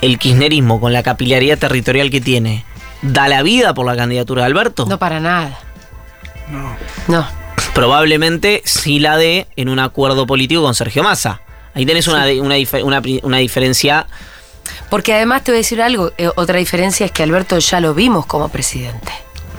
el 0.00 0.18
kirchnerismo, 0.18 0.80
con 0.80 0.92
la 0.92 1.02
capilaridad 1.02 1.58
territorial 1.58 2.10
que 2.10 2.20
tiene, 2.20 2.64
da 3.02 3.28
la 3.28 3.42
vida 3.42 3.74
por 3.74 3.86
la 3.86 3.96
candidatura 3.96 4.42
de 4.42 4.46
Alberto. 4.46 4.86
No 4.86 4.98
para 4.98 5.20
nada. 5.20 5.58
No. 6.50 6.76
No. 7.08 7.26
probablemente 7.74 8.62
sí 8.64 8.98
la 8.98 9.16
dé 9.16 9.46
en 9.56 9.68
un 9.68 9.78
acuerdo 9.78 10.26
político 10.26 10.62
con 10.62 10.74
Sergio 10.74 11.02
Massa. 11.02 11.40
Ahí 11.74 11.86
tenés 11.86 12.08
una, 12.08 12.24
una, 12.40 13.02
una 13.22 13.38
diferencia. 13.38 14.06
Porque 14.90 15.14
además 15.14 15.44
te 15.44 15.52
voy 15.52 15.58
a 15.58 15.60
decir 15.60 15.80
algo. 15.82 16.12
eh, 16.18 16.30
otra 16.34 16.58
diferencia 16.58 17.06
es 17.06 17.12
que 17.12 17.22
Alberto 17.22 17.58
ya 17.58 17.80
lo 17.80 17.94
vimos 17.94 18.26
como 18.26 18.48
presidente. 18.48 19.12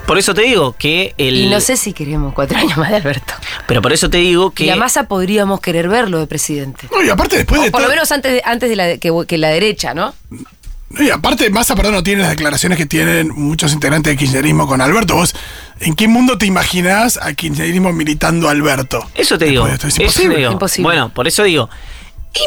Por 0.10 0.18
eso 0.18 0.34
te 0.34 0.42
digo 0.42 0.76
que 0.76 1.14
el. 1.20 1.36
Y 1.36 1.50
no 1.50 1.62
sé 1.62 1.78
si 1.78 1.94
queremos 1.94 2.34
cuatro 2.34 2.58
años 2.58 2.76
más 2.78 2.90
de 2.90 2.96
Alberto. 2.96 3.32
Pero 3.68 3.80
por 3.80 3.94
eso 3.94 4.10
te 4.10 4.18
digo 4.18 4.50
que. 4.50 4.66
Y 4.66 4.72
a 4.72 4.76
Massa 4.76 5.04
podríamos 5.04 5.62
querer 5.62 5.88
verlo 5.88 6.18
de 6.18 6.26
presidente. 6.26 6.88
No, 6.92 7.04
y 7.04 7.10
aparte 7.12 7.38
después 7.38 7.62
de 7.62 7.68
O 7.68 7.72
por 7.72 7.84
lo 7.84 7.90
menos 7.90 8.12
antes 8.12 8.32
de, 8.32 8.42
antes 8.44 8.72
de 8.72 8.76
la, 8.76 8.98
que, 8.98 9.12
que 9.28 9.38
la 9.38 9.50
derecha, 9.50 9.94
¿no? 9.94 10.16
No, 10.32 11.04
Y 11.04 11.12
aparte, 11.12 11.48
Massa, 11.52 11.76
perdón, 11.76 11.94
no 11.94 12.02
tiene 12.02 12.24
las 12.24 12.32
declaraciones 12.32 12.80
que 12.80 12.88
tienen 12.88 13.30
muchos 13.36 13.72
integrantes 13.72 14.10
del 14.10 14.18
kirchnerismo 14.18 14.66
con 14.66 14.82
Alberto. 14.82 15.14
Vos, 15.14 15.36
¿en 15.80 15.94
qué 15.94 16.08
mundo 16.08 16.40
te 16.40 16.48
imaginás 16.48 17.18
al 17.18 17.36
kirchnerismo 17.36 17.94
militando 17.94 18.48
a 18.48 18.52
Alberto? 18.52 19.08
Eso 19.14 19.38
te 19.38 19.46
digo. 19.46 19.68
De 19.68 19.74
esto, 19.74 19.90
es 19.90 20.00
eso 20.00 20.22
te 20.24 20.38
digo. 20.38 20.52
Imposible. 20.54 20.88
Bueno, 20.88 21.14
por 21.14 21.28
eso 21.28 21.44
digo. 21.44 21.70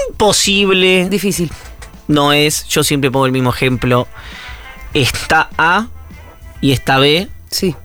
Imposible 0.09 1.09
Difícil. 1.09 1.53
no 2.09 2.33
es. 2.33 2.66
Yo 2.66 2.83
siempre 2.83 3.12
pongo 3.12 3.27
el 3.27 3.33
mismo 3.33 3.51
ejemplo. 3.51 4.09
Está 4.94 5.48
A 5.57 5.87
y 6.61 6.72
está 6.72 6.98
B, 6.98 7.29
Sí. 7.52 7.76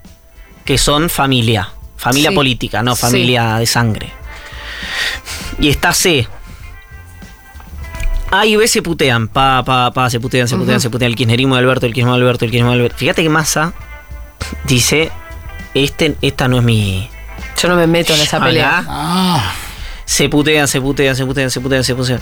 que 0.64 0.76
son 0.78 1.08
familia. 1.08 1.70
Familia 1.96 2.30
Sí. 2.30 2.34
política, 2.36 2.82
no 2.82 2.94
Sí. 2.96 3.00
familia 3.02 3.56
de 3.58 3.66
sangre. 3.66 4.12
Y 5.58 5.68
está 5.68 5.92
C. 5.94 6.28
A 8.30 8.44
y 8.44 8.56
B 8.56 8.68
se 8.68 8.82
putean, 8.82 9.28
pa, 9.28 9.62
pa, 9.64 9.90
pa, 9.92 10.10
se 10.10 10.20
putean, 10.20 10.46
se 10.48 10.56
putean, 10.56 10.80
se 10.80 10.90
putean. 10.90 11.10
El 11.10 11.16
kirchnerismo 11.16 11.54
de 11.54 11.60
Alberto, 11.60 11.86
el 11.86 11.92
kirchnerismo 11.94 12.16
de 12.16 12.22
Alberto, 12.22 12.44
el 12.44 12.50
kirchnerismo 12.50 12.72
de 12.72 12.80
Alberto. 12.80 12.98
Fíjate 12.98 13.22
que 13.22 13.28
Massa 13.30 13.72
dice, 14.64 15.10
este, 15.74 16.14
esta 16.20 16.46
no 16.48 16.58
es 16.58 16.62
mi... 16.62 17.08
Yo 17.60 17.68
no 17.68 17.76
me 17.76 17.86
meto 17.86 18.14
en 18.14 18.20
esa 18.20 18.38
pelea. 18.40 18.84
Ah, 18.86 19.52
Se 20.04 20.28
putean, 20.28 20.68
se 20.68 20.80
putean, 20.80 21.16
se 21.16 21.24
putean, 21.26 21.50
se 21.50 21.60
putean, 21.60 21.84
se 21.84 21.94
putean. 21.94 22.20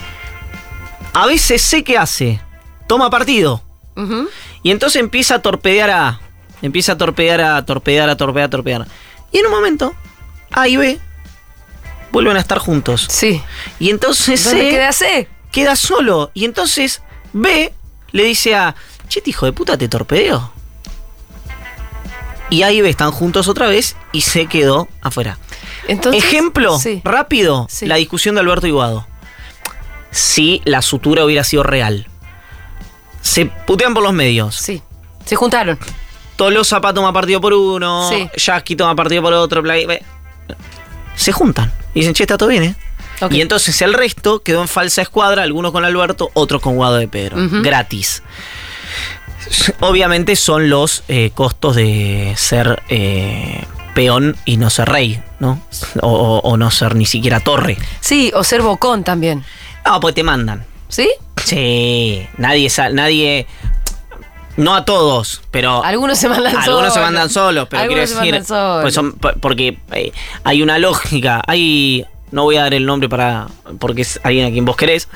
A 1.12 1.26
veces 1.26 1.61
sé 1.62 1.82
qué 1.85 1.98
hace. 1.98 2.40
Toma 2.87 3.11
partido. 3.11 3.62
Y 4.62 4.70
entonces 4.70 5.00
empieza 5.00 5.37
a 5.37 5.42
torpedear 5.42 5.90
a. 5.90 6.20
Empieza 6.62 6.92
a 6.92 6.99
torpedear 6.99 7.40
a, 7.40 7.64
torpedear 7.64 8.09
a, 8.09 8.16
torpedear 8.16 8.47
a, 8.47 8.51
torpedear. 8.51 8.87
Y 9.33 9.38
en 9.38 9.47
un 9.47 9.53
momento, 9.53 9.95
A 10.53 10.69
y 10.69 10.77
B 10.77 10.99
vuelven 12.12 12.37
a 12.37 12.40
estar 12.40 12.59
juntos. 12.59 13.07
Sí. 13.11 13.42
Y 13.79 13.90
entonces 13.90 14.42
¿Dónde 14.45 14.62
C 14.62 14.71
queda 14.71 14.92
C? 14.92 15.29
queda 15.53 15.77
solo. 15.77 16.31
Y 16.35 16.45
entonces 16.45 17.03
B 17.33 17.73
le 18.12 18.25
dice 18.25 18.55
a. 18.55 18.75
Che, 19.09 19.23
hijo 19.27 19.47
de 19.47 19.53
puta, 19.53 19.77
te 19.77 19.88
torpedeo. 19.88 20.53
Y 22.49 22.62
A 22.62 22.73
y 22.73 22.81
B 22.81 22.88
están 22.88 23.11
juntos 23.11 23.49
otra 23.49 23.66
vez 23.69 23.97
y 24.12 24.21
C 24.23 24.47
quedó 24.47 24.88
afuera. 25.03 25.38
Entonces, 25.88 26.23
Ejemplo, 26.25 26.79
Sí. 26.79 27.01
rápido, 27.05 27.66
Sí. 27.69 27.87
la 27.87 27.97
discusión 27.97 28.35
de 28.37 28.40
Alberto 28.40 28.66
Iguado. 28.66 29.07
Si 30.11 30.62
la 30.64 30.81
sutura 30.83 31.25
hubiera 31.25 31.45
sido 31.45 31.62
real. 31.64 32.07
Se 33.21 33.47
putean 33.47 33.95
por 33.95 34.03
los 34.05 34.12
medios. 34.12 34.57
Sí. 34.57 34.83
Se 35.25 35.35
juntaron. 35.37 35.79
Tolosa 36.37 36.81
toma 36.81 37.12
partido 37.12 37.40
por 37.40 37.53
uno, 37.55 38.09
Sí. 38.11 38.29
Yasky 38.37 38.77
toma 38.77 38.94
partido 38.94 39.22
por 39.22 39.33
otro. 39.33 39.62
Se 41.14 41.33
juntan 41.33 41.72
y 41.94 42.01
dicen, 42.01 42.14
che, 42.14 42.25
está 42.25 42.37
todo 42.37 42.51
bien, 42.51 42.62
¿eh? 42.62 42.75
Y 43.31 43.40
entonces 43.40 43.81
el 43.81 43.94
resto 43.94 44.42
quedó 44.42 44.61
en 44.61 44.68
falsa 44.68 45.01
escuadra, 45.01 45.42
algunos 45.42 45.72
con 45.72 45.85
Alberto, 45.85 46.31
otros 46.35 46.61
con 46.61 46.77
Guado 46.77 46.96
de 46.96 47.09
Pedro. 47.09 47.37
Gratis. 47.62 48.22
Obviamente 49.81 50.37
son 50.37 50.68
los 50.68 51.05
eh, 51.09 51.31
costos 51.35 51.77
de 51.77 52.35
ser 52.37 52.83
eh, 52.88 53.64
peón 53.94 54.37
y 54.44 54.57
no 54.57 54.70
ser 54.70 54.88
rey, 54.88 55.22
¿no? 55.38 55.62
O, 56.03 56.57
no 56.59 56.70
ser 56.70 56.96
ni 56.96 57.07
siquiera 57.07 57.40
torre. 57.40 57.79
Sí, 58.01 58.33
o 58.35 58.44
ser 58.44 58.62
bocón 58.62 59.05
también. 59.05 59.44
No, 59.87 60.01
pues 60.01 60.14
te 60.14 60.22
mandan. 60.22 60.66
¿Sí? 60.88 61.09
Sí, 61.42 62.27
nadie, 62.38 62.70
nadie, 62.92 63.46
no 64.57 64.75
a 64.75 64.85
todos, 64.85 65.42
pero 65.51 65.85
Algunos 65.85 66.19
se 66.19 66.29
mandan 66.29 66.53
solos. 66.53 66.66
algunos 66.69 66.95
se 66.95 67.01
mandan 67.01 67.31
solos, 67.31 67.66
pero 67.71 67.83
quiero 67.87 68.03
Algunos 68.03 68.11
se 68.11 68.16
decir, 68.16 68.55
pues 68.83 68.95
son- 68.95 69.12
po- 69.12 69.33
porque 69.40 69.79
eh, 69.92 70.12
hay 70.45 70.62
una 70.62 70.79
lógica, 70.79 71.42
hay, 71.47 72.05
no 72.30 72.42
voy 72.42 72.56
a 72.56 72.62
dar 72.62 72.74
el 72.74 72.86
nombre 72.86 73.08
para, 73.08 73.46
porque 73.78 74.02
es 74.02 74.20
alguien 74.24 74.46
a 74.46 74.50
quien 74.50 74.64
vos 74.64 74.76
querés, 74.76 75.08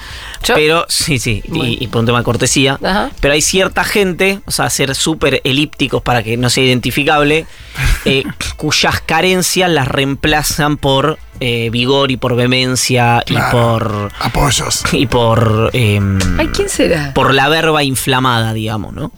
¿Yo? 0.44 0.54
pero 0.54 0.86
sí, 0.88 1.18
sí, 1.18 1.42
y- 1.44 1.48
Bueno. 1.50 1.74
y, 1.80 1.86
por 1.88 2.00
un 2.00 2.06
tema 2.06 2.18
de 2.18 2.24
cortesía, 2.24 2.78
Ajá. 2.82 3.10
pero 3.20 3.34
hay 3.34 3.42
cierta 3.42 3.84
gente, 3.84 4.40
o 4.46 4.50
sea, 4.50 4.70
ser 4.70 4.94
súper 4.94 5.40
elípticos 5.44 6.02
para 6.02 6.22
que 6.22 6.36
no 6.36 6.48
sea 6.50 6.64
identificable, 6.64 7.46
eh, 8.04 8.24
cuyas 8.56 9.00
carencias 9.00 9.70
las 9.70 9.88
reemplazan 9.88 10.76
por 10.76 11.18
eh, 11.42 11.70
vigor 11.70 12.10
y 12.10 12.16
por 12.18 12.36
vehemencia 12.36 13.22
y 13.26 13.34
por 13.50 14.10
apoyos. 14.20 14.82
y 14.92 15.06
por 15.06 15.70
em, 15.72 16.18
Ay, 16.38 16.48
¿quién 16.48 16.68
será? 16.68 17.12
por 17.14 17.32
la 17.32 17.48
verba 17.48 17.82
inflamada, 17.82 18.52
digamos, 18.52 18.92
¿no? 18.92 19.10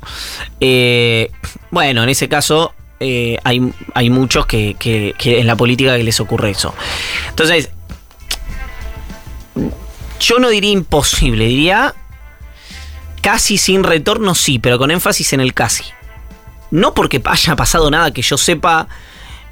Eh, 0.61 1.31
bueno, 1.71 2.03
en 2.05 2.09
ese 2.09 2.29
caso 2.29 2.75
eh, 3.01 3.39
hay, 3.43 3.61
hay 3.95 4.11
muchos 4.11 4.47
que, 4.47 4.77
que- 4.79 5.15
que 5.19 5.41
en 5.41 5.49
la 5.49 5.57
política 5.57 5.97
que 5.97 6.05
les 6.05 6.21
ocurre 6.21 6.51
eso. 6.51 6.73
Entonces, 7.31 7.71
yo 10.21 10.39
no 10.39 10.49
diría 10.49 10.71
imposible, 10.71 11.47
diría 11.47 11.95
casi 13.21 13.59
sin 13.59 13.85
retorno, 13.85 14.35
sí, 14.35 14.59
pero 14.59 14.79
con 14.79 14.91
énfasis 14.91 15.33
en 15.33 15.41
el 15.41 15.55
casi. 15.55 15.85
No 16.71 16.95
porque 16.95 17.21
haya 17.25 17.57
pasado 17.57 17.91
nada 17.91 18.13
que 18.13 18.23
yo 18.23 18.39
sepa, 18.39 18.89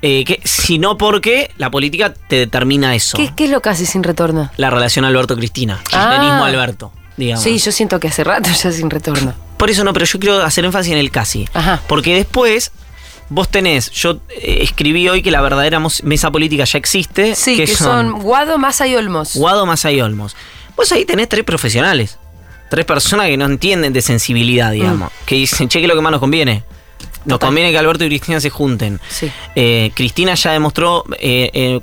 eh, 0.03 0.25
que, 0.25 0.41
sino 0.45 0.97
porque 0.97 1.51
la 1.59 1.71
política 1.71 2.15
te 2.15 2.37
determina 2.37 2.95
eso. 2.95 3.17
¿Qué, 3.17 3.33
qué 3.35 3.45
es 3.45 3.51
lo 3.51 3.61
casi 3.61 3.87
sin 3.87 4.03
retorno? 4.03 4.51
La 4.57 4.71
relación 4.71 5.05
Alberto-Cristina. 5.05 5.83
Ah. 5.93 6.43
Alberto, 6.45 6.93
digamos. 7.17 7.45
Sí, 7.45 7.59
yo 7.59 7.73
siento 7.73 8.01
que 8.01 8.09
hace 8.09 8.25
rato 8.25 8.51
ya 8.51 8.73
sin 8.73 8.91
retorno. 8.91 9.35
Por 9.57 9.69
eso 9.69 9.85
no, 9.85 9.93
pero 9.93 10.07
yo 10.07 10.19
quiero 10.19 10.43
hacer 10.43 10.65
énfasis 10.65 10.93
en 10.93 10.99
el 10.99 11.11
casi. 11.11 11.47
Ajá. 11.53 11.83
Porque 11.87 12.15
después 12.15 12.73
vos 13.31 13.49
tenés, 13.49 13.91
yo 13.93 14.21
eh, 14.29 14.59
escribí 14.61 15.09
hoy 15.09 15.23
que 15.23 15.31
la 15.31 15.41
verdadera 15.41 15.81
mesa 16.03 16.31
política 16.31 16.65
ya 16.65 16.79
existe. 16.79 17.35
Sí, 17.35 17.57
que, 17.57 17.67
son, 17.67 18.21
Guado, 18.21 18.59
Massa 18.59 18.87
y 18.87 18.95
Olmos. 18.97 19.35
Guado, 19.37 19.65
Massa 19.65 19.91
y 19.91 20.01
Olmos. 20.01 20.37
Vos 20.77 20.93
ahí 20.93 21.07
tenés 21.07 21.29
tres 21.29 21.45
profesionales. 21.45 22.19
Tres 22.69 22.85
personas 22.85 23.27
que 23.27 23.37
no 23.37 23.47
entienden 23.47 23.93
de 23.93 24.03
sensibilidad, 24.03 24.71
digamos. 24.71 25.11
Que 25.27 25.37
dicen, 25.37 25.69
che, 25.69 25.79
¿qué 25.79 25.87
es 25.87 25.89
lo 25.89 25.97
que 25.97 26.03
más 26.03 26.13
nos 26.13 26.21
conviene? 26.21 26.63
Nos 27.25 27.35
Total. 27.37 27.49
conviene 27.49 27.71
que 27.71 27.79
Alberto 27.79 28.05
y 28.05 28.09
Cristina 28.09 28.41
se 28.41 28.51
junten. 28.51 29.01
Sí. 29.09 29.31
Eh, 29.55 29.91
Cristina 29.95 30.35
ya 30.35 30.53
demostró 30.53 31.05
eh, 31.19 31.51
eh, 31.53 31.81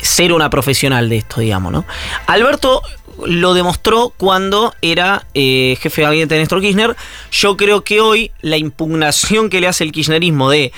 ser 0.00 0.32
una 0.32 0.48
profesional 0.48 1.08
de 1.08 1.18
esto, 1.18 1.40
digamos, 1.40 1.72
¿no? 1.72 1.84
Alberto 2.26 2.82
lo 3.26 3.52
demostró 3.52 4.14
cuando 4.16 4.74
era 4.80 5.26
jefe 5.34 6.00
de 6.00 6.02
gabinete 6.02 6.34
de 6.34 6.40
Néstor 6.40 6.62
Kirchner. 6.62 6.96
Yo 7.30 7.56
creo 7.58 7.84
que 7.84 8.00
hoy 8.00 8.30
la 8.40 8.56
impugnación 8.56 9.50
que 9.50 9.60
le 9.60 9.68
hace 9.68 9.84
el 9.84 9.92
kirchnerismo 9.92 10.50
de 10.50 10.72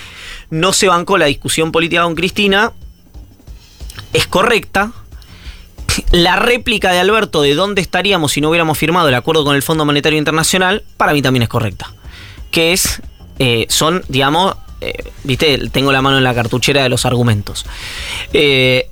no 0.50 0.72
se 0.72 0.88
bancó 0.88 1.16
la 1.16 1.26
discusión 1.26 1.70
política 1.70 2.02
con 2.02 2.16
Cristina 2.16 2.72
es 4.12 4.26
correcta. 4.26 4.92
La 6.10 6.36
réplica 6.36 6.92
de 6.92 6.98
Alberto 6.98 7.42
de 7.42 7.54
dónde 7.54 7.80
estaríamos 7.80 8.32
si 8.32 8.40
no 8.40 8.50
hubiéramos 8.50 8.78
firmado 8.78 9.08
el 9.08 9.14
acuerdo 9.14 9.44
con 9.44 9.54
el 9.54 9.62
Fondo 9.62 9.84
Monetario 9.84 10.18
Internacional, 10.18 10.82
para 10.96 11.12
mí 11.12 11.22
también 11.22 11.44
es 11.44 11.48
correcta. 11.48 11.94
Que 12.50 12.72
es, 12.72 13.00
eh, 13.38 13.66
son, 13.68 14.04
digamos, 14.08 14.54
eh, 14.80 15.12
viste, 15.22 15.68
tengo 15.70 15.92
la 15.92 16.02
mano 16.02 16.18
en 16.18 16.24
la 16.24 16.34
cartuchera 16.34 16.82
de 16.82 16.88
los 16.88 17.06
argumentos. 17.06 17.64
Eh, 18.32 18.90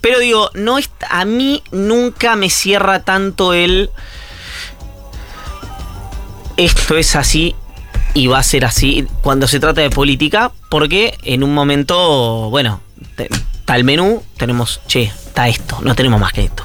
pero 0.00 0.18
digo, 0.18 0.50
no 0.54 0.78
es, 0.78 0.90
a 1.08 1.24
mí 1.24 1.62
nunca 1.72 2.36
me 2.36 2.50
cierra 2.50 3.02
tanto 3.02 3.52
el... 3.52 3.90
Esto 6.56 6.96
es 6.96 7.16
así 7.16 7.54
y 8.12 8.26
va 8.26 8.38
a 8.38 8.42
ser 8.42 8.64
así 8.64 9.06
cuando 9.22 9.46
se 9.46 9.60
trata 9.60 9.80
de 9.80 9.90
política, 9.90 10.52
porque 10.68 11.16
en 11.22 11.42
un 11.42 11.54
momento, 11.54 12.50
bueno, 12.50 12.80
te- 13.16 13.28
está 13.60 13.76
el 13.76 13.84
menú, 13.84 14.22
tenemos, 14.36 14.80
che, 14.86 15.12
está 15.30 15.48
esto, 15.48 15.78
no 15.82 15.94
tenemos 15.94 16.20
más 16.20 16.32
que 16.32 16.44
esto. 16.44 16.62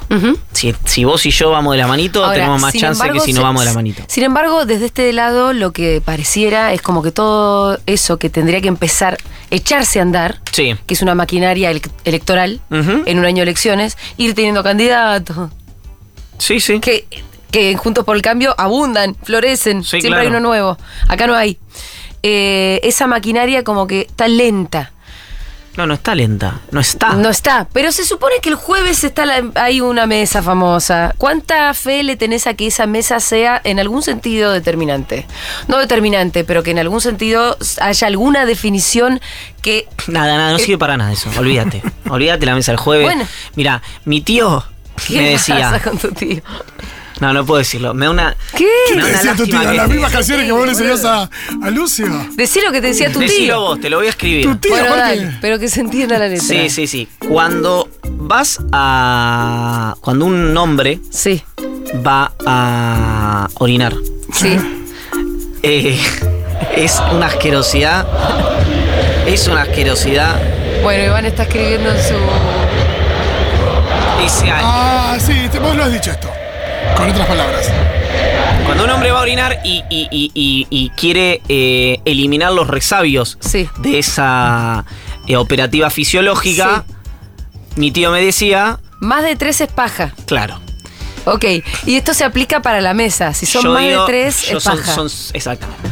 Si, 0.52 0.76
si 0.86 1.04
vos 1.06 1.26
y 1.26 1.32
yo 1.32 1.50
vamos 1.52 1.74
de 1.74 1.78
la 1.80 1.88
manito, 1.88 2.24
Ahora, 2.24 2.36
tenemos 2.38 2.62
más 2.62 2.74
chance 2.74 3.02
embargo, 3.02 3.14
que 3.14 3.26
si 3.26 3.34
no 3.34 3.42
vamos 3.42 3.62
de 3.62 3.66
la 3.68 3.74
manito. 3.74 4.04
Sin 4.08 4.24
embargo, 4.24 4.66
desde 4.66 4.86
este 4.88 5.12
lado, 5.14 5.54
lo 5.54 5.72
que 5.72 6.02
pareciera 6.04 6.74
es 6.74 6.82
como 6.82 7.02
que 7.02 7.12
todo 7.12 7.80
eso 7.86 8.18
que 8.18 8.30
tendría 8.30 8.62
que 8.62 8.68
empezar, 8.68 9.18
echarse 9.50 10.00
a 10.00 10.02
andar, 10.02 10.42
Sí. 10.52 10.76
que 10.86 10.94
es 10.94 11.02
una 11.02 11.16
maquinaria 11.16 11.72
ele- 11.72 11.82
electoral, 12.04 12.60
en 12.72 13.20
un 13.20 13.26
año 13.26 13.38
de 13.38 13.44
elecciones, 13.44 13.98
ir 14.18 14.34
teniendo 14.36 14.64
candidatos, 14.64 15.50
Sí, 16.38 16.60
sí. 16.60 16.80
que, 16.80 17.08
que 17.52 17.76
Juntos 17.78 18.04
por 18.04 18.16
el 18.16 18.22
Cambio 18.22 18.54
abundan, 18.58 19.16
florecen, 19.24 19.84
Sí, 19.84 20.02
siempre 20.02 20.22
hay 20.22 20.28
uno 20.28 20.40
nuevo. 20.42 20.78
Acá 21.08 21.28
no 21.28 21.36
hay. 21.36 21.58
Eh, 22.24 22.80
esa 22.84 23.06
maquinaria 23.08 23.64
como 23.64 23.86
que 23.88 24.02
está 24.02 24.28
lenta. 24.28 24.92
No, 25.78 25.86
no 25.86 25.94
está 25.96 26.16
lenta. 26.16 26.62
No 26.72 26.80
está. 26.80 27.14
No 27.14 27.30
está, 27.30 27.68
pero 27.74 27.92
se 27.92 28.06
supone 28.06 28.36
que 28.42 28.50
el 28.50 28.56
jueves 28.56 29.04
está 29.04 29.26
la- 29.26 29.44
hay 29.56 29.82
una 29.82 30.06
mesa 30.06 30.42
famosa. 30.42 31.14
¿Cuánta 31.18 31.74
fe 31.74 32.04
le 32.04 32.16
tenés 32.16 32.48
a 32.48 32.54
que 32.54 32.68
esa 32.68 32.86
mesa 32.88 33.20
sea 33.20 33.60
en 33.64 33.80
algún 33.80 34.02
sentido 34.02 34.52
determinante? 34.54 35.26
No 35.68 35.78
determinante, 35.78 36.44
pero 36.46 36.64
que 36.64 36.72
en 36.72 36.80
algún 36.80 37.02
sentido 37.02 37.58
haya 37.82 38.08
alguna 38.08 38.46
definición 38.46 39.20
que... 39.62 39.88
Nada, 40.08 40.38
nada, 40.38 40.52
no 40.52 40.60
sirve 40.60 40.78
para 40.78 40.96
nada 40.98 41.12
eso. 41.12 41.30
Olvídate. 41.38 41.82
Olvídate 42.10 42.46
la 42.46 42.56
mesa 42.56 42.72
del 42.72 42.80
jueves. 42.80 43.06
Bueno. 43.08 43.28
Mira, 43.56 43.82
mi 44.06 44.22
tío 44.22 44.64
¿Qué 45.08 45.18
me 45.18 45.30
decía. 45.32 45.72
pasa 45.72 45.82
con 45.90 45.98
tu 45.98 46.12
tío? 46.14 46.42
No, 47.20 47.32
no 47.34 47.46
puedo 47.46 47.60
decirlo. 47.60 47.94
Me 47.94 48.06
da 48.06 48.12
una. 48.12 48.36
¿Qué? 48.56 48.68
¿Qué 48.90 48.96
Me 48.96 49.02
da 49.02 49.08
le 49.08 49.14
una 49.14 49.18
decía 49.18 49.36
tu 49.36 49.46
tío? 49.46 49.60
que- 49.60 49.74
Las 49.74 49.88
mismas 49.90 50.12
canciones 50.12 50.46
que 50.46 50.52
vos 50.52 50.66
le 50.66 50.72
enseñás 50.74 51.06
a, 51.06 51.30
a 51.64 51.70
Lucio. 51.70 52.08
Decí 52.36 52.60
lo 52.62 52.72
que 52.72 52.82
te 52.82 52.88
decía 52.88 53.12
tu 53.12 53.20
Decilo 53.20 53.38
tío. 53.46 53.62
vos, 53.62 53.80
te 53.80 53.90
lo 53.90 53.98
voy 53.98 54.08
a 54.08 54.10
escribir. 54.10 54.46
Tu 54.46 54.56
tío, 54.58 54.72
Bueno, 54.72 54.94
aparte. 54.94 55.20
dale, 55.22 55.38
pero 55.42 55.58
que 55.60 55.70
se 55.70 55.80
entienda 55.82 56.20
la 56.20 56.28
letra. 56.28 56.46
Sí, 56.46 56.70
sí, 56.70 56.88
sí. 56.88 57.08
Cuando 57.30 57.90
vas 58.04 58.60
a. 58.72 59.96
Cuando 60.02 60.26
un 60.26 60.56
hombre 60.58 61.00
Sí, 61.10 61.42
va 62.06 62.34
a 62.46 63.48
orinar, 63.60 63.94
sí. 64.34 64.58
eh, 65.64 65.98
es 66.76 67.02
una 67.14 67.28
asquerosidad. 67.28 68.06
Es 69.26 69.48
una 69.48 69.62
asquerosidad. 69.64 70.36
Bueno, 70.84 71.06
Iván 71.06 71.26
está 71.26 71.44
escribiendo 71.44 71.90
en 71.90 71.98
su... 71.98 72.14
Ah, 74.52 75.18
sí, 75.20 75.34
vos 75.60 75.76
lo 75.76 75.84
has 75.84 75.92
dicho 75.94 76.12
esto. 76.12 76.30
Con 76.98 77.10
otras 77.10 77.28
palabras. 77.28 77.72
Cuando 78.66 78.84
un 78.86 78.90
hombre 78.90 79.12
va 79.12 79.20
a 79.20 79.22
orinar 79.22 79.60
y, 79.64 79.84
y- 79.90 80.08
y- 80.12 80.32
y- 80.34 80.68
y 80.70 80.90
quiere 80.92 81.42
eh, 81.50 82.00
eliminar 82.06 82.52
los 82.52 82.68
resabios 82.68 83.38
Sí. 83.42 83.70
de 83.80 84.00
esa 84.00 84.86
eh, 85.28 85.36
operativa 85.38 85.90
fisiológica, 85.90 86.84
mi 87.76 87.92
tío 87.92 88.12
me 88.12 88.24
decía, 88.24 88.80
Más 89.00 89.24
de 89.24 89.36
tres 89.36 89.62
es 89.62 89.72
paja. 89.72 90.14
claro. 90.26 90.60
Ok, 91.28 91.44
y 91.88 91.96
esto 91.96 92.14
se 92.14 92.24
aplica 92.24 92.62
para 92.62 92.82
la 92.82 92.94
mesa. 92.94 93.34
Si 93.34 93.48
son 93.48 93.64
Yo 93.64 93.74
más 93.74 93.82
digo, 93.84 94.02
de 94.02 94.08
tres, 94.08 94.44
yo 94.48 94.60
es 94.60 94.64
son, 94.64 94.78
paja. 94.78 94.94
son- 94.94 95.10
exactamente. 95.34 95.90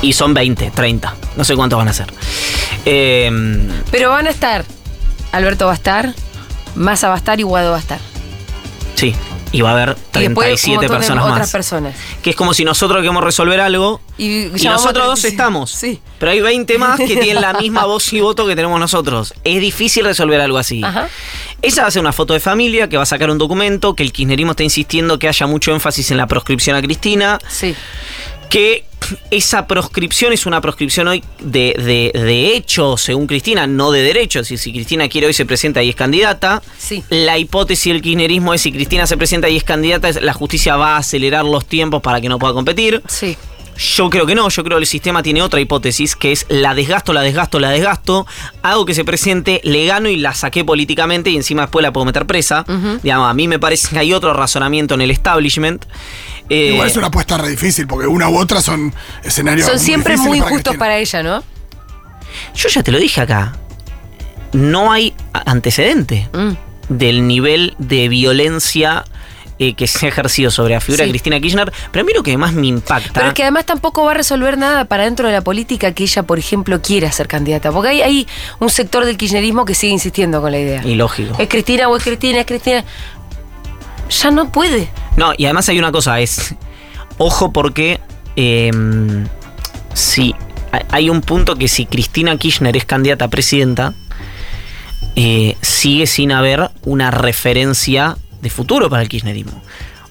Y 0.00 0.12
son 0.12 0.32
20, 0.32 0.70
30. 0.70 1.14
No 1.36 1.42
sé 1.42 1.56
cuántos 1.56 1.76
van 1.76 1.88
a 1.88 1.92
ser. 1.92 2.06
Eh, 2.84 3.68
Pero 3.90 4.10
van 4.10 4.28
a 4.28 4.30
estar. 4.30 4.64
Alberto 5.32 5.66
va 5.66 5.72
a 5.72 5.74
estar, 5.74 6.14
Massa 6.76 7.08
va 7.08 7.14
a 7.14 7.18
estar 7.18 7.40
y 7.40 7.42
Guado 7.42 7.70
va 7.72 7.76
a 7.76 7.80
estar. 7.80 7.98
sí. 8.94 9.14
Y 9.52 9.60
va 9.60 9.70
a 9.70 9.72
haber 9.72 9.88
y 10.14 10.18
después 10.20 10.28
un 10.28 10.34
37 10.34 10.70
montón 10.76 10.82
de 10.82 10.96
personas 10.96 11.24
más. 11.38 11.50
personas. 11.52 11.94
Que 12.22 12.30
es 12.30 12.36
como 12.36 12.54
si 12.54 12.64
nosotros 12.64 13.00
queremos 13.00 13.22
resolver 13.22 13.60
algo 13.60 14.00
Y, 14.16 14.46
nosotros 14.64 15.06
dos 15.06 15.20
35. 15.20 15.28
estamos. 15.28 15.70
Sí. 15.70 16.00
Pero 16.18 16.32
hay 16.32 16.40
20 16.40 16.78
más 16.78 16.96
que 16.98 17.16
tienen 17.16 17.40
la 17.42 17.52
misma 17.54 17.84
voz 17.86 18.12
y 18.12 18.20
voto 18.20 18.46
que 18.46 18.56
tenemos 18.56 18.80
nosotros. 18.80 19.34
Es 19.44 19.60
difícil 19.60 20.04
resolver 20.04 20.40
algo 20.40 20.56
así. 20.58 20.82
Ajá. 20.82 21.08
Ella 21.60 21.82
va 21.82 21.84
a 21.84 21.88
hacer 21.88 22.00
una 22.00 22.12
foto 22.12 22.32
de 22.34 22.40
familia, 22.40 22.88
que 22.88 22.96
va 22.96 23.02
a 23.04 23.06
sacar 23.06 23.30
un 23.30 23.38
documento, 23.38 23.94
que 23.94 24.02
el 24.02 24.12
kirchnerismo 24.12 24.52
está 24.52 24.64
insistiendo 24.64 25.18
que 25.18 25.28
haya 25.28 25.46
mucho 25.46 25.70
énfasis 25.72 26.10
en 26.10 26.16
la 26.16 26.26
proscripción 26.26 26.74
a 26.76 26.82
Cristina, 26.82 27.38
Sí. 27.48 27.74
Que 28.52 28.84
esa 29.30 29.66
proscripción 29.66 30.32
es 30.32 30.46
una 30.46 30.60
proscripción 30.60 31.08
hoy 31.08 31.24
de, 31.40 31.74
de- 32.14 32.18
de 32.20 32.54
hecho, 32.54 32.96
según 32.96 33.26
Cristina, 33.26 33.66
no 33.66 33.90
de 33.90 34.02
derecho. 34.02 34.40
Es 34.40 34.44
decir, 34.44 34.58
si 34.58 34.72
Cristina 34.72 35.08
quiere 35.08 35.26
hoy 35.26 35.32
se 35.32 35.44
presenta 35.46 35.82
y 35.82 35.88
es 35.88 35.96
candidata. 35.96 36.62
Sí. 36.78 37.02
La 37.08 37.38
hipótesis 37.38 37.92
del 37.92 38.02
kirchnerismo 38.02 38.54
es 38.54 38.60
si 38.60 38.70
Cristina 38.70 39.06
se 39.06 39.16
presenta 39.16 39.48
y 39.48 39.56
es 39.56 39.64
candidata, 39.64 40.08
la 40.20 40.34
justicia 40.34 40.76
va 40.76 40.94
a 40.94 40.98
acelerar 40.98 41.44
los 41.46 41.64
tiempos 41.66 42.02
para 42.02 42.20
que 42.20 42.28
no 42.28 42.38
pueda 42.38 42.52
competir. 42.52 43.02
Sí. 43.08 43.36
Yo 43.76 44.10
creo 44.10 44.26
que 44.26 44.34
no, 44.34 44.48
yo 44.48 44.62
creo 44.64 44.76
que 44.78 44.82
el 44.82 44.86
sistema 44.86 45.22
tiene 45.22 45.40
otra 45.42 45.58
hipótesis, 45.60 46.14
que 46.14 46.30
es 46.32 46.44
la 46.48 46.74
desgasto, 46.74 47.12
la 47.12 47.22
desgasto, 47.22 47.58
la 47.58 47.70
desgasto, 47.70 48.26
hago 48.62 48.84
que 48.84 48.94
se 48.94 49.04
presente, 49.04 49.60
le 49.64 49.86
gano 49.86 50.08
y 50.08 50.16
la 50.16 50.34
saqué 50.34 50.64
políticamente 50.64 51.30
y 51.30 51.36
encima 51.36 51.62
después 51.62 51.82
la 51.82 51.92
puedo 51.92 52.04
meter 52.04 52.26
presa. 52.26 52.64
Digamos, 53.02 53.30
a 53.30 53.34
mí 53.34 53.48
me 53.48 53.58
parece 53.58 53.88
que 53.88 53.98
hay 53.98 54.12
otro 54.12 54.34
razonamiento 54.34 54.94
en 54.94 55.00
el 55.00 55.10
establishment. 55.10 55.84
Eh, 56.48 56.72
Igual 56.74 56.88
es 56.88 56.96
una 56.96 57.06
apuesta 57.06 57.38
re 57.38 57.48
difícil, 57.48 57.86
porque 57.86 58.06
una 58.06 58.28
u 58.28 58.36
otra 58.38 58.60
son 58.60 58.94
escenarios. 59.24 59.66
Son 59.66 59.78
siempre 59.78 60.16
muy 60.16 60.38
injustos 60.38 60.76
para 60.76 60.98
ella, 60.98 61.22
¿no? 61.22 61.42
Yo 62.54 62.68
ya 62.68 62.82
te 62.82 62.92
lo 62.92 62.98
dije 62.98 63.20
acá. 63.22 63.56
No 64.52 64.92
hay 64.92 65.14
antecedente 65.32 66.28
Mm. 66.32 66.50
del 66.90 67.26
nivel 67.26 67.74
de 67.78 68.08
violencia 68.08 69.04
eh, 69.68 69.74
que 69.74 69.86
se 69.86 70.06
ha 70.06 70.08
ejercido 70.08 70.50
sobre 70.50 70.74
la 70.74 70.80
figura 70.80 71.04
Sí. 71.04 71.08
de 71.08 71.10
Cristina 71.12 71.38
Kirchner. 71.40 71.72
Pero 71.90 72.02
a 72.02 72.06
mí 72.06 72.12
lo 72.14 72.22
que 72.22 72.36
más 72.36 72.52
me 72.52 72.66
impacta. 72.66 73.10
Pero 73.14 73.28
es 73.28 73.34
que 73.34 73.42
además 73.42 73.66
tampoco 73.66 74.04
va 74.04 74.10
a 74.10 74.14
resolver 74.14 74.58
nada 74.58 74.84
para 74.86 75.04
dentro 75.04 75.26
de 75.28 75.32
la 75.34 75.40
política 75.42 75.92
que 75.92 76.02
ella, 76.04 76.22
por 76.24 76.38
ejemplo, 76.38 76.80
quiera 76.82 77.12
ser 77.12 77.28
candidata. 77.28 77.70
Porque 77.70 77.90
hay, 77.90 78.02
hay 78.02 78.26
un 78.60 78.70
sector 78.70 79.04
del 79.04 79.16
kirchnerismo 79.16 79.64
que 79.64 79.74
sigue 79.74 79.92
insistiendo 79.92 80.40
con 80.40 80.50
la 80.52 80.58
idea. 80.58 80.82
Y 80.84 80.94
lógico. 80.96 81.36
Es 81.38 81.48
Cristina 81.48 81.88
o 81.88 81.96
es 81.96 82.02
Cristina, 82.02 82.40
es 82.40 82.46
Cristina. 82.46 82.84
Ya 84.10 84.30
no 84.30 84.50
puede. 84.52 84.88
No, 85.16 85.32
y 85.36 85.44
además 85.46 85.68
hay 85.68 85.78
una 85.78 85.92
cosa, 85.92 86.20
es. 86.20 86.54
Ojo 87.18 87.52
porque. 87.52 88.00
eh, 88.36 88.70
si. 89.94 90.34
hay- 90.72 90.82
Hay 90.90 91.10
un 91.10 91.20
punto 91.20 91.54
que 91.56 91.68
si 91.68 91.86
Cristina 91.86 92.36
Kirchner 92.36 92.76
es 92.76 92.84
candidata 92.84 93.26
a 93.26 93.28
presidenta, 93.28 93.92
eh, 95.16 95.56
sigue 95.60 96.06
sin 96.06 96.32
haber 96.32 96.70
una 96.82 97.10
referencia 97.10 98.16
de 98.42 98.50
futuro 98.50 98.90
para 98.90 99.02
el 99.02 99.08
kirchnerismo. 99.08 99.62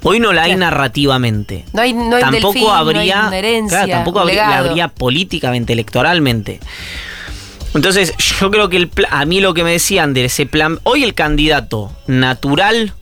Hoy 0.04 0.20
no 0.20 0.34
la 0.34 0.44
hay 0.44 0.56
Claro. 0.56 0.72
narrativamente. 0.72 1.64
No 1.74 1.82
hay, 1.84 1.94
no 1.94 2.16
hay 2.16 2.24
tampoco 2.24 2.48
delfín, 2.54 2.64
no 2.64 2.74
habría. 2.74 3.22
hay 3.22 3.28
una 3.28 3.38
herencia, 3.38 3.78
claro, 3.84 3.92
tampoco 3.92 4.20
habría, 4.22 4.50
la 4.50 4.58
habría 4.58 4.88
políticamente, 4.88 5.74
electoralmente. 5.74 6.60
Entonces, 7.76 8.14
yo 8.40 8.50
creo 8.50 8.68
que 8.70 8.78
el 8.78 8.90
a 9.12 9.26
mí 9.26 9.40
lo 9.42 9.54
que 9.54 9.64
me 9.64 9.72
decían 9.74 10.14
de 10.16 10.26
ese 10.26 10.46
plan. 10.48 10.80
Hoy 10.84 11.04
el 11.04 11.14
candidato 11.14 11.92
natural 12.08 12.94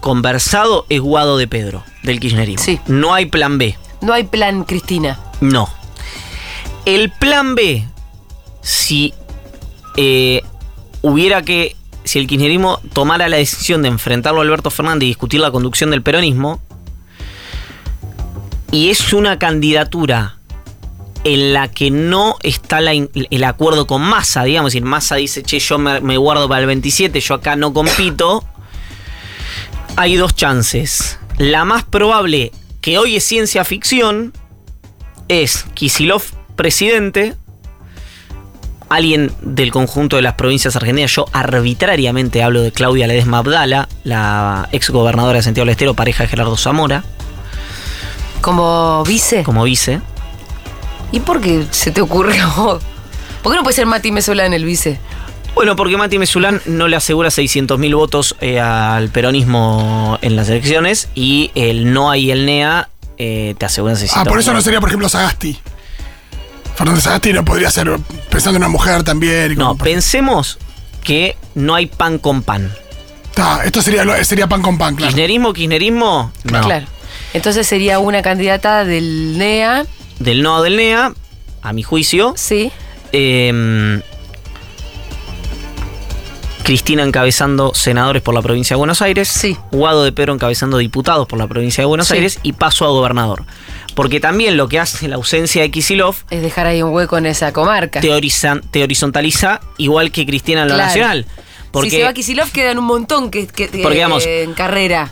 conversado 0.00 0.84
es 0.88 1.00
Guado 1.00 1.38
de 1.38 1.48
Pedro, 1.48 1.82
del 2.02 2.20
kirchnerismo. 2.20 2.64
Sí. 2.64 2.78
No 2.86 3.14
hay 3.14 3.26
plan 3.26 3.56
B. 3.58 3.76
No 4.02 4.12
hay 4.12 4.24
plan 4.24 4.64
Cristina. 4.64 5.18
No. 5.40 5.68
El 6.84 7.10
plan 7.10 7.54
B, 7.54 7.84
si 8.62 9.14
eh, 9.96 10.42
hubiera 11.02 11.42
que. 11.42 11.76
Si 12.04 12.18
el 12.18 12.26
kirchnerismo 12.26 12.80
tomara 12.92 13.28
la 13.28 13.36
decisión 13.36 13.82
de 13.82 13.88
enfrentarlo 13.88 14.40
a 14.40 14.44
Alberto 14.44 14.70
Fernández 14.70 15.04
y 15.04 15.08
discutir 15.08 15.40
la 15.40 15.50
conducción 15.50 15.90
del 15.90 16.02
peronismo, 16.02 16.60
y 18.72 18.90
es 18.90 19.12
una 19.12 19.38
candidatura 19.38 20.36
en 21.24 21.52
la 21.52 21.68
que 21.68 21.90
no 21.90 22.36
está 22.42 22.78
el 22.78 23.44
acuerdo 23.44 23.86
con 23.86 24.02
Massa, 24.02 24.44
digamos, 24.44 24.72
si 24.72 24.80
Massa 24.80 25.16
dice, 25.16 25.42
che, 25.42 25.58
yo 25.58 25.78
me, 25.78 26.00
me 26.00 26.16
guardo 26.16 26.48
para 26.48 26.62
el 26.62 26.66
27, 26.66 27.20
yo 27.20 27.34
acá 27.34 27.56
no 27.56 27.72
compito, 27.72 28.44
hay 29.96 30.16
dos 30.16 30.34
chances. 30.34 31.18
La 31.36 31.64
más 31.64 31.84
probable, 31.84 32.52
que 32.80 32.98
hoy 32.98 33.16
es 33.16 33.24
ciencia 33.24 33.64
ficción, 33.64 34.32
es 35.28 35.64
Kisilov 35.74 36.22
presidente, 36.56 37.34
alguien 38.90 39.32
del 39.40 39.70
conjunto 39.70 40.16
de 40.16 40.22
las 40.22 40.34
provincias 40.34 40.76
argentinas, 40.76 41.12
yo 41.14 41.24
arbitrariamente 41.32 42.42
hablo 42.42 42.60
de 42.60 42.72
Claudia 42.72 43.06
Ledesma 43.06 43.38
Abdala, 43.38 43.88
la 44.04 44.68
ex 44.72 44.90
gobernadora 44.90 45.38
de 45.38 45.42
Santiago 45.42 45.64
del 45.64 45.70
Estero, 45.72 45.94
pareja 45.94 46.24
de 46.24 46.28
Gerardo 46.28 46.56
Zamora, 46.56 47.04
Como 48.40 49.02
vice. 49.04 49.42
como 49.44 49.64
vice. 49.64 50.00
¿Y 51.12 51.20
por 51.20 51.40
qué 51.40 51.64
se 51.70 51.90
te 51.90 52.00
vos? 52.02 52.82
¿Por 53.42 53.52
qué 53.52 53.56
no 53.56 53.62
puede 53.62 53.74
ser 53.74 53.86
Mati 53.86 54.12
Mesola 54.12 54.44
en 54.44 54.52
el 54.52 54.64
vice? 54.64 54.98
Bueno, 55.54 55.74
porque 55.76 55.96
Mati 55.96 56.18
Mesulán 56.18 56.60
no 56.66 56.86
le 56.88 56.96
asegura 56.96 57.28
600.000 57.28 57.94
votos 57.96 58.36
eh, 58.40 58.60
al 58.60 59.08
peronismo 59.08 60.18
en 60.22 60.36
las 60.36 60.48
elecciones 60.48 61.08
y 61.14 61.50
el 61.54 61.92
NOA 61.92 62.18
y 62.18 62.30
el 62.30 62.46
NEA 62.46 62.88
eh, 63.18 63.54
te 63.58 63.66
aseguran 63.66 63.96
600.000 63.96 64.10
Ah, 64.14 64.24
por 64.24 64.38
eso 64.38 64.52
no 64.52 64.60
sería, 64.60 64.80
por 64.80 64.88
ejemplo, 64.88 65.08
Sagasti. 65.08 65.58
Fernández 66.80 67.04
Sagasti 67.04 67.32
no 67.34 67.44
podría 67.44 67.70
ser 67.70 67.90
pensando 68.30 68.56
en 68.56 68.62
una 68.62 68.68
mujer 68.70 69.02
también. 69.02 69.52
y 69.52 69.56
No, 69.56 69.68
como- 69.68 69.84
pensemos 69.84 70.58
que 71.04 71.36
no 71.54 71.74
hay 71.74 71.86
pan 71.86 72.18
con 72.18 72.42
pan. 72.42 72.72
Está, 73.26 73.64
esto 73.64 73.82
sería, 73.82 74.04
lo- 74.04 74.22
sería 74.24 74.46
pan 74.46 74.62
con 74.62 74.78
pan, 74.78 74.96
claro. 74.96 75.10
Kirchnerismo, 75.12 75.52
kirchnerismo, 75.52 76.32
no. 76.44 76.60
Claro. 76.62 76.86
Entonces 77.34 77.66
sería 77.66 77.98
una 77.98 78.22
candidata 78.22 78.84
del 78.84 79.36
NEA, 79.38 79.84
Del 80.18 80.42
NOA 80.42 80.58
o 80.58 80.62
del 80.62 80.76
NEA, 80.76 81.12
a 81.62 81.72
mi 81.74 81.82
juicio, 81.82 82.32
sí. 82.36 82.72
eh, 83.12 84.00
Cristina 86.62 87.02
encabezando 87.02 87.72
senadores 87.74 88.22
por 88.22 88.34
la 88.34 88.42
provincia 88.42 88.74
de 88.74 88.78
Buenos 88.78 89.02
Aires, 89.02 89.28
Sí. 89.28 89.56
Guado 89.72 90.04
de 90.04 90.12
Pedro 90.12 90.34
encabezando 90.34 90.78
diputados 90.78 91.26
por 91.26 91.38
la 91.38 91.46
provincia 91.48 91.82
de 91.82 91.86
Buenos 91.86 92.08
Sí. 92.08 92.14
Aires 92.14 92.38
y 92.42 92.52
paso 92.52 92.84
a 92.84 92.88
gobernador. 92.88 93.44
Porque 93.94 94.20
también 94.20 94.56
lo 94.56 94.68
que 94.68 94.78
hace 94.78 95.08
la 95.08 95.16
ausencia 95.16 95.62
de 95.62 95.70
Kisilov 95.70 96.14
Es 96.30 96.42
dejar 96.42 96.66
ahí 96.66 96.82
un 96.82 96.92
hueco 96.92 97.18
en 97.18 97.26
esa 97.26 97.52
comarca. 97.52 98.00
te, 98.00 98.10
horizon- 98.10 98.62
te 98.70 98.82
horizontaliza 98.82 99.60
igual 99.78 100.12
que 100.12 100.24
Cristina 100.26 100.62
en 100.62 100.68
lo 100.68 100.74
Claro. 100.74 100.88
nacional. 100.88 101.26
Porque 101.72 101.90
si 101.90 101.96
se 101.96 102.02
va 102.04 102.12
Kisilov 102.12 102.50
quedan 102.50 102.78
un 102.78 102.84
montón 102.84 103.30
que, 103.30 103.46
que- 103.46 103.68
Porque, 103.68 103.94
digamos, 103.94 104.24
eh, 104.26 104.42
en 104.42 104.54
carrera. 104.54 105.08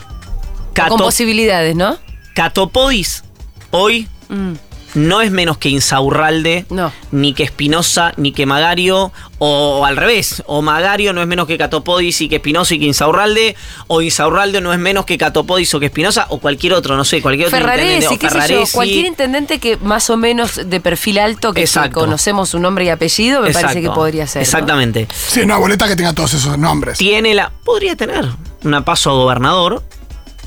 Cato- 0.74 0.90
Con 0.90 0.98
posibilidades, 0.98 1.74
¿no? 1.74 1.98
Catopodis 2.34 3.24
hoy 3.70 4.06
Mm, 4.28 4.52
no 4.94 5.20
es 5.20 5.30
menos 5.30 5.58
que 5.58 5.68
Insaurralde, 5.68 6.66
No. 6.70 6.92
ni 7.10 7.34
que 7.34 7.42
Espinosa, 7.42 8.12
ni 8.16 8.32
que 8.32 8.46
Magario, 8.46 9.12
o, 9.38 9.84
al 9.84 9.96
revés, 9.96 10.42
o 10.46 10.62
Magario 10.62 11.12
no 11.12 11.20
es 11.20 11.26
menos 11.28 11.46
que 11.46 11.58
Catopodis 11.58 12.20
y 12.22 12.28
que 12.28 12.36
Espinosa 12.36 12.74
y 12.74 12.78
que 12.78 12.86
Insaurralde, 12.86 13.56
o 13.86 14.02
Insaurralde 14.02 14.60
no 14.60 14.72
es 14.72 14.78
menos 14.78 15.04
que 15.04 15.18
Catopodis 15.18 15.72
o 15.74 15.80
que 15.80 15.86
Espinosa, 15.86 16.26
o 16.30 16.38
cualquier 16.38 16.72
otro, 16.72 16.96
no 16.96 17.04
sé, 17.04 17.20
cualquier 17.22 17.48
otro 17.48 17.58
intendente, 17.58 18.06
Ferraresi, 18.06 18.18
qué 18.18 18.30
sé 18.30 18.54
yo, 18.54 18.64
cualquier 18.72 19.06
intendente 19.06 19.58
que 19.58 19.76
más 19.78 20.10
o 20.10 20.16
menos 20.16 20.68
de 20.68 20.80
perfil 20.80 21.18
alto 21.18 21.52
que, 21.52 21.64
que 21.64 21.90
conocemos 21.90 22.48
su 22.50 22.58
nombre 22.58 22.84
y 22.84 22.88
apellido, 22.88 23.42
me 23.42 23.52
parece 23.52 23.80
que 23.80 23.90
podría 23.90 24.26
ser. 24.26 24.40
¿no? 24.40 24.44
Exactamente. 24.44 25.08
Sí, 25.10 25.40
una 25.40 25.56
boleta 25.58 25.86
que 25.86 25.96
tenga 25.96 26.12
todos 26.12 26.34
esos 26.34 26.58
nombres. 26.58 26.98
Tiene 26.98 27.34
la. 27.34 27.52
Podría 27.64 27.96
tener 27.96 28.26
una 28.64 28.84
paso 28.84 29.10
a 29.10 29.14
gobernador. 29.14 29.82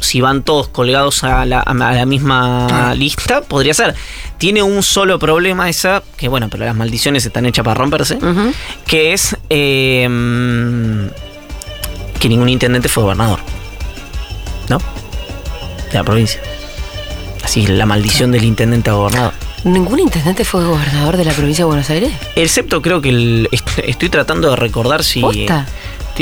Si 0.02 0.20
van 0.20 0.44
todos 0.44 0.68
colgados 0.68 1.24
a 1.24 1.46
la, 1.46 1.60
a 1.62 1.74
la 1.74 2.06
misma 2.06 2.66
Claro. 2.68 2.96
lista, 2.96 3.42
podría 3.42 3.74
ser. 3.74 3.96
Tiene 4.38 4.62
un 4.64 4.84
solo 4.84 5.18
problema 5.20 5.70
esa, 5.70 6.04
que 6.18 6.28
bueno, 6.28 6.50
pero 6.50 6.66
las 6.66 6.76
maldiciones 6.76 7.26
están 7.26 7.46
hechas 7.46 7.64
para 7.64 7.76
romperse, 7.76 8.18
que 8.86 9.14
es 9.14 9.38
eh, 9.50 11.10
que 12.20 12.30
ningún 12.30 12.50
intendente 12.50 12.90
fue 12.90 13.04
gobernador. 13.04 13.40
¿No? 14.70 14.78
De 15.92 15.94
la 15.98 16.04
provincia. 16.04 16.42
Así, 17.44 17.66
la 17.68 17.86
maldición 17.86 18.32
del 18.32 18.44
intendente 18.44 18.90
a 18.90 18.94
gobernador. 18.94 19.34
¿Ningún 19.64 20.00
intendente 20.00 20.44
fue 20.46 20.64
gobernador 20.66 21.18
de 21.18 21.26
la 21.26 21.34
provincia 21.34 21.64
de 21.64 21.68
Buenos 21.68 21.90
Aires? 21.90 22.12
Excepto 22.36 22.82
creo 22.82 23.02
que 23.02 23.10
el, 23.10 23.48
est- 23.52 23.80
estoy 23.86 24.10
tratando 24.10 24.50
de 24.50 24.56
recordar 24.56 25.04
si... 25.04 25.22
¿Posta? 25.22 25.68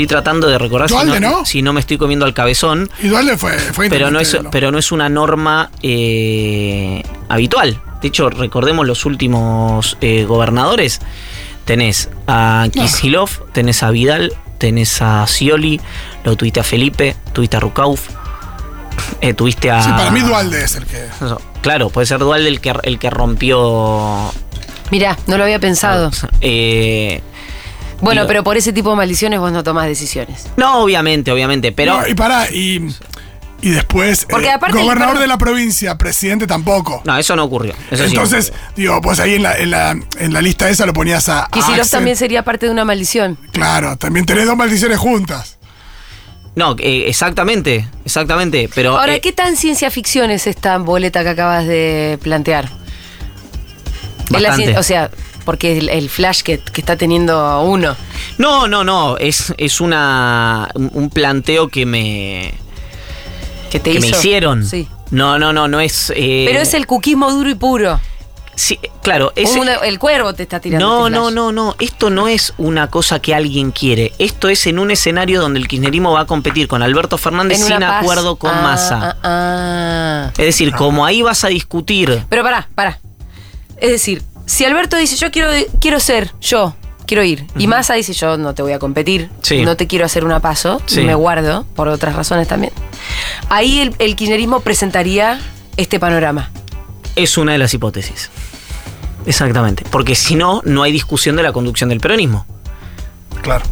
Estoy 0.02 0.16
tratando 0.16 0.48
de 0.48 0.58
recordar 0.58 0.88
si 0.88 0.94
no, 0.94 1.20
¿no? 1.20 1.44
si 1.44 1.62
no 1.62 1.72
me 1.72 1.80
estoy 1.80 1.98
comiendo 1.98 2.24
al 2.24 2.34
cabezón. 2.34 2.90
Y 3.02 3.08
Dualde 3.08 3.36
fue, 3.36 3.58
fue 3.58 3.90
pero 3.90 4.10
no 4.10 4.20
es 4.20 4.36
pero 4.50 4.70
no 4.70 4.78
es 4.78 4.92
una 4.92 5.08
norma 5.08 5.70
eh, 5.82 7.02
habitual 7.28 7.82
de 8.00 8.08
hecho 8.08 8.30
recordemos 8.30 8.86
los 8.86 9.04
últimos 9.04 9.98
eh, 10.00 10.24
gobernadores 10.24 11.00
tenés 11.66 12.08
a 12.26 12.68
Kisilov 12.72 13.52
tenés 13.52 13.82
a 13.82 13.90
Vidal 13.90 14.32
tenés 14.56 15.02
a 15.02 15.26
Scioli 15.26 15.80
lo 16.24 16.34
tuviste 16.36 16.60
a 16.60 16.64
Felipe 16.64 17.14
tuviste 17.34 17.58
a 17.58 17.60
Rucauf 17.60 18.08
eh, 19.20 19.34
tuviste 19.34 19.70
a. 19.70 19.82
Sí, 19.82 19.90
para 19.90 20.10
mí 20.10 20.20
Dualde 20.20 20.64
es 20.64 20.76
el 20.76 20.86
que. 20.86 21.04
Eso, 21.04 21.40
Claro, 21.62 21.90
puede 21.90 22.06
ser 22.06 22.20
Dualde 22.20 22.48
el 22.48 22.60
que, 22.60 22.72
el 22.82 22.98
que 22.98 23.10
rompió. 23.10 24.32
Mirá, 24.90 25.16
no 25.26 25.36
lo 25.36 25.44
había 25.44 25.58
pensado. 25.58 26.10
eh, 26.40 27.22
Bueno, 28.00 28.22
digo- 28.22 28.28
pero 28.28 28.44
por 28.44 28.56
ese 28.56 28.72
tipo 28.72 28.90
de 28.90 28.96
maldiciones 28.96 29.40
vos 29.40 29.52
no 29.52 29.62
tomás 29.62 29.86
decisiones. 29.86 30.46
no, 30.56 30.82
obviamente, 30.82 31.30
obviamente, 31.32 31.72
pero. 31.72 32.00
No, 32.00 32.06
y 32.08 32.14
pará, 32.14 32.50
y, 32.50 32.88
y 33.62 33.70
después. 33.70 34.26
Porque 34.28 34.46
eh, 34.46 34.52
aparte- 34.52 34.78
gobernador 34.80 35.18
de 35.18 35.26
la 35.26 35.36
provincia, 35.36 35.98
presidente 35.98 36.46
tampoco. 36.46 37.02
No, 37.04 37.18
eso 37.18 37.36
no 37.36 37.44
ocurrió. 37.44 37.74
Eso 37.90 38.04
sí 38.04 38.10
Entonces, 38.10 38.52
digo, 38.76 39.00
pues 39.02 39.20
ahí 39.20 39.34
en 39.34 39.42
la, 39.42 39.58
en 39.58 39.70
la, 39.70 39.90
en 40.18 40.32
la 40.32 40.40
lista 40.40 40.68
esa 40.70 40.86
lo 40.86 40.92
ponías 40.94 41.28
a. 41.28 41.46
Kicillof 41.52 41.90
también 41.90 42.16
sería 42.16 42.42
parte 42.42 42.66
de 42.66 42.72
una 42.72 42.84
maldición. 42.84 43.38
Claro, 43.52 43.96
también 43.98 44.24
tenés 44.26 44.46
dos 44.46 44.56
maldiciones 44.56 44.98
juntas. 44.98 45.58
No, 46.56 46.74
eh, 46.78 47.04
exactamente, 47.06 47.88
exactamente. 48.04 48.68
Pero. 48.74 48.98
Ahora, 48.98 49.14
eh, 49.16 49.20
¿qué 49.20 49.32
tan 49.32 49.56
ciencia 49.56 49.90
ficción 49.90 50.30
es 50.30 50.46
esta 50.46 50.78
boleta 50.78 51.22
que 51.22 51.28
acabas 51.28 51.66
de 51.66 52.18
plantear? 52.22 52.64
Es 54.24 54.40
la 54.40 54.48
Bastante. 54.48 54.72
cien- 54.74 54.78
o 54.78 54.82
sea, 54.82 55.10
porque 55.44 55.78
el, 55.78 55.88
el 55.88 56.08
flash 56.10 56.42
que, 56.42 56.58
que 56.58 56.80
está 56.80 56.96
teniendo 56.96 57.62
uno. 57.62 57.96
No, 58.38 58.68
no, 58.68 58.84
no. 58.84 59.16
Es, 59.18 59.52
es 59.58 59.80
una. 59.80 60.68
un 60.74 61.10
planteo 61.10 61.68
que 61.68 61.86
me. 61.86 62.54
Que 63.70 63.78
te 63.80 63.92
que 63.92 63.98
hizo. 63.98 64.00
me 64.00 64.06
hicieron. 64.08 64.66
Sí. 64.66 64.88
No, 65.10 65.38
no, 65.38 65.52
no, 65.52 65.68
no 65.68 65.80
es. 65.80 66.12
eh, 66.14 66.44
Pero 66.48 66.60
es 66.60 66.74
el 66.74 66.86
cuquismo 66.86 67.30
duro 67.30 67.50
y 67.50 67.54
puro. 67.54 68.00
Sí, 68.56 68.78
claro, 69.02 69.32
es. 69.36 69.50
El 69.84 69.98
cuervo 69.98 70.34
te 70.34 70.42
está 70.42 70.60
tirando. 70.60 70.86
No, 70.86 71.06
este 71.06 71.18
no, 71.18 71.30
no, 71.30 71.50
no. 71.52 71.76
Esto 71.80 72.10
no 72.10 72.28
es 72.28 72.52
una 72.58 72.88
cosa 72.90 73.18
que 73.20 73.34
alguien 73.34 73.70
quiere. 73.70 74.12
Esto 74.18 74.50
es 74.50 74.66
en 74.66 74.78
un 74.78 74.90
escenario 74.90 75.40
donde 75.40 75.60
el 75.60 75.66
kirchnerismo 75.66 76.12
va 76.12 76.20
a 76.20 76.26
competir 76.26 76.68
con 76.68 76.82
Alberto 76.82 77.16
Fernández 77.16 77.58
sin 77.64 77.78
paz. 77.78 78.02
acuerdo 78.02 78.36
con 78.36 78.50
Ah, 78.50 78.60
Massa. 78.62 79.16
ah, 79.22 80.26
ah. 80.26 80.30
Es 80.36 80.44
decir, 80.44 80.72
como 80.72 81.06
ahí 81.06 81.22
vas 81.22 81.42
a 81.44 81.48
discutir. 81.48 82.22
Pero 82.28 82.42
pará, 82.42 82.68
pará. 82.74 83.00
Es 83.78 83.92
decir, 83.92 84.22
si 84.50 84.64
Alberto 84.64 84.96
dice, 84.96 85.14
yo 85.16 85.30
quiero, 85.30 85.48
quiero 85.80 86.00
ser, 86.00 86.32
yo 86.40 86.74
quiero 87.06 87.22
ir, 87.22 87.46
y 87.56 87.66
Massa 87.68 87.94
dice, 87.94 88.12
yo 88.12 88.36
no 88.36 88.52
te 88.54 88.62
voy 88.62 88.72
a 88.72 88.78
competir, 88.80 89.30
Sí. 89.42 89.62
no 89.62 89.76
te 89.76 89.86
quiero 89.86 90.04
hacer 90.04 90.24
una 90.24 90.40
paso, 90.40 90.80
Sí. 90.86 91.02
me 91.02 91.14
guardo, 91.14 91.64
por 91.76 91.88
otras 91.88 92.14
razones 92.16 92.48
también. 92.48 92.72
Ahí 93.48 93.80
el, 93.80 93.94
el 94.00 94.16
kirchnerismo 94.16 94.60
presentaría 94.60 95.40
este 95.76 96.00
panorama. 96.00 96.50
Es 97.16 97.38
una 97.38 97.52
de 97.52 97.58
las 97.58 97.72
hipótesis. 97.74 98.30
Exactamente. 99.26 99.84
Porque 99.90 100.14
si 100.14 100.34
no, 100.34 100.62
no 100.64 100.82
hay 100.82 100.92
discusión 100.92 101.36
de 101.36 101.42
la 101.42 101.52
conducción 101.52 101.88
del 101.88 102.00
peronismo. 102.00 102.46
Claro. 103.42 103.64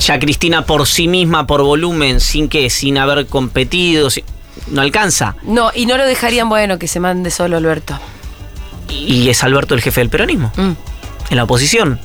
Ya 0.00 0.18
Cristina 0.18 0.64
por 0.66 0.86
sí 0.86 1.08
misma, 1.08 1.46
por 1.46 1.62
volumen, 1.62 2.20
sin 2.20 2.48
que, 2.48 2.70
sin 2.70 2.98
haber 2.98 3.26
competido, 3.26 4.10
sin- 4.10 4.24
no 4.68 4.80
alcanza. 4.82 5.36
No, 5.42 5.70
y 5.74 5.86
no 5.86 5.96
lo 5.96 6.04
dejarían, 6.04 6.48
bueno, 6.48 6.78
que 6.78 6.88
se 6.88 7.00
mande 7.00 7.30
solo 7.30 7.56
Alberto. 7.56 7.98
Y 8.88 9.28
es 9.28 9.42
Alberto 9.42 9.74
el 9.74 9.80
jefe 9.80 10.00
del 10.00 10.10
peronismo. 10.10 10.52
Mm. 10.56 10.72
En 11.30 11.36
la 11.36 11.44
oposición. 11.44 11.98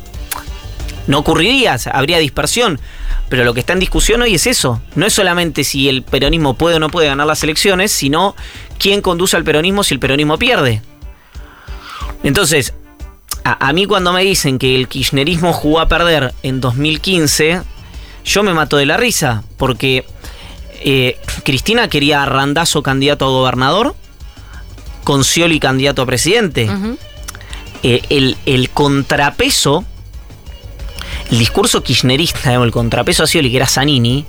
No 1.07 1.19
ocurriría, 1.19 1.77
habría 1.91 2.19
dispersión. 2.19 2.79
Pero 3.29 3.43
lo 3.43 3.53
que 3.53 3.61
está 3.61 3.73
en 3.73 3.79
discusión 3.79 4.21
hoy 4.21 4.35
es 4.35 4.45
eso. 4.45 4.81
No 4.95 5.05
es 5.05 5.13
solamente 5.13 5.63
si 5.63 5.87
el 5.87 6.03
peronismo 6.03 6.55
puede 6.55 6.75
o 6.75 6.79
no 6.79 6.89
puede 6.89 7.07
ganar 7.07 7.27
las 7.27 7.43
elecciones, 7.43 7.91
sino 7.91 8.35
quién 8.77 9.01
conduce 9.01 9.37
al 9.37 9.43
peronismo 9.43 9.83
si 9.83 9.93
el 9.93 9.99
peronismo 9.99 10.37
pierde. 10.37 10.81
Entonces, 12.23 12.73
a, 13.43 13.67
a 13.67 13.73
mí 13.73 13.85
cuando 13.85 14.11
me 14.11 14.23
dicen 14.23 14.59
que 14.59 14.75
el 14.75 14.87
kirchnerismo 14.87 15.53
jugó 15.53 15.79
a 15.79 15.87
perder 15.87 16.33
en 16.43 16.59
2015, 16.59 17.61
yo 18.25 18.43
me 18.43 18.53
mato 18.53 18.77
de 18.77 18.85
la 18.85 18.97
risa, 18.97 19.43
porque 19.57 20.05
eh, 20.83 21.19
Cristina 21.43 21.87
quería 21.87 22.23
a 22.23 22.25
Randazo 22.25 22.81
candidato 22.83 23.25
a 23.25 23.29
gobernador, 23.29 23.95
con 25.11 25.25
Scioli 25.25 25.59
candidato 25.59 26.01
a 26.03 26.05
presidente. 26.05 26.69
Eh, 27.83 28.01
el, 28.07 28.37
el 28.45 28.69
contrapeso, 28.69 29.83
el 31.29 31.37
discurso 31.37 31.83
kirchnerista, 31.83 32.39
digamos, 32.47 32.67
el 32.67 32.71
contrapeso 32.71 33.21
a 33.21 33.27
Scioli, 33.27 33.51
que 33.51 33.57
era 33.57 33.67
Zanini, 33.67 34.25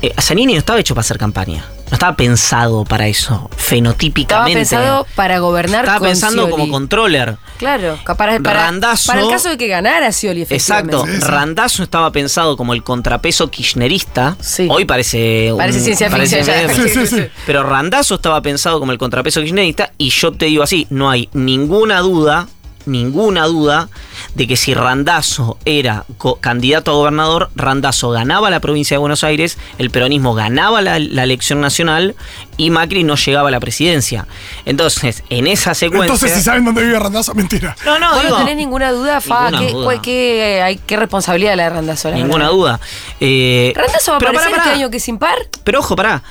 eh, 0.00 0.14
Zanini 0.18 0.54
no 0.54 0.60
estaba 0.60 0.80
hecho 0.80 0.94
para 0.94 1.02
hacer 1.02 1.18
campaña. 1.18 1.66
No 1.92 1.96
estaba 1.96 2.16
pensado 2.16 2.84
para 2.86 3.06
eso, 3.06 3.34
Estaba 3.34 3.62
fenotípicamente. 3.62 4.60
pensado 4.60 5.06
para 5.14 5.40
gobernar 5.40 5.80
Estaba 5.84 5.98
con 5.98 6.08
pensando 6.08 6.46
Scioli. 6.46 6.50
como 6.62 6.72
controller. 6.72 7.36
Claro, 7.58 7.98
para, 8.16 8.40
para, 8.40 8.70
Randazo- 8.70 9.06
para 9.08 9.20
el 9.20 9.28
caso 9.28 9.50
de 9.50 9.58
que 9.58 9.68
ganara 9.68 10.10
Scioli, 10.10 10.40
efectivamente. 10.42 10.96
Exacto. 10.96 11.12
Sí, 11.12 11.20
sí. 11.20 11.28
Randazo 11.30 11.82
estaba 11.82 12.10
pensado 12.10 12.56
como 12.56 12.72
el 12.72 12.82
contrapeso 12.82 13.50
kirchnerista. 13.50 14.38
Sí. 14.40 14.68
Hoy 14.70 14.86
parece. 14.86 15.52
un- 15.52 15.58
Parece 15.58 15.80
ciencia 15.80 16.10
ficción 16.10 16.42
ya. 16.44 16.68
Sí, 16.74 16.88
sí, 16.88 17.06
sí. 17.06 17.24
Pero 17.44 17.62
Randazo 17.62 18.14
estaba 18.14 18.40
pensado 18.40 18.80
como 18.80 18.92
el 18.92 18.98
contrapeso 18.98 19.40
kirchnerista. 19.42 19.92
Y 19.98 20.08
yo 20.08 20.32
te 20.32 20.46
digo 20.46 20.62
así: 20.62 20.86
no 20.88 21.10
hay 21.10 21.28
ninguna 21.34 22.00
duda, 22.00 22.48
ninguna 22.86 23.46
duda 23.46 23.88
de 24.34 24.46
que 24.46 24.56
si 24.56 24.74
Randazo 24.74 25.58
era 25.64 26.04
candidato 26.40 26.90
a 26.90 26.94
gobernador, 26.94 27.50
Randazo 27.54 28.10
ganaba 28.10 28.50
la 28.50 28.60
provincia 28.60 28.94
de 28.94 28.98
Buenos 28.98 29.24
Aires, 29.24 29.58
el 29.78 29.90
peronismo 29.90 30.34
ganaba 30.34 30.80
la, 30.82 30.98
la 30.98 31.22
elección 31.24 31.60
nacional 31.60 32.14
y 32.56 32.70
Macri 32.70 33.04
no 33.04 33.16
llegaba 33.16 33.48
a 33.48 33.50
la 33.50 33.60
presidencia. 33.60 34.26
Entonces, 34.64 35.22
en 35.30 35.46
esa 35.46 35.74
secuencia. 35.74 36.12
Entonces, 36.14 36.32
si 36.38 36.42
saben 36.42 36.64
dónde 36.64 36.82
vive 36.82 36.98
Randazo, 36.98 37.34
mentira. 37.34 37.76
no, 37.84 37.98
no, 37.98 38.12
Vos 38.12 38.22
digo, 38.22 38.38
no 38.38 38.44
tenés 38.44 38.56
ninguna 38.56 38.92
duda, 38.92 39.20
Fa, 39.20 39.50
Ninguna 39.50 39.66
¿qué, 39.66 39.72
duda. 39.72 39.84
cuál- 39.84 40.00
qué- 40.00 40.62
hay- 40.64 40.76
qué 40.78 40.96
responsabilidad 40.96 41.56
la 41.56 41.64
de 41.64 41.70
Randazo? 41.70 42.10
la 42.10 42.16
ninguna 42.16 42.44
verdad? 42.44 42.50
duda. 42.52 42.80
Eh, 43.20 43.72
¿Randazo 43.76 44.12
va 44.12 44.16
a 44.16 44.18
aparecer 44.18 44.40
pará, 44.44 44.50
este 44.56 44.60
pará. 44.70 44.76
año 44.76 44.90
que 44.90 44.96
es 44.96 45.08
impar? 45.08 45.38
Pero 45.64 45.80
ojo, 45.80 45.96
pará. 45.96 46.22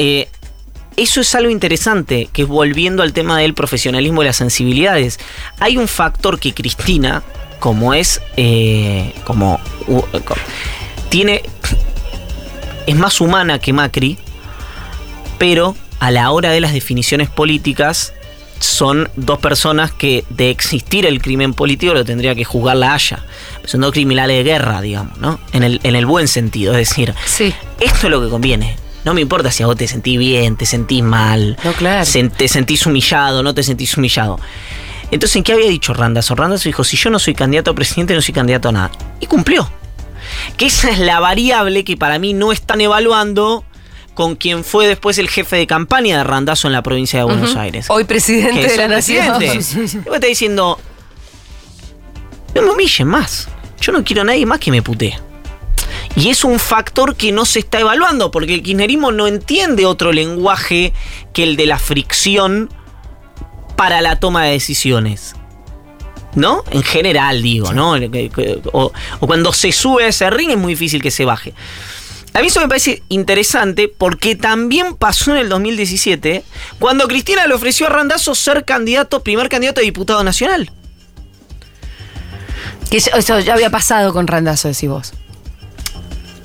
Eh, 0.00 0.28
eso 0.98 1.20
es 1.20 1.34
algo 1.34 1.50
interesante, 1.50 2.28
que 2.32 2.42
es 2.42 2.48
volviendo 2.48 3.02
al 3.02 3.12
tema 3.12 3.38
del 3.38 3.54
profesionalismo 3.54 4.22
y 4.22 4.26
las 4.26 4.36
sensibilidades. 4.36 5.18
Hay 5.60 5.76
un 5.76 5.86
factor 5.86 6.40
que 6.40 6.52
Cristina, 6.52 7.22
como 7.60 7.94
es, 7.94 8.20
eh, 8.36 9.14
como, 9.24 9.60
tiene, 11.08 11.42
es 12.86 12.96
más 12.96 13.20
humana 13.20 13.60
que 13.60 13.72
Macri, 13.72 14.18
pero 15.38 15.76
a 16.00 16.10
la 16.10 16.30
hora 16.32 16.50
de 16.50 16.60
las 16.60 16.72
definiciones 16.72 17.28
políticas 17.28 18.12
son 18.58 19.08
dos 19.14 19.38
personas 19.38 19.92
que 19.92 20.24
de 20.30 20.50
existir 20.50 21.06
el 21.06 21.22
crimen 21.22 21.54
político 21.54 21.94
lo 21.94 22.04
tendría 22.04 22.34
que 22.34 22.44
juzgar 22.44 22.76
la 22.76 22.94
Haya. 22.94 23.24
Son 23.64 23.80
dos 23.80 23.92
criminales 23.92 24.36
de 24.38 24.42
guerra, 24.42 24.80
digamos, 24.80 25.16
¿no? 25.18 25.38
En 25.52 25.62
el, 25.62 25.78
en 25.84 25.94
el 25.94 26.06
buen 26.06 26.26
sentido, 26.26 26.72
es 26.72 26.88
decir, 26.88 27.14
Sí. 27.24 27.54
esto 27.78 28.08
es 28.08 28.10
lo 28.10 28.20
que 28.20 28.28
conviene. 28.28 28.76
No 29.08 29.14
me 29.14 29.22
importa 29.22 29.50
si 29.50 29.62
a 29.62 29.66
vos 29.66 29.74
te 29.74 29.88
sentís 29.88 30.18
bien, 30.18 30.54
te 30.54 30.66
sentís 30.66 31.02
mal, 31.02 31.56
No, 31.64 31.72
claro. 31.72 32.04
te 32.36 32.46
sentís 32.46 32.84
humillado, 32.84 33.42
no 33.42 33.54
te 33.54 33.62
sentís 33.62 33.96
humillado. 33.96 34.38
Entonces, 35.10 35.36
¿en 35.36 35.44
qué 35.44 35.54
había 35.54 35.70
dicho 35.70 35.94
Randazo? 35.94 36.34
Randazo 36.34 36.64
dijo, 36.68 36.84
si 36.84 36.98
yo 36.98 37.08
no 37.08 37.18
soy 37.18 37.34
candidato 37.34 37.70
a 37.70 37.74
presidente, 37.74 38.12
no 38.14 38.20
soy 38.20 38.34
candidato 38.34 38.68
a 38.68 38.72
nada. 38.72 38.90
Y 39.18 39.24
cumplió. 39.24 39.66
Que 40.58 40.66
esa 40.66 40.90
es 40.90 40.98
la 40.98 41.20
variable 41.20 41.84
que 41.84 41.96
para 41.96 42.18
mí 42.18 42.34
no 42.34 42.52
están 42.52 42.82
evaluando 42.82 43.64
con 44.12 44.36
quien 44.36 44.62
fue 44.62 44.86
después 44.86 45.16
el 45.16 45.30
jefe 45.30 45.56
de 45.56 45.66
campaña 45.66 46.18
de 46.18 46.24
Randazo 46.24 46.66
en 46.66 46.74
la 46.74 46.82
provincia 46.82 47.18
de 47.18 47.24
Buenos. 47.24 47.56
Aires. 47.56 47.86
Hoy 47.88 48.04
presidente 48.04 48.68
de 48.68 48.76
la 48.76 48.88
nación. 48.88 49.42
Y 49.42 49.46
vos 49.46 50.16
estás 50.16 50.20
diciendo, 50.20 50.78
no 52.54 52.60
me 52.60 52.70
humillen 52.72 53.08
más. 53.08 53.48
Yo 53.80 53.90
no 53.90 54.04
quiero 54.04 54.20
a 54.20 54.24
nadie 54.26 54.44
más 54.44 54.58
que 54.58 54.70
me 54.70 54.82
putee. 54.82 55.18
Y 56.16 56.30
es 56.30 56.42
un 56.44 56.58
factor 56.58 57.14
que 57.14 57.30
no 57.32 57.44
se 57.44 57.60
está 57.60 57.80
evaluando, 57.80 58.30
porque 58.30 58.54
el 58.54 58.62
kirchnerismo 58.62 59.12
no 59.12 59.26
entiende 59.26 59.86
otro 59.86 60.12
lenguaje 60.12 60.92
que 61.32 61.44
el 61.44 61.56
de 61.56 61.66
la 61.66 61.78
fricción 61.78 62.70
para 63.76 64.00
la 64.00 64.18
toma 64.18 64.44
de 64.44 64.52
decisiones. 64.52 65.34
¿No? 66.34 66.62
En 66.70 66.82
general, 66.82 67.42
digo, 67.42 67.72
¿no? 67.72 67.94
O, 68.72 68.92
o 69.20 69.26
cuando 69.26 69.52
se 69.52 69.72
sube 69.72 70.04
a 70.04 70.08
ese 70.08 70.28
ring 70.30 70.50
es 70.50 70.58
muy 70.58 70.74
difícil 70.74 71.00
que 71.02 71.10
se 71.10 71.24
baje. 71.24 71.54
A 72.34 72.40
mí 72.40 72.48
eso 72.48 72.60
me 72.60 72.68
parece 72.68 73.02
interesante 73.08 73.88
porque 73.88 74.36
también 74.36 74.94
pasó 74.94 75.30
en 75.32 75.38
el 75.38 75.48
2017 75.48 76.44
cuando 76.78 77.08
Cristina 77.08 77.46
le 77.46 77.54
ofreció 77.54 77.86
a 77.86 77.90
Randazo 77.90 78.34
ser 78.34 78.64
candidato, 78.64 79.22
primer 79.24 79.48
candidato 79.48 79.80
a 79.80 79.84
diputado 79.84 80.22
nacional. 80.22 80.70
Que 82.90 82.98
eso- 82.98 83.10
eso 83.16 83.40
ya 83.40 83.54
había 83.54 83.70
pasado 83.70 84.12
con 84.12 84.26
Randazo, 84.26 84.68
decís 84.68 84.88
vos. 84.88 85.12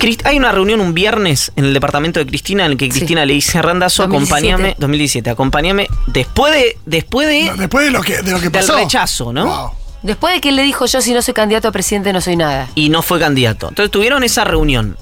Crist- 0.04 0.26
Hay 0.26 0.38
una 0.38 0.52
reunión 0.52 0.82
un 0.82 0.94
viernes 0.94 1.52
en 1.56 1.66
el 1.66 1.74
departamento 1.74 2.20
de 2.20 2.26
Cristina 2.26 2.66
en 2.66 2.72
el 2.74 2.78
que 2.78 2.86
Sí. 2.86 2.92
Cristina 2.92 3.26
le 3.26 3.34
dice 3.34 3.58
a 3.58 3.62
Randazo, 3.62 4.04
2017. 4.04 4.52
acompáñame, 4.54 4.76
2017, 4.80 5.30
acompáñame, 5.30 5.88
después 6.08 6.54
de, 6.54 6.78
después 6.86 7.28
de, 7.28 7.46
No, 7.46 7.56
después 7.58 7.86
de 7.86 7.92
lo 7.92 8.02
que, 8.02 8.22
de 8.22 8.32
lo 8.32 8.38
que 8.38 8.44
del 8.50 8.52
pasó. 8.52 8.76
rechazo, 8.76 9.32
¿no? 9.34 9.46
Wow. 9.46 9.72
Después 10.02 10.34
de 10.34 10.42
que 10.42 10.50
él 10.50 10.58
le 10.58 10.64
dijo, 10.64 10.86
yo 10.86 11.02
si 11.02 11.14
no 11.14 11.22
soy 11.22 11.34
candidato 11.34 11.70
a 11.70 11.72
presidente 11.72 12.12
no 12.12 12.20
soy 12.20 12.36
nada. 12.36 12.68
Y 12.76 12.90
no 12.90 13.02
fue 13.02 13.20
candidato. 13.20 13.70
Entonces 13.70 13.90
tuvieron 13.90 14.24
esa 14.24 14.44
reunión. 14.44 14.98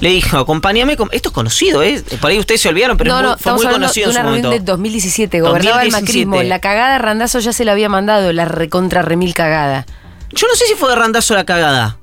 Le 0.00 0.10
dijo, 0.10 0.36
acompáñame, 0.38 0.96
con... 0.96 1.08
esto 1.12 1.28
es 1.30 1.34
conocido, 1.34 1.82
¿eh? 1.82 2.02
Por 2.20 2.30
ahí 2.30 2.38
ustedes 2.38 2.60
se 2.60 2.68
olvidaron, 2.68 2.96
pero 2.98 3.20
no, 3.22 3.36
fue 3.38 3.52
muy 3.54 3.66
conocido 3.66 4.08
de 4.08 4.12
en 4.14 4.16
una 4.16 4.20
su 4.20 4.26
reunión 4.32 4.42
momento. 4.50 4.50
de 4.50 4.72
2017. 4.72 5.40
Gobernaba 5.40 5.82
el 5.82 5.90
2017. 5.90 6.26
macrismo. 6.26 6.42
La 6.48 6.58
cagada 6.58 6.98
Randazo 6.98 7.38
ya 7.38 7.52
se 7.52 7.64
la 7.64 7.72
había 7.72 7.88
mandado, 7.88 8.32
la 8.32 8.44
recontra 8.46 9.02
remil 9.02 9.34
cagada. 9.34 9.86
Yo 10.32 10.46
no 10.48 10.54
sé 10.54 10.66
si 10.66 10.74
fue 10.74 10.88
de 10.90 10.96
Randazo 10.96 11.34
la 11.34 11.44
cagada. 11.44 11.96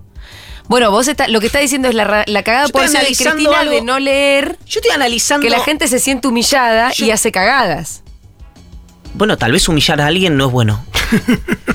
Bueno, 0.68 0.92
vos 0.92 1.08
está, 1.08 1.28
lo 1.28 1.40
que 1.40 1.46
está 1.48 1.60
diciendo 1.60 1.88
es 1.88 1.96
la, 1.96 2.24
la 2.28 2.44
cagada 2.44 2.68
por 2.68 2.88
ser 2.88 3.00
de 3.02 3.06
Cristina 3.08 3.32
algo- 3.60 3.72
de 3.72 3.82
no 3.82 4.00
leer, 4.00 4.58
Yo 4.66 4.80
estoy 4.80 4.92
analizando. 4.92 5.44
que 5.44 5.50
la 5.50 5.62
gente 5.62 5.88
se 5.88 6.00
siente 6.00 6.28
humillada 6.28 6.92
Yo- 6.92 7.06
y 7.06 7.12
hace 7.12 7.32
cagadas. 7.32 8.04
Bueno, 9.14 9.38
tal 9.38 9.52
vez 9.54 9.68
humillar 9.70 10.02
a 10.02 10.08
alguien 10.08 10.36
no 10.38 10.46
es 10.48 10.52
bueno. 10.52 10.86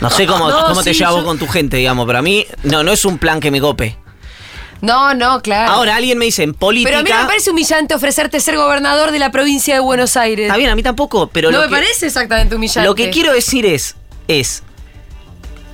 No 0.00 0.10
sé 0.10 0.26
cómo, 0.26 0.48
No, 0.50 0.66
cómo 0.68 0.82
te 0.82 0.92
llevas 0.92 1.12
yo- 1.12 1.16
vos 1.16 1.24
con 1.24 1.38
tu 1.38 1.48
gente, 1.48 1.78
digamos, 1.78 2.06
pero 2.06 2.18
a 2.18 2.22
mí 2.22 2.46
no, 2.64 2.82
no 2.82 2.92
es 2.92 3.04
un 3.04 3.18
plan 3.18 3.40
que 3.40 3.50
me 3.50 3.60
cope. 3.60 3.96
No, 4.82 5.14
no, 5.14 5.40
claro. 5.42 5.70
Ahora 5.72 5.94
alguien 5.96 6.18
me 6.18 6.24
dice 6.24 6.42
en 6.42 6.54
política. 6.54 6.88
Pero 6.90 7.00
a 7.00 7.02
mí 7.04 7.10
no 7.10 7.20
me 7.22 7.26
parece 7.28 7.50
humillante 7.50 7.94
ofrecerte 7.94 8.40
ser 8.40 8.56
gobernador 8.56 9.12
de 9.12 9.20
la 9.20 9.30
provincia 9.30 9.74
de 9.74 9.80
Buenos 9.80 10.16
Aires. 10.16 10.46
Está 10.46 10.56
bien, 10.56 10.70
a 10.70 10.74
mí 10.74 10.82
tampoco, 10.82 11.28
pero 11.28 11.50
no 11.50 11.58
lo 11.58 11.62
me 11.62 11.68
que, 11.68 11.82
parece 11.82 12.06
exactamente 12.06 12.56
humillante. 12.56 12.86
lo 12.88 12.94
que 12.96 13.08
quiero 13.10 13.32
decir 13.32 13.64
es. 13.64 13.94
es 14.28 14.62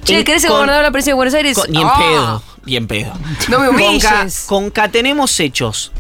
Che, 0.05 0.25
¿querés 0.25 0.43
ser 0.43 0.51
gobernador 0.51 0.83
de 0.83 0.89
la 0.89 0.91
provincia 0.93 1.11
de 1.13 1.15
Buenos 1.17 1.35
Aires? 1.35 1.57
con- 1.59 1.71
ni 1.71 1.81
en 1.81 1.87
¡Ah! 1.87 1.95
pedo. 1.99 2.43
Ni 2.69 2.77
en 2.77 2.87
pedo. 2.87 3.13
No 3.49 3.61
me 3.61 3.71
humilles. 3.71 4.45
concatenemos 4.47 5.41
hechos. 5.41 5.91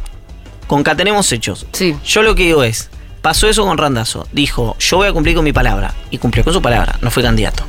Concatenemos 0.67 1.33
hechos. 1.33 1.67
Sí. 1.73 1.97
Yo 2.05 2.23
lo 2.23 2.35
que 2.35 2.43
digo 2.45 2.63
es, 2.63 2.91
pasó 3.23 3.49
eso 3.49 3.65
con 3.65 3.79
Randazo. 3.79 4.29
Dijo, 4.33 4.77
yo 4.79 4.99
voy 4.99 5.09
a 5.09 5.13
cumplir 5.13 5.35
con 5.35 5.45
mi 5.45 5.55
palabra. 5.55 5.95
Y 6.11 6.19
cumplió 6.19 6.45
con 6.45 6.53
su 6.53 6.61
palabra. 6.61 6.99
No 7.01 7.11
fue 7.11 7.23
candidato. 7.23 7.65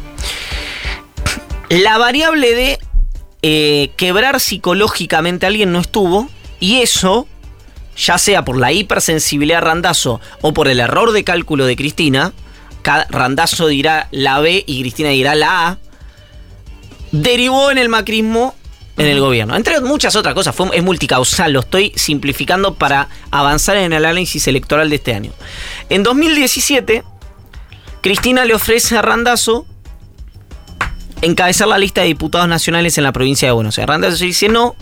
La 1.69 1.97
variable 1.97 2.53
de 2.53 2.79
eh, 3.41 3.91
quebrar 3.95 4.41
psicológicamente 4.41 5.45
a 5.45 5.49
alguien 5.49 5.71
no 5.71 5.79
estuvo. 5.79 6.27
Y 6.59 6.81
eso, 6.81 7.25
ya 7.95 8.17
sea 8.17 8.43
por 8.43 8.57
la 8.57 8.73
hipersensibilidad 8.73 9.59
de 9.59 9.65
Randazo 9.65 10.19
o 10.41 10.53
por 10.53 10.67
el 10.67 10.81
error 10.81 11.13
de 11.13 11.23
cálculo 11.23 11.65
de 11.65 11.77
Cristina, 11.77 12.33
Randazo 13.09 13.67
dirá 13.67 14.09
la 14.11 14.39
B 14.39 14.63
y 14.67 14.81
Cristina 14.81 15.09
dirá 15.09 15.35
la 15.35 15.67
A, 15.67 15.77
derivó 17.11 17.71
en 17.71 17.77
el 17.77 17.89
macrismo 17.89 18.55
en 18.99 19.07
el 19.07 19.19
gobierno. 19.21 19.55
Entre 19.55 19.79
muchas 19.79 20.15
otras 20.15 20.35
cosas, 20.35 20.53
fue, 20.53 20.69
es 20.73 20.83
multicausal, 20.83 21.53
lo 21.53 21.61
estoy 21.61 21.93
simplificando 21.95 22.75
para 22.75 23.07
avanzar 23.31 23.77
en 23.77 23.93
el 23.93 24.05
análisis 24.05 24.47
electoral 24.47 24.89
de 24.89 24.97
este 24.97 25.13
año. 25.13 25.31
En 25.89 26.03
2017, 26.03 27.03
Cristina 28.01 28.43
le 28.43 28.53
ofrece 28.53 28.97
a 28.97 29.01
Randazo 29.01 29.65
encabezar 31.21 31.69
la 31.69 31.77
lista 31.77 32.01
de 32.01 32.07
diputados 32.07 32.49
nacionales 32.49 32.97
en 32.97 33.05
la 33.05 33.13
provincia 33.13 33.47
de 33.47 33.53
Buenos 33.53 33.77
Aires. 33.77 33.87
Randazo 33.87 34.23
dice 34.23 34.49
no, 34.49 34.75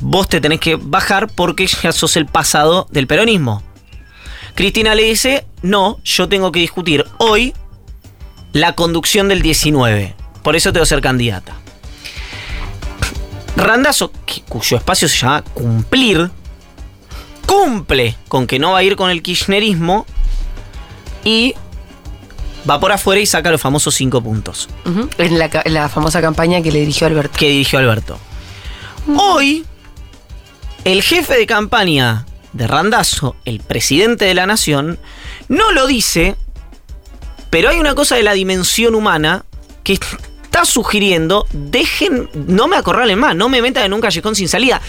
vos 0.00 0.28
te 0.28 0.40
tenés 0.40 0.60
que 0.60 0.76
bajar 0.76 1.26
porque 1.28 1.66
ya 1.66 1.90
sos 1.90 2.16
el 2.16 2.26
pasado 2.26 2.86
del 2.92 3.08
peronismo. 3.08 3.64
Cristina 4.54 4.94
le 4.94 5.04
dice, 5.04 5.46
no, 5.62 5.98
yo 6.04 6.28
tengo 6.28 6.52
que 6.52 6.60
discutir 6.60 7.04
hoy 7.18 7.52
la 8.52 8.74
conducción 8.74 9.28
del 9.28 9.42
19. 9.42 10.14
Por 10.42 10.54
eso 10.54 10.72
tengo 10.72 10.84
que 10.84 10.88
ser 10.88 11.00
candidata. 11.00 11.56
Randazo, 13.56 14.12
que- 14.26 14.42
cuyo 14.48 14.76
espacio 14.76 15.08
se 15.08 15.16
llama 15.18 15.42
cumplir, 15.54 16.30
cumple 17.46 18.16
con 18.28 18.46
que 18.46 18.58
no 18.58 18.72
va 18.72 18.78
a 18.78 18.82
ir 18.82 18.96
con 18.96 19.10
el 19.10 19.22
kirchnerismo 19.22 20.06
y 21.24 21.54
va 22.68 22.78
por 22.78 22.92
afuera 22.92 23.20
y 23.20 23.26
saca 23.26 23.50
los 23.50 23.60
famosos 23.60 23.94
cinco 23.94 24.22
puntos 24.22 24.68
la, 25.38 25.50
en 25.64 25.74
la 25.74 25.88
famosa 25.88 26.20
campaña 26.20 26.62
que 26.62 26.70
le 26.70 26.80
dirigió 26.80 27.06
Alberto. 27.06 27.38
que 27.38 27.48
dirigió 27.50 27.78
Alberto. 27.78 28.18
Hoy, 29.16 29.64
el 30.84 31.02
jefe 31.02 31.36
de 31.36 31.46
campaña 31.46 32.26
de 32.52 32.66
Randazo, 32.66 33.34
el 33.44 33.60
presidente 33.60 34.26
de 34.26 34.34
la 34.34 34.46
nación, 34.46 34.98
no 35.48 35.72
lo 35.72 35.86
dice, 35.86 36.36
pero 37.48 37.70
hay 37.70 37.78
una 37.80 37.94
cosa 37.94 38.16
de 38.16 38.22
la 38.22 38.32
dimensión 38.34 38.94
humana 38.94 39.44
que 39.82 39.98
está 40.50 40.64
sugiriendo, 40.64 41.46
dejen, 41.52 42.28
no 42.34 42.66
me 42.66 42.76
acorralen 42.76 43.20
más, 43.20 43.36
no 43.36 43.48
me 43.48 43.62
metan 43.62 43.84
en 43.84 43.92
un 43.92 44.00
callejón 44.00 44.34
sin 44.34 44.48
salida. 44.48 44.82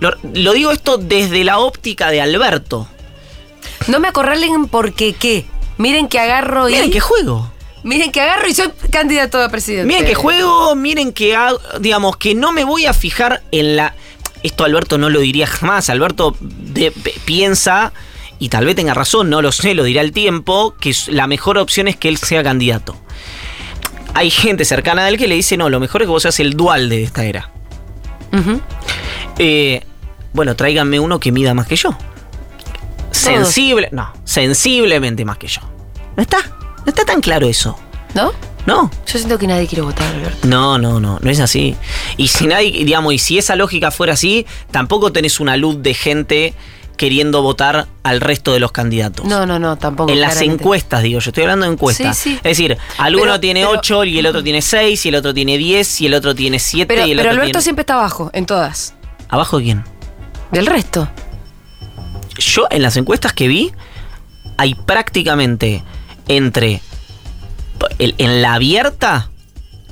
Lo, 0.00 0.10
lo 0.34 0.52
digo 0.52 0.72
esto 0.72 0.98
desde 0.98 1.44
la 1.44 1.60
óptica 1.60 2.10
de 2.10 2.20
Alberto. 2.20 2.88
No 3.86 4.00
me 4.00 4.08
acorralen 4.08 4.66
porque 4.66 5.12
qué. 5.12 5.46
Miren 5.78 6.08
que 6.08 6.18
agarro 6.18 6.68
y. 6.68 6.72
Miren 6.72 6.90
que 6.90 6.98
juego. 7.00 7.52
Miren 7.84 8.10
que 8.10 8.20
agarro 8.20 8.48
y 8.48 8.54
soy 8.54 8.68
candidato 8.90 9.40
a 9.40 9.48
presidente. 9.48 9.86
Miren 9.86 10.04
que 10.06 10.14
juego, 10.16 10.74
miren 10.74 11.12
que 11.12 11.36
hago- 11.36 11.60
digamos 11.78 12.16
que 12.16 12.34
no 12.34 12.50
me 12.50 12.64
voy 12.64 12.86
a 12.86 12.92
fijar 12.92 13.42
en 13.52 13.76
la. 13.76 13.94
Esto 14.42 14.64
Alberto 14.64 14.98
no 14.98 15.08
lo 15.08 15.20
diría 15.20 15.46
jamás. 15.46 15.88
Alberto 15.88 16.36
de- 16.40 16.90
piensa, 17.24 17.92
y 18.40 18.48
tal 18.48 18.64
vez 18.66 18.74
tenga 18.74 18.92
razón, 18.92 19.30
no 19.30 19.40
lo 19.40 19.52
sé, 19.52 19.74
lo 19.74 19.84
dirá 19.84 20.00
el 20.02 20.10
tiempo, 20.12 20.74
que 20.80 20.92
la 21.08 21.28
mejor 21.28 21.58
opción 21.58 21.86
es 21.86 21.96
que 21.96 22.08
él 22.08 22.16
sea 22.16 22.42
candidato. 22.42 22.96
Hay 24.16 24.30
gente 24.30 24.64
cercana 24.64 25.04
a 25.04 25.08
él 25.10 25.18
que 25.18 25.28
le 25.28 25.34
dice, 25.34 25.58
no, 25.58 25.68
lo 25.68 25.78
mejor 25.78 26.00
es 26.00 26.06
que 26.06 26.10
vos 26.10 26.22
seas 26.22 26.40
el 26.40 26.54
dual 26.54 26.88
de 26.88 27.02
esta 27.02 27.24
era. 27.26 27.50
Eh, 29.38 29.82
bueno, 30.32 30.56
tráiganme 30.56 30.98
uno 30.98 31.20
que 31.20 31.32
mida 31.32 31.52
más 31.52 31.66
que 31.66 31.76
yo. 31.76 31.94
Sensible, 33.10 33.90
no, 33.92 34.10
sensiblemente 34.24 35.24
más 35.26 35.36
que 35.36 35.48
yo. 35.48 35.60
No 36.16 36.22
está, 36.22 36.38
no 36.78 36.86
está 36.86 37.04
tan 37.04 37.20
claro 37.20 37.46
eso. 37.46 37.78
¿No? 38.14 38.32
No, 38.64 38.90
Yo 39.06 39.18
siento 39.18 39.38
que 39.38 39.46
nadie 39.46 39.66
quiere 39.68 39.82
votar, 39.82 40.12
Alberto. 40.12 40.48
no, 40.48 40.78
no, 40.78 40.98
no, 40.98 41.18
no 41.20 41.30
es 41.30 41.38
así. 41.38 41.76
Y 42.16 42.28
si 42.28 42.46
nadie, 42.46 42.72
digamos, 42.84 43.12
y 43.12 43.18
si 43.18 43.38
esa 43.38 43.54
lógica 43.54 43.90
fuera 43.90 44.14
así, 44.14 44.46
tampoco 44.70 45.12
tenés 45.12 45.38
una 45.40 45.56
luz 45.58 45.82
de 45.82 45.92
gente 45.94 46.54
queriendo 46.96 47.42
votar 47.42 47.86
al 48.02 48.20
resto 48.20 48.52
de 48.52 48.60
los 48.60 48.72
candidatos. 48.72 49.26
No, 49.26 49.46
no, 49.46 49.58
no, 49.58 49.76
tampoco. 49.76 50.10
en 50.10 50.20
las 50.20 50.32
claramente. 50.32 50.62
encuestas, 50.62 51.02
digo, 51.02 51.20
yo 51.20 51.30
estoy 51.30 51.42
hablando 51.44 51.66
de 51.66 51.72
encuestas. 51.72 52.16
Sí, 52.16 52.30
sí. 52.30 52.36
Es 52.36 52.42
decir, 52.42 52.76
alguno 52.98 53.24
Pero- 53.26 53.40
tiene 53.40 53.60
pero- 53.60 53.78
8 53.78 54.04
y 54.04 54.18
el 54.18 54.26
otro 54.26 54.42
tiene 54.42 54.62
6 54.62 55.04
y 55.06 55.08
el 55.10 55.14
otro 55.16 55.34
tiene 55.34 55.58
10 55.58 56.00
y 56.00 56.06
el 56.06 56.14
otro 56.14 56.34
tiene 56.34 56.58
7 56.58 56.86
Pero, 56.86 57.06
y 57.06 57.12
el 57.12 57.16
pero 57.18 57.28
otro 57.30 57.40
Alberto 57.42 57.52
tiene... 57.58 57.62
siempre 57.62 57.82
está 57.82 57.94
abajo, 57.94 58.30
en 58.32 58.46
todas. 58.46 58.94
¿Abajo 59.28 59.58
de 59.58 59.64
quién? 59.64 59.84
Del 60.52 60.66
resto. 60.66 61.08
Yo 62.38 62.66
en 62.70 62.82
las 62.82 62.96
encuestas 62.96 63.32
que 63.32 63.48
vi, 63.48 63.72
hay 64.56 64.74
prácticamente 64.74 65.82
entre 66.28 66.80
el- 67.98 68.14
en 68.18 68.42
la 68.42 68.54
abierta, 68.54 69.28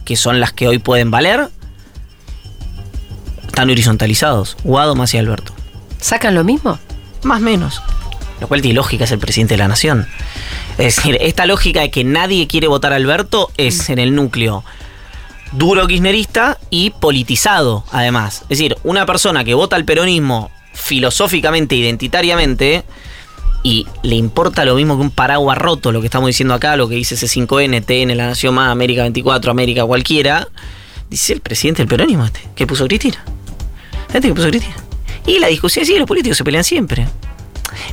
que 0.04 0.16
son 0.16 0.40
las 0.40 0.52
que 0.52 0.68
hoy 0.68 0.78
pueden 0.78 1.10
valer, 1.10 1.48
están 3.46 3.70
horizontalizados. 3.70 4.56
Guado 4.64 4.94
más 4.94 5.14
y 5.14 5.18
Alberto. 5.18 5.52
¿Sacan 6.00 6.34
lo 6.34 6.44
mismo? 6.44 6.78
Más 7.24 7.40
o 7.40 7.44
menos. 7.44 7.82
Lo 8.40 8.48
cual 8.48 8.62
tiene 8.62 8.74
lógica, 8.74 9.04
es 9.04 9.12
el 9.12 9.18
presidente 9.18 9.54
de 9.54 9.58
la 9.58 9.68
nación. 9.68 10.06
Es 10.78 10.96
decir, 10.96 11.16
esta 11.20 11.46
lógica 11.46 11.80
de 11.80 11.90
que 11.90 12.04
nadie 12.04 12.46
quiere 12.46 12.68
votar 12.68 12.92
a 12.92 12.96
Alberto 12.96 13.50
es 13.56 13.88
en 13.90 13.98
el 13.98 14.14
núcleo 14.14 14.64
duro 15.52 15.86
kirchnerista 15.86 16.58
y 16.70 16.90
politizado, 16.90 17.84
además. 17.92 18.42
Es 18.42 18.58
decir, 18.58 18.76
una 18.82 19.06
persona 19.06 19.44
que 19.44 19.54
vota 19.54 19.76
al 19.76 19.84
peronismo 19.84 20.50
filosóficamente, 20.72 21.76
identitariamente, 21.76 22.84
y 23.62 23.86
le 24.02 24.16
importa 24.16 24.64
lo 24.64 24.74
mismo 24.74 24.96
que 24.96 25.02
un 25.02 25.10
paraguas 25.10 25.56
roto, 25.56 25.90
lo 25.90 26.00
que 26.00 26.08
estamos 26.08 26.26
diciendo 26.26 26.52
acá, 26.54 26.76
lo 26.76 26.88
que 26.88 26.96
dice 26.96 27.14
C5N, 27.14 27.84
TN, 27.84 28.16
La 28.16 28.26
Nación 28.26 28.54
Más, 28.54 28.70
América 28.70 29.02
24, 29.02 29.50
América 29.50 29.86
cualquiera, 29.86 30.48
dice 31.08 31.32
el 31.32 31.40
presidente 31.40 31.80
del 31.80 31.88
peronismo 31.88 32.26
este, 32.26 32.40
que 32.54 32.66
puso 32.66 32.86
Cristina. 32.86 33.24
Este 34.08 34.28
que 34.28 34.34
puso 34.34 34.48
Cristina. 34.48 34.76
Y 35.26 35.38
la 35.38 35.48
discusión, 35.48 35.86
sí, 35.86 35.96
los 35.98 36.06
políticos 36.06 36.36
se 36.36 36.44
pelean 36.44 36.64
siempre. 36.64 37.06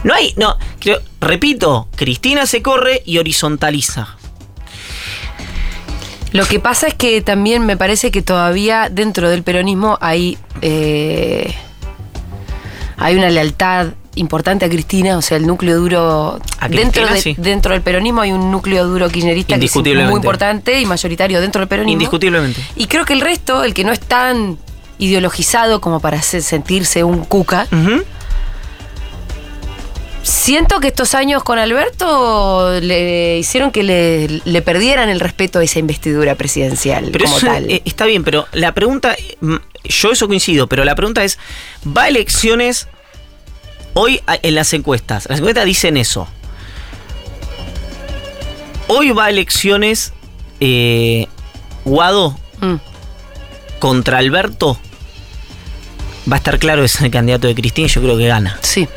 No 0.03 0.13
hay, 0.13 0.33
no, 0.37 0.57
creo, 0.79 0.99
repito, 1.19 1.87
Cristina 1.95 2.45
se 2.45 2.61
corre 2.61 3.01
y 3.05 3.17
horizontaliza. 3.17 4.15
Lo 6.33 6.45
que 6.45 6.59
pasa 6.59 6.87
es 6.87 6.93
que 6.93 7.21
también 7.21 7.65
me 7.65 7.75
parece 7.75 8.09
que 8.11 8.21
todavía 8.21 8.89
dentro 8.89 9.29
del 9.29 9.43
peronismo 9.43 9.97
hay, 9.99 10.37
eh, 10.61 11.53
hay 12.97 13.15
una 13.15 13.29
lealtad 13.29 13.87
importante 14.15 14.65
a 14.65 14.69
Cristina, 14.69 15.17
o 15.17 15.21
sea, 15.21 15.37
el 15.37 15.45
núcleo 15.47 15.77
duro. 15.77 16.39
A 16.59 16.69
dentro, 16.69 17.05
Cristina, 17.05 17.11
de- 17.13 17.21
sí. 17.21 17.35
dentro 17.37 17.73
del 17.73 17.81
peronismo 17.81 18.21
hay 18.21 18.31
un 18.31 18.49
núcleo 18.51 18.85
duro 18.87 19.09
kirchnerista 19.09 19.57
que 19.59 19.65
es 19.65 19.75
muy 19.75 20.15
importante 20.15 20.79
y 20.79 20.85
mayoritario 20.85 21.41
dentro 21.41 21.59
del 21.59 21.67
peronismo. 21.67 21.93
Indiscutiblemente. 21.93 22.61
Y 22.77 22.87
creo 22.87 23.03
que 23.05 23.13
el 23.13 23.21
resto, 23.21 23.63
el 23.65 23.73
que 23.73 23.83
no 23.83 23.91
es 23.91 23.99
tan 23.99 24.57
ideologizado 25.01 25.81
como 25.81 25.99
para 25.99 26.21
sentirse 26.21 27.03
un 27.03 27.25
cuca, 27.25 27.67
siento 30.23 30.79
que 30.79 30.87
estos 30.87 31.15
años 31.15 31.43
con 31.43 31.57
Alberto 31.59 32.79
le 32.79 33.39
hicieron 33.39 33.71
que 33.71 33.83
le, 33.83 34.41
le 34.45 34.61
perdieran 34.61 35.09
el 35.09 35.19
respeto 35.19 35.59
a 35.59 35.63
esa 35.63 35.79
investidura 35.79 36.35
presidencial 36.35 37.09
Pero 37.11 37.25
como 37.25 37.37
eso, 37.37 37.47
tal. 37.47 37.69
eh, 37.69 37.81
está 37.85 38.05
bien, 38.05 38.23
pero 38.23 38.45
la 38.53 38.73
pregunta, 38.73 39.15
mm, 39.41 39.55
yo 39.85 40.11
eso 40.11 40.27
coincido, 40.27 40.67
pero 40.67 40.85
la 40.85 40.95
pregunta 40.95 41.23
es, 41.23 41.39
¿va 41.85 42.03
a 42.03 42.07
elecciones 42.07 42.87
hoy 43.95 44.21
en 44.43 44.55
las 44.55 44.73
encuestas? 44.73 45.27
Las 45.29 45.39
encuestas 45.39 45.65
dicen 45.65 45.97
eso. 45.97 46.27
Hoy 48.87 49.11
va 49.11 49.25
a 49.25 49.29
elecciones 49.29 50.13
eh, 50.59 51.27
Guado 51.85 52.37
Mm. 52.59 52.75
contra 53.79 54.19
Alberto. 54.19 54.77
Va 56.31 56.35
a 56.35 56.37
estar 56.37 56.57
claro 56.59 56.83
es 56.83 57.01
el 57.01 57.11
candidato 57.11 57.47
de 57.47 57.55
Cristina 57.55 57.87
y 57.87 57.89
yo 57.91 58.01
creo 58.01 58.17
que 58.17 58.27
gana. 58.27 58.57
Sí. 58.61 58.87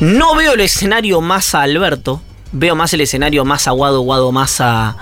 No 0.00 0.34
veo 0.34 0.54
el 0.54 0.60
escenario 0.60 1.20
más 1.20 1.54
a 1.54 1.62
Alberto. 1.62 2.20
Veo 2.52 2.74
más 2.74 2.92
el 2.94 3.02
escenario 3.02 3.44
más 3.44 3.68
a 3.68 3.72
Guado, 3.72 4.00
Guado 4.00 4.32
más 4.32 4.60
a. 4.60 4.96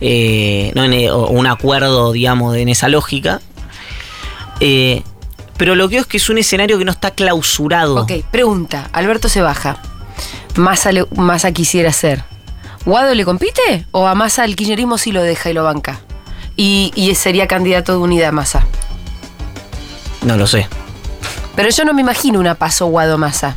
eh, 0.00 0.70
no, 0.74 0.84
en, 0.84 0.92
eh, 0.92 1.12
un 1.12 1.46
acuerdo, 1.46 2.12
digamos, 2.12 2.56
en 2.56 2.68
esa 2.68 2.88
lógica. 2.88 3.40
Eh, 4.60 5.02
pero 5.56 5.74
lo 5.74 5.88
que 5.88 5.96
veo 5.96 6.02
es 6.02 6.06
que 6.06 6.16
es 6.18 6.28
un 6.30 6.38
escenario 6.38 6.78
que 6.78 6.84
no 6.84 6.92
está 6.92 7.10
clausurado. 7.12 7.96
Ok, 8.02 8.12
pregunta. 8.30 8.88
Alberto 8.92 9.28
se 9.28 9.40
baja. 9.40 9.80
Massa, 10.56 10.92
le- 10.92 11.06
Massa 11.16 11.52
quisiera 11.52 11.92
ser. 11.92 12.24
¿Guado 12.84 13.14
le 13.14 13.24
compite? 13.24 13.86
¿O 13.92 14.06
a 14.06 14.14
Massa 14.14 14.44
el 14.44 14.56
kirchnerismo 14.56 14.98
sí 14.98 15.12
lo 15.12 15.22
deja 15.22 15.50
y 15.50 15.52
lo 15.52 15.64
banca? 15.64 16.00
Y, 16.56 16.92
y 16.94 17.14
sería 17.14 17.46
candidato 17.46 17.92
de 17.92 17.98
unidad 17.98 18.32
Massa. 18.32 18.66
No 20.22 20.36
lo 20.36 20.46
sé. 20.46 20.68
Pero 21.56 21.68
yo 21.70 21.84
no 21.84 21.92
me 21.94 22.00
imagino 22.02 22.38
una 22.40 22.54
paso 22.54 22.86
Guado 22.86 23.18
Massa. 23.18 23.56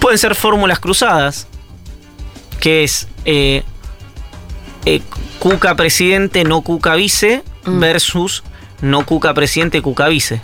Pueden 0.00 0.18
ser 0.18 0.34
fórmulas 0.34 0.78
cruzadas, 0.78 1.46
que 2.60 2.84
es 2.84 3.08
eh, 3.24 3.62
eh, 4.84 5.02
Cuca 5.38 5.74
presidente, 5.74 6.44
no 6.44 6.60
Cuca 6.62 6.94
vice, 6.94 7.42
Mm. 7.64 7.80
versus 7.80 8.42
no 8.80 9.04
Cuca 9.04 9.34
presidente, 9.34 9.82
Cuca 9.82 10.08
vice. 10.08 10.40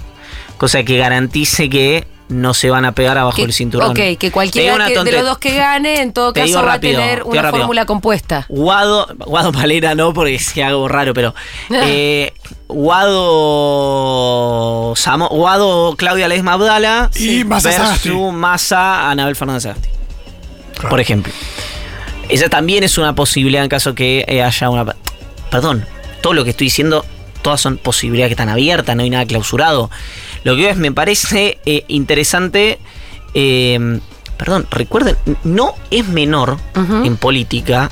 Cosa 0.58 0.82
que 0.82 0.98
garantice 0.98 1.70
que 1.70 2.06
no 2.34 2.52
se 2.54 2.68
van 2.70 2.84
a 2.84 2.92
pegar 2.92 3.16
abajo 3.18 3.36
Que- 3.36 3.42
del 3.42 3.52
cinturón. 3.52 3.90
Ok, 3.90 4.18
que 4.18 4.30
cualquiera 4.30 4.86
que- 4.86 4.98
de 5.04 5.12
los 5.12 5.24
dos 5.24 5.38
que 5.38 5.54
gane, 5.54 6.00
en 6.02 6.12
todo 6.12 6.32
Te 6.32 6.40
caso 6.42 6.54
va 6.56 6.62
rápido, 6.62 6.98
a 7.00 7.02
tener 7.04 7.22
una 7.22 7.42
rápido. 7.42 7.60
fórmula 7.62 7.86
compuesta. 7.86 8.44
Guado, 8.48 9.06
Guado 9.26 9.52
Palera 9.52 9.94
no, 9.94 10.12
porque 10.12 10.38
si 10.38 10.60
hago 10.62 10.88
raro, 10.88 11.14
pero. 11.14 11.34
eh, 11.70 12.32
Guado. 13.64 14.94
Samo- 14.96 15.28
Guado 15.28 15.94
Claudia 15.96 16.28
Lesma 16.28 16.54
Abdala. 16.54 17.10
Y 17.16 17.44
Massa 17.44 17.70
versus 17.70 18.32
Massa 18.32 19.10
Anabel 19.10 19.36
Fernández 19.36 19.64
Sagasti. 19.64 19.88
Por 20.88 21.00
ejemplo. 21.00 21.32
Esa 22.28 22.48
también 22.48 22.84
es 22.84 22.96
una 22.98 23.14
posibilidad 23.14 23.62
en 23.62 23.68
caso 23.68 23.94
que 23.94 24.24
eh, 24.28 24.42
haya 24.42 24.70
una. 24.70 24.86
Perdón, 25.50 25.86
todo 26.20 26.32
lo 26.32 26.44
que 26.44 26.50
estoy 26.50 26.66
diciendo, 26.66 27.04
todas 27.42 27.60
son 27.60 27.76
posibilidades 27.76 28.30
que 28.30 28.34
están 28.34 28.48
abiertas, 28.48 28.96
no 28.96 29.02
hay 29.02 29.10
nada 29.10 29.26
clausurado. 29.26 29.90
Lo 30.44 30.54
que 30.56 30.70
es, 30.70 30.76
me 30.76 30.92
parece 30.92 31.58
eh, 31.66 31.84
interesante. 31.88 32.78
eh, 33.34 34.00
perdón, 34.36 34.66
recuerden, 34.70 35.16
no 35.44 35.74
es 35.90 36.08
menor 36.08 36.58
en 36.74 37.16
política 37.16 37.88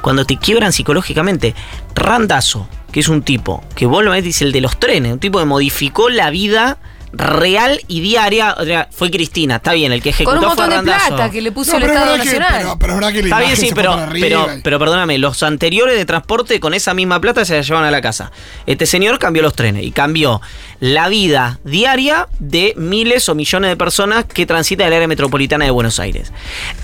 cuando 0.00 0.24
te 0.24 0.36
quiebran 0.36 0.72
psicológicamente. 0.72 1.54
Randazo, 1.94 2.68
que 2.92 3.00
es 3.00 3.08
un 3.08 3.22
tipo 3.22 3.62
que 3.74 3.86
vos 3.86 4.04
lo 4.04 4.10
ves, 4.10 4.24
dice 4.24 4.44
el 4.44 4.52
de 4.52 4.60
los 4.60 4.78
trenes, 4.78 5.12
un 5.12 5.20
tipo 5.20 5.38
que 5.38 5.44
modificó 5.44 6.08
la 6.08 6.30
vida 6.30 6.78
real 7.16 7.80
y 7.88 8.00
diaria. 8.00 8.54
O 8.58 8.64
sea, 8.64 8.88
fue 8.90 9.10
Cristina, 9.10 9.56
está 9.56 9.72
bien, 9.72 9.92
el 9.92 10.02
que 10.02 10.10
ejecutó 10.10 10.36
Con 10.36 10.44
un 10.44 10.48
montón 10.50 10.66
fue 10.66 10.74
de 10.74 10.76
Randazzo. 10.82 11.08
plata 11.16 11.30
que 11.30 11.40
le 11.42 11.52
puso 11.52 11.72
No, 11.72 11.78
el 11.84 11.90
Estado 11.92 12.12
que- 12.12 12.18
Nacional. 12.24 12.54
pero- 12.58 12.78
pero 12.78 12.92
es 12.92 12.96
verdad 13.00 13.12
que 13.12 13.22
la 13.22 13.24
Está 13.28 13.40
bien, 13.40 13.56
sí, 13.56 13.70
pero, 13.74 14.06
pero, 14.12 14.46
pero 14.62 14.78
perdóname, 14.78 15.18
los 15.18 15.42
anteriores 15.42 15.96
de 15.96 16.04
transporte 16.04 16.60
con 16.60 16.74
esa 16.74 16.94
misma 16.94 17.20
plata 17.20 17.44
se 17.44 17.54
la 17.56 17.62
llevan 17.62 17.84
a 17.84 17.90
la 17.90 18.00
casa. 18.00 18.30
Este 18.66 18.86
señor 18.86 19.18
cambió 19.18 19.42
los 19.42 19.54
trenes 19.54 19.84
y 19.84 19.90
cambió 19.90 20.40
la 20.80 21.08
vida 21.08 21.58
diaria 21.64 22.28
de 22.38 22.74
miles 22.76 23.28
o 23.28 23.34
millones 23.34 23.70
de 23.70 23.76
personas 23.76 24.24
que 24.24 24.46
transitan 24.46 24.88
el 24.88 24.92
área 24.94 25.08
metropolitana 25.08 25.64
de 25.64 25.70
Buenos 25.70 25.98
Aires. 26.00 26.32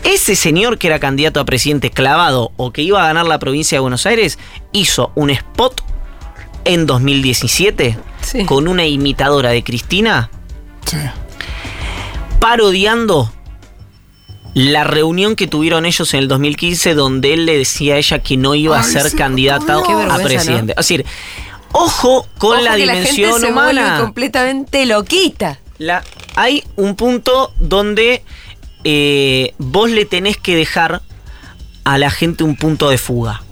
Ese 0.04 0.34
señor 0.36 0.78
que 0.78 0.86
era 0.86 0.98
candidato 0.98 1.40
a 1.40 1.44
presidente 1.44 1.90
clavado 1.90 2.52
o 2.56 2.72
que 2.72 2.82
iba 2.82 3.02
a 3.02 3.06
ganar 3.06 3.26
la 3.26 3.38
provincia 3.38 3.76
de 3.76 3.80
Buenos 3.80 4.06
Aires 4.06 4.38
hizo 4.72 5.12
un 5.14 5.30
spot 5.30 5.82
en 6.64 6.86
2017 6.86 7.96
Sí. 8.22 8.44
con 8.46 8.68
una 8.68 8.86
imitadora 8.86 9.50
de 9.50 9.62
Cristina 9.64 10.30
Sí. 10.86 10.96
parodiando 12.40 13.32
la 14.54 14.84
reunión 14.84 15.34
que 15.36 15.46
tuvieron 15.46 15.86
ellos 15.86 16.12
en 16.14 16.20
el 16.20 16.28
2015 16.28 16.94
donde 16.94 17.32
él 17.34 17.46
le 17.46 17.56
decía 17.58 17.94
a 17.94 17.98
ella 17.98 18.18
que 18.18 18.36
no 18.36 18.54
iba 18.54 18.78
a 18.78 18.82
Ay, 18.84 18.92
ser 18.92 19.10
sí, 19.10 19.16
candidata 19.16 19.76
a 19.78 20.18
presidente. 20.18 20.72
Es 20.72 20.76
decir, 20.76 21.06
ojo 21.72 22.26
con 22.38 22.56
Ojo 22.58 22.64
la 22.64 22.74
dimensión 22.74 23.30
la 23.30 23.36
gente 23.36 23.46
se 23.46 23.52
humana. 23.52 23.82
vuelve 23.82 24.00
completamente 24.04 24.84
loquita. 24.86 25.58
La- 25.78 26.04
hay 26.36 26.64
un 26.76 26.96
punto 26.96 27.52
donde 27.60 28.22
eh, 28.84 29.54
vos 29.58 29.88
le 29.90 30.04
tenés 30.04 30.36
que 30.36 30.54
dejar 30.56 31.00
a 31.84 31.98
la 31.98 32.10
gente 32.10 32.44
un 32.44 32.56
punto 32.56 32.90
de 32.90 32.98
fuga. 32.98 33.42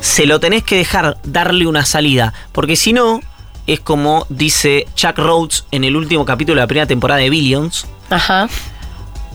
Se 0.00 0.26
lo 0.26 0.38
tenés 0.38 0.62
que 0.64 0.76
dejar 0.76 1.16
darle 1.24 1.66
una 1.66 1.84
salida. 1.86 2.34
Porque 2.52 2.76
si 2.76 2.92
no, 2.92 3.20
es 3.68 3.78
como 3.80 4.26
dice 4.30 4.86
Chuck 4.96 5.16
Rhodes 5.18 5.64
en 5.70 5.84
el 5.84 5.94
último 5.94 6.24
capítulo 6.24 6.56
de 6.56 6.62
la 6.62 6.66
primera 6.66 6.86
temporada 6.86 7.20
de 7.20 7.30
Billions. 7.30 7.86
Ajá. 8.10 8.48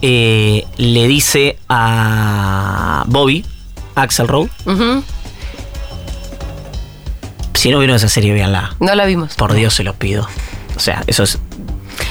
eh, 0.02 0.66
le 0.76 1.06
dice 1.08 1.56
a 1.68 3.04
Bobby, 3.06 3.44
Axel 3.94 4.28
Rowe, 4.28 4.50
Ujú. 4.66 5.02
si 7.54 7.70
no 7.70 7.78
vieron 7.78 7.96
esa 7.96 8.08
serie, 8.08 8.32
véanla. 8.32 8.74
No 8.80 8.94
la 8.94 9.06
vimos. 9.06 9.34
Por 9.36 9.54
Dios 9.54 9.72
se 9.74 9.84
los 9.84 9.96
pido. 9.96 10.28
O 10.76 10.80
sea, 10.80 11.02
eso 11.06 11.22
es... 11.22 11.38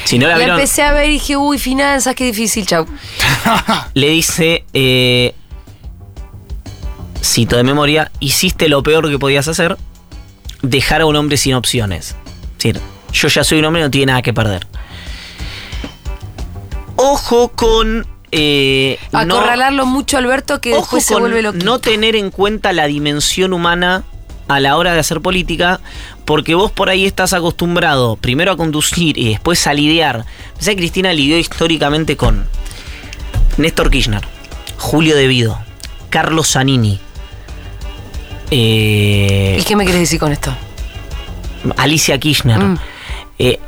Si 0.06 0.18
no 0.18 0.28
la 0.28 0.34
La 0.34 0.38
vieron, 0.38 0.56
empecé 0.56 0.82
a 0.82 0.94
ver 0.94 1.10
y 1.10 1.14
dije, 1.14 1.36
uy, 1.38 1.58
finanzas, 1.60 2.16
qué 2.16 2.24
difícil, 2.26 2.66
chau. 2.66 2.86
le 3.94 4.10
dice, 4.10 4.64
eh, 4.74 5.36
cito 7.22 7.58
de 7.58 7.64
memoria, 7.64 8.12
hiciste 8.20 8.70
lo 8.70 8.82
peor 8.82 9.10
que 9.10 9.20
podías 9.20 9.48
hacer, 9.48 9.78
dejar 10.64 11.02
a 11.02 11.06
un 11.06 11.16
hombre 11.16 11.38
sin 11.38 11.54
opciones. 11.54 12.16
Es 12.58 12.58
decir, 12.58 12.82
yo 13.14 13.28
ya 13.28 13.44
soy 13.44 13.60
un 13.60 13.66
hombre 13.66 13.82
y 13.82 13.86
no 13.86 13.92
tiene 13.92 14.08
nada 14.08 14.22
que 14.24 14.34
perder. 14.34 14.66
Ojo 16.96 17.50
con... 17.50 18.08
eh, 18.32 18.98
no- 19.12 19.20
Acorralarlo 19.20 19.86
mucho, 19.86 20.18
Alberto, 20.18 20.62
que 20.62 20.74
Ojo 20.74 20.82
después 20.82 21.06
se 21.06 21.14
con 21.14 21.24
vuelve 21.24 21.42
loquito. 21.42 21.66
no 21.66 21.80
tener 21.80 22.16
en 22.16 22.32
cuenta 22.32 22.74
la 22.74 22.86
dimensión 22.88 23.54
humana 23.54 24.04
a 24.48 24.60
la 24.60 24.76
hora 24.78 24.94
de 24.94 25.00
hacer 25.00 25.22
política, 25.22 25.80
porque 26.26 26.54
vos 26.56 26.72
por 26.72 26.90
ahí 26.90 27.06
estás 27.06 27.34
acostumbrado 27.34 28.16
primero 28.18 28.52
a 28.52 28.58
conducir 28.58 29.18
y 29.18 29.30
después 29.30 29.66
a 29.68 29.74
lidiar. 29.74 30.26
Pensá 30.56 30.72
que 30.72 30.78
Cristina 30.78 31.14
lidió 31.14 31.38
históricamente 31.38 32.18
con 32.18 32.46
Néstor 33.58 33.90
Kirchner, 33.90 34.22
Julio 34.78 35.16
De 35.16 35.28
Vido, 35.28 35.58
Carlos 36.10 36.52
Zanini, 36.52 37.00
eh, 38.56 39.58
¿Y 39.60 39.64
qué 39.64 39.76
me 39.76 39.86
querés 39.86 40.02
decir 40.02 40.20
con 40.20 40.32
esto? 40.32 40.56
Alicia 41.78 42.18
Kirchner. 42.20 42.60
Mm. 42.60 42.78
eh, 43.40 43.60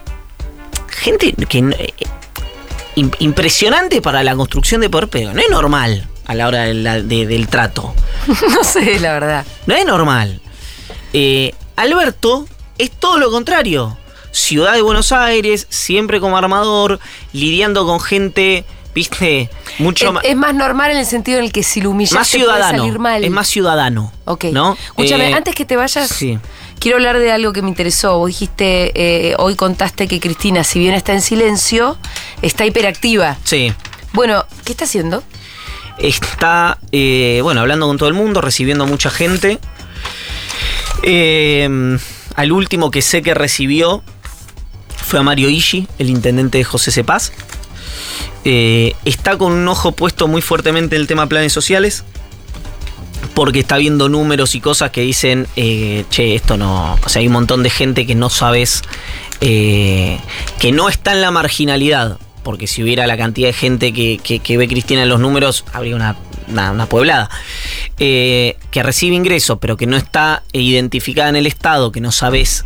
gente 0.90 1.34
que 1.48 1.58
eh, 1.60 1.94
im- 2.96 3.16
impresionante 3.20 4.02
para 4.02 4.24
la 4.24 4.36
construcción 4.36 4.82
de 4.82 4.90
poder, 4.90 5.08
pero 5.10 5.34
no 5.34 5.40
es 5.42 5.50
normal 5.50 6.08
a 6.28 6.36
la 6.36 6.48
hora 6.48 6.64
de 6.64 6.74
la- 6.76 7.02
de- 7.02 7.26
del 7.26 7.48
trato. 7.48 7.94
no 8.54 8.64
sé, 8.64 9.00
la 9.00 9.14
verdad. 9.14 9.46
No 9.66 9.76
es 9.76 9.86
normal. 9.86 10.40
Eh, 11.14 11.54
Alberto 11.76 12.46
es 12.78 12.92
todo 12.92 13.18
lo 13.18 13.32
contrario. 13.32 13.98
Ciudad 14.32 14.74
de 14.74 14.82
Buenos 14.82 15.12
Aires, 15.14 15.66
siempre 15.70 16.20
como 16.20 16.38
armador, 16.38 17.00
lidiando 17.32 17.86
con 17.86 18.00
gente, 18.02 18.66
viste, 18.96 19.50
mucho 19.78 20.08
Es, 20.08 20.12
más, 20.14 20.24
es 20.26 20.36
más 20.36 20.56
normal 20.56 20.90
en 20.92 20.98
el 20.98 21.06
sentido 21.06 21.38
en 21.38 21.44
el 21.46 21.52
que 21.52 21.62
si 21.62 21.82
lo 21.82 21.92
humillas 21.92 22.14
más 22.14 22.30
puede 22.32 22.44
ciudadano. 22.46 22.78
salir 22.80 22.98
mal. 23.00 23.24
Es 23.24 23.30
más 23.30 23.48
ciudadano. 23.48 24.12
Ok. 24.26 24.46
¿no? 24.46 24.76
Escúchame, 24.86 25.30
Eh, 25.30 25.34
antes 25.36 25.54
que 25.54 25.66
te 25.66 25.76
vayas, 25.76 26.08
sí. 26.10 26.40
quiero 26.80 26.98
hablar 26.98 27.20
de 27.20 27.32
algo 27.32 27.54
que 27.54 27.62
me 27.62 27.68
interesó. 27.70 28.18
Vos 28.18 28.30
dijiste, 28.30 28.92
eh, 28.96 29.36
hoy 29.38 29.56
contaste 29.56 30.08
que 30.08 30.20
Cristina, 30.20 30.64
si 30.64 30.80
bien 30.80 30.96
está 30.96 31.14
en 31.14 31.22
silencio, 31.22 31.98
está 32.42 32.66
hiperactiva. 32.66 33.38
Sí. 33.44 33.72
Bueno, 34.14 34.46
¿qué 34.64 34.72
está 34.72 34.86
haciendo? 34.86 35.22
Está, 35.98 36.78
eh, 36.92 37.42
bueno, 37.44 37.62
hablando 37.62 37.88
con 37.88 37.98
todo 37.98 38.08
el 38.10 38.16
mundo, 38.16 38.42
recibiendo 38.42 38.86
a 38.86 38.88
mucha 38.88 39.10
gente. 39.10 39.60
Eh, 41.04 41.98
al 42.36 42.52
último 42.52 42.92
que 42.92 43.02
sé 43.02 43.22
que 43.22 43.34
recibió 43.34 44.04
fue 45.06 45.20
a 45.20 45.24
Mario 45.24 45.50
Ishi, 45.50 45.88
el 46.00 46.10
intendente 46.10 46.58
de 46.58 46.64
José 46.64 46.92
Cepaz. 46.92 47.32
Eh, 48.44 48.94
está 49.06 49.38
con 49.38 49.52
un 49.54 49.68
ojo 49.68 49.92
puesto 49.94 50.28
muy 50.28 50.42
fuertemente 50.42 50.96
en 50.96 51.02
el 51.02 51.08
tema 51.08 51.28
planes 51.28 51.54
sociales. 51.54 52.04
Porque 53.34 53.60
está 53.60 53.78
viendo 53.78 54.08
números 54.08 54.56
y 54.56 54.62
cosas 54.62 54.92
que 54.92 55.02
dicen, 55.02 55.48
eh, 55.56 56.06
che, 56.10 56.36
esto 56.36 56.58
no. 56.58 56.98
O 57.04 57.10
sea, 57.10 57.20
hay 57.20 57.28
un 57.28 57.34
montón 57.34 57.64
de 57.64 57.70
gente 57.70 58.06
que 58.06 58.16
no 58.16 58.30
sabes. 58.30 58.82
eh, 59.42 60.20
que 60.60 60.72
no 60.72 60.88
está 60.88 61.12
en 61.12 61.22
la 61.22 61.32
marginalidad. 61.32 62.18
Porque 62.44 62.68
si 62.68 62.84
hubiera 62.84 63.08
la 63.08 63.18
cantidad 63.18 63.50
de 63.50 63.54
gente 63.54 63.92
que, 63.92 64.20
que- 64.20 64.58
ve 64.58 64.68
Cristina 64.68 65.04
en 65.04 65.10
los 65.10 65.20
números, 65.20 65.66
habría 65.74 65.96
una, 65.96 66.16
una, 66.48 66.86
pueblada. 66.86 67.30
Que 67.98 68.56
recibe 68.74 69.16
ingresos, 69.16 69.58
pero 69.60 69.76
que 69.78 69.88
no 69.88 69.98
está 69.98 70.44
identificada 70.54 71.30
en 71.30 71.36
el 71.38 71.48
Estado, 71.48 71.92
que 71.92 72.02
no 72.02 72.12
sabes 72.12 72.64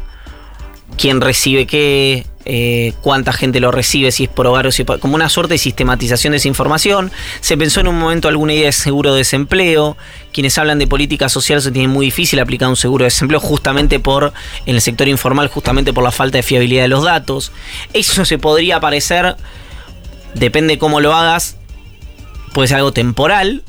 quién 0.97 1.21
recibe 1.21 1.65
qué, 1.65 2.25
eh, 2.45 2.93
cuánta 3.01 3.33
gente 3.33 3.59
lo 3.59 3.71
recibe, 3.71 4.11
si 4.11 4.23
es 4.23 4.29
por 4.29 4.47
hogar 4.47 4.65
o 4.67 4.71
si 4.71 4.81
es 4.81 4.85
por- 4.85 4.99
como 4.99 5.15
una 5.15 5.29
suerte 5.29 5.55
de 5.55 5.57
sistematización 5.57 6.31
de 6.31 6.37
esa 6.37 6.47
información. 6.47 7.11
Se 7.41 7.57
pensó 7.57 7.81
en 7.81 7.87
un 7.89 7.99
momento 7.99 8.27
alguna 8.27 8.53
idea 8.53 8.67
de 8.67 8.71
seguro 8.71 9.11
de 9.13 9.19
desempleo. 9.19 9.97
Quienes 10.31 10.57
hablan 10.57 10.79
de 10.79 10.87
política 10.87 11.27
social 11.29 11.61
se 11.61 11.71
tiene 11.71 11.87
muy 11.87 12.05
difícil 12.07 12.39
aplicar 12.39 12.69
un 12.69 12.75
seguro 12.77 13.03
de 13.03 13.07
desempleo 13.07 13.39
justamente 13.39 13.99
por, 13.99 14.33
en 14.65 14.75
el 14.75 14.81
sector 14.81 15.07
informal, 15.07 15.47
justamente 15.47 15.93
por 15.93 16.03
la 16.03 16.11
falta 16.11 16.37
de 16.37 16.43
fiabilidad 16.43 16.83
de 16.83 16.87
los 16.89 17.03
datos. 17.03 17.51
Eso 17.93 18.25
se 18.25 18.37
podría 18.37 18.79
parecer, 18.79 19.35
depende 20.33 20.77
cómo 20.77 21.01
lo 21.01 21.13
hagas, 21.13 21.57
puede 22.53 22.67
ser 22.67 22.77
algo 22.77 22.93
temporal. 22.93 23.63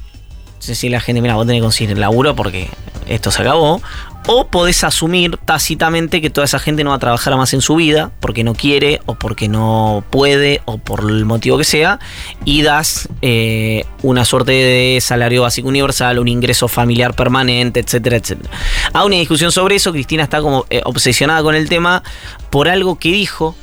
Decir, 0.66 0.90
la 0.92 1.00
gente, 1.00 1.22
mira, 1.22 1.34
vos 1.34 1.46
tenés 1.46 1.60
que 1.60 1.64
conseguir 1.64 1.90
el 1.92 2.00
laburo 2.00 2.36
porque 2.36 2.68
esto 3.06 3.30
se 3.30 3.42
acabó. 3.42 3.82
O 4.26 4.46
podés 4.46 4.84
asumir 4.84 5.38
tácitamente 5.38 6.20
que 6.20 6.30
toda 6.30 6.44
esa 6.44 6.58
gente 6.58 6.84
no 6.84 6.90
va 6.90 6.96
a 6.96 6.98
trabajar 7.00 7.34
más 7.36 7.54
en 7.54 7.62
su 7.62 7.76
vida 7.76 8.12
porque 8.20 8.44
no 8.44 8.54
quiere 8.54 9.00
o 9.06 9.14
porque 9.14 9.48
no 9.48 10.04
puede 10.10 10.60
o 10.66 10.78
por 10.78 11.00
el 11.00 11.24
motivo 11.24 11.56
que 11.58 11.64
sea 11.64 11.98
y 12.44 12.62
das 12.62 13.08
eh, 13.22 13.84
una 14.02 14.24
suerte 14.24 14.52
de 14.52 15.00
salario 15.00 15.42
básico 15.42 15.68
universal, 15.68 16.18
un 16.18 16.28
ingreso 16.28 16.68
familiar 16.68 17.14
permanente, 17.14 17.80
etcétera, 17.80 18.18
etcétera. 18.18 18.50
Hay 18.92 19.06
una 19.06 19.16
discusión 19.16 19.50
sobre 19.50 19.76
eso, 19.76 19.90
Cristina 19.90 20.22
está 20.22 20.42
como 20.42 20.66
eh, 20.70 20.82
obsesionada 20.84 21.42
con 21.42 21.54
el 21.54 21.68
tema 21.68 22.02
por 22.50 22.68
algo 22.68 22.98
que 22.98 23.10
dijo 23.10 23.56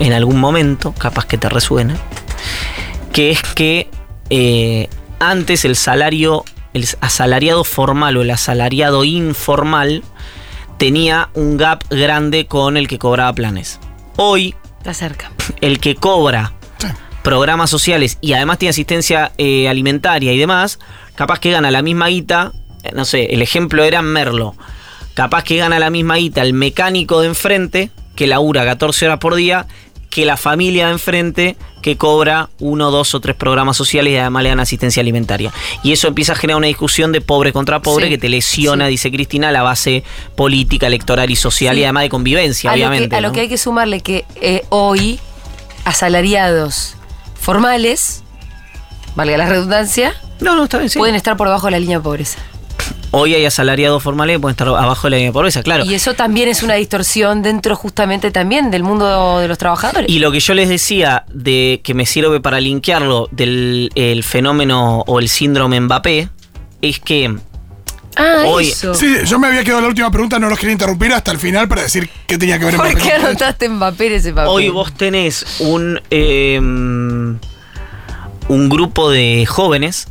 en 0.00 0.12
algún 0.12 0.40
momento, 0.40 0.92
capaz 0.98 1.24
que 1.24 1.38
te 1.38 1.48
resuena, 1.48 1.96
que 3.12 3.30
es 3.30 3.42
que 3.54 3.88
eh, 4.30 4.88
antes 5.30 5.64
el 5.64 5.76
salario, 5.76 6.44
el 6.72 6.86
asalariado 7.00 7.64
formal 7.64 8.16
o 8.16 8.22
el 8.22 8.30
asalariado 8.30 9.04
informal 9.04 10.02
tenía 10.78 11.30
un 11.34 11.56
gap 11.56 11.84
grande 11.90 12.46
con 12.46 12.76
el 12.76 12.88
que 12.88 12.98
cobraba 12.98 13.32
planes. 13.32 13.78
Hoy, 14.16 14.54
Está 14.78 14.94
cerca. 14.94 15.30
el 15.60 15.78
que 15.80 15.94
cobra 15.94 16.52
Sí. 16.78 16.88
programas 17.22 17.70
sociales 17.70 18.18
y 18.20 18.32
además 18.32 18.58
tiene 18.58 18.70
asistencia 18.70 19.32
eh, 19.38 19.68
alimentaria 19.68 20.32
y 20.32 20.38
demás, 20.38 20.78
capaz 21.14 21.38
que 21.38 21.50
gana 21.52 21.70
la 21.70 21.82
misma 21.82 22.08
guita, 22.08 22.52
eh, 22.82 22.90
no 22.94 23.04
sé, 23.04 23.26
el 23.26 23.40
ejemplo 23.42 23.84
era 23.84 24.02
Merlo, 24.02 24.54
capaz 25.14 25.44
que 25.44 25.56
gana 25.56 25.78
la 25.78 25.90
misma 25.90 26.16
guita 26.16 26.42
el 26.42 26.52
mecánico 26.52 27.20
de 27.20 27.28
enfrente, 27.28 27.90
que 28.16 28.26
labura 28.26 28.64
14 28.64 29.06
horas 29.06 29.18
por 29.18 29.34
día, 29.36 29.66
que 30.14 30.24
la 30.24 30.36
familia 30.36 30.86
de 30.86 30.92
enfrente 30.92 31.56
que 31.82 31.96
cobra 31.96 32.48
uno, 32.60 32.92
dos 32.92 33.16
o 33.16 33.20
tres 33.20 33.34
programas 33.34 33.76
sociales 33.76 34.12
y 34.12 34.16
además 34.16 34.44
le 34.44 34.50
dan 34.50 34.60
asistencia 34.60 35.00
alimentaria. 35.00 35.52
Y 35.82 35.90
eso 35.90 36.06
empieza 36.06 36.34
a 36.34 36.36
generar 36.36 36.58
una 36.58 36.68
discusión 36.68 37.10
de 37.10 37.20
pobre 37.20 37.52
contra 37.52 37.82
pobre 37.82 38.04
Sí, 38.04 38.10
que 38.12 38.18
te 38.18 38.28
lesiona, 38.28 38.84
sí. 38.84 38.92
dice 38.92 39.10
Cristina, 39.10 39.50
la 39.50 39.62
base 39.62 40.04
política, 40.36 40.86
electoral 40.86 41.32
y 41.32 41.34
social 41.36 41.74
Sí. 41.74 41.80
y 41.80 41.84
además 41.84 42.04
de 42.04 42.10
convivencia, 42.10 42.70
a, 42.70 42.76
lo 42.76 42.86
obviamente. 42.86 43.08
que, 43.08 43.16
a 43.16 43.20
lo 43.20 43.32
que 43.32 43.40
hay 43.40 43.48
que 43.48 43.58
sumarle 43.58 44.02
que 44.02 44.24
eh, 44.36 44.62
hoy 44.68 45.18
asalariados 45.84 46.94
formales, 47.34 48.22
valga 49.16 49.36
la 49.36 49.48
redundancia, 49.48 50.14
No, 50.40 50.54
no, 50.54 50.64
está 50.64 50.78
bien, 50.78 50.90
pueden 50.94 51.16
estar 51.16 51.36
por 51.36 51.48
debajo 51.48 51.66
de 51.66 51.72
la 51.72 51.80
línea 51.80 51.98
de 51.98 52.04
pobreza. 52.04 52.38
Hoy 53.16 53.32
hay 53.34 53.44
asalariados 53.44 54.02
formales 54.02 54.34
que 54.36 54.40
pueden 54.40 54.54
estar 54.54 54.66
abajo 54.66 55.06
de 55.06 55.10
la 55.12 55.16
línea 55.18 55.28
de 55.30 55.32
pobreza, 55.32 55.62
claro. 55.62 55.84
Y 55.84 55.94
eso 55.94 56.14
también 56.14 56.48
es 56.48 56.64
una 56.64 56.74
distorsión 56.74 57.42
dentro 57.42 57.76
justamente 57.76 58.32
también 58.32 58.72
del 58.72 58.82
mundo 58.82 59.38
de 59.38 59.46
los 59.46 59.56
trabajadores. 59.56 60.10
Y 60.10 60.18
lo 60.18 60.32
que 60.32 60.40
yo 60.40 60.52
les 60.54 60.68
decía 60.68 61.24
de 61.32 61.80
que 61.84 61.94
me 61.94 62.06
sirve 62.06 62.40
para 62.40 62.60
linkearlo 62.60 63.28
del 63.30 63.90
el 63.94 64.24
fenómeno 64.24 65.04
o 65.06 65.20
el 65.20 65.28
síndrome 65.28 65.80
Mbappé 65.80 66.28
es 66.82 66.98
que 66.98 67.36
ah, 68.16 68.42
hoy- 68.46 68.70
eso. 68.70 68.94
Sí, 68.94 69.06
yo 69.26 69.38
me 69.38 69.46
había 69.46 69.62
quedado 69.62 69.78
en 69.78 69.84
la 69.84 69.88
última 69.90 70.10
pregunta, 70.10 70.38
no 70.40 70.48
los 70.48 70.58
quería 70.58 70.72
interrumpir 70.72 71.12
hasta 71.12 71.30
el 71.30 71.38
final 71.38 71.68
para 71.68 71.82
decir 71.82 72.10
qué 72.26 72.36
tenía 72.36 72.58
que 72.58 72.64
ver 72.64 72.74
¿Por 72.76 72.86
Mbappé 72.86 73.00
qué 73.00 73.08
con 73.10 73.12
esto. 73.16 73.26
anotaste 73.28 73.68
Mbappé 73.68 74.06
en 74.08 74.12
ese 74.14 74.32
papel? 74.32 74.48
hoy 74.50 74.68
vos 74.70 74.92
tenés 74.92 75.60
un 75.60 76.00
eh, 76.10 76.58
un 78.48 78.68
grupo 78.68 79.10
de 79.10 79.46
jóvenes 79.46 80.08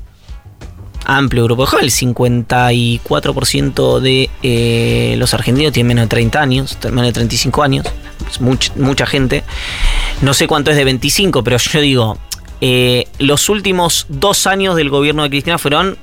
amplio 1.06 1.44
grupo 1.46 1.64
de 1.64 1.68
jóvenes, 1.72 2.02
el 2.02 2.14
54% 2.16 4.00
de 4.00 4.30
eh, 4.44 5.16
los 5.18 5.34
argentinos 5.34 5.74
tienen 5.74 5.88
menos 5.90 6.04
de 6.06 6.10
30 6.10 6.42
años, 6.42 6.78
menos 6.86 7.06
de 7.06 7.14
35 7.14 7.64
años, 7.64 7.86
es 8.30 8.40
much- 8.42 8.74
mucha 8.76 9.06
gente. 9.06 9.44
No 10.22 10.34
sé 10.34 10.48
cuánto 10.48 10.72
es 10.72 10.78
de 10.78 10.84
25, 10.84 11.44
pero 11.44 11.58
yo 11.58 11.82
digo, 11.82 12.18
eh, 12.62 13.08
los 13.20 13.50
últimos 13.50 14.06
dos 14.10 14.48
años 14.48 14.76
del 14.76 14.90
gobierno 14.90 15.24
de 15.24 15.30
Cristina 15.30 15.58
fueron, 15.58 15.98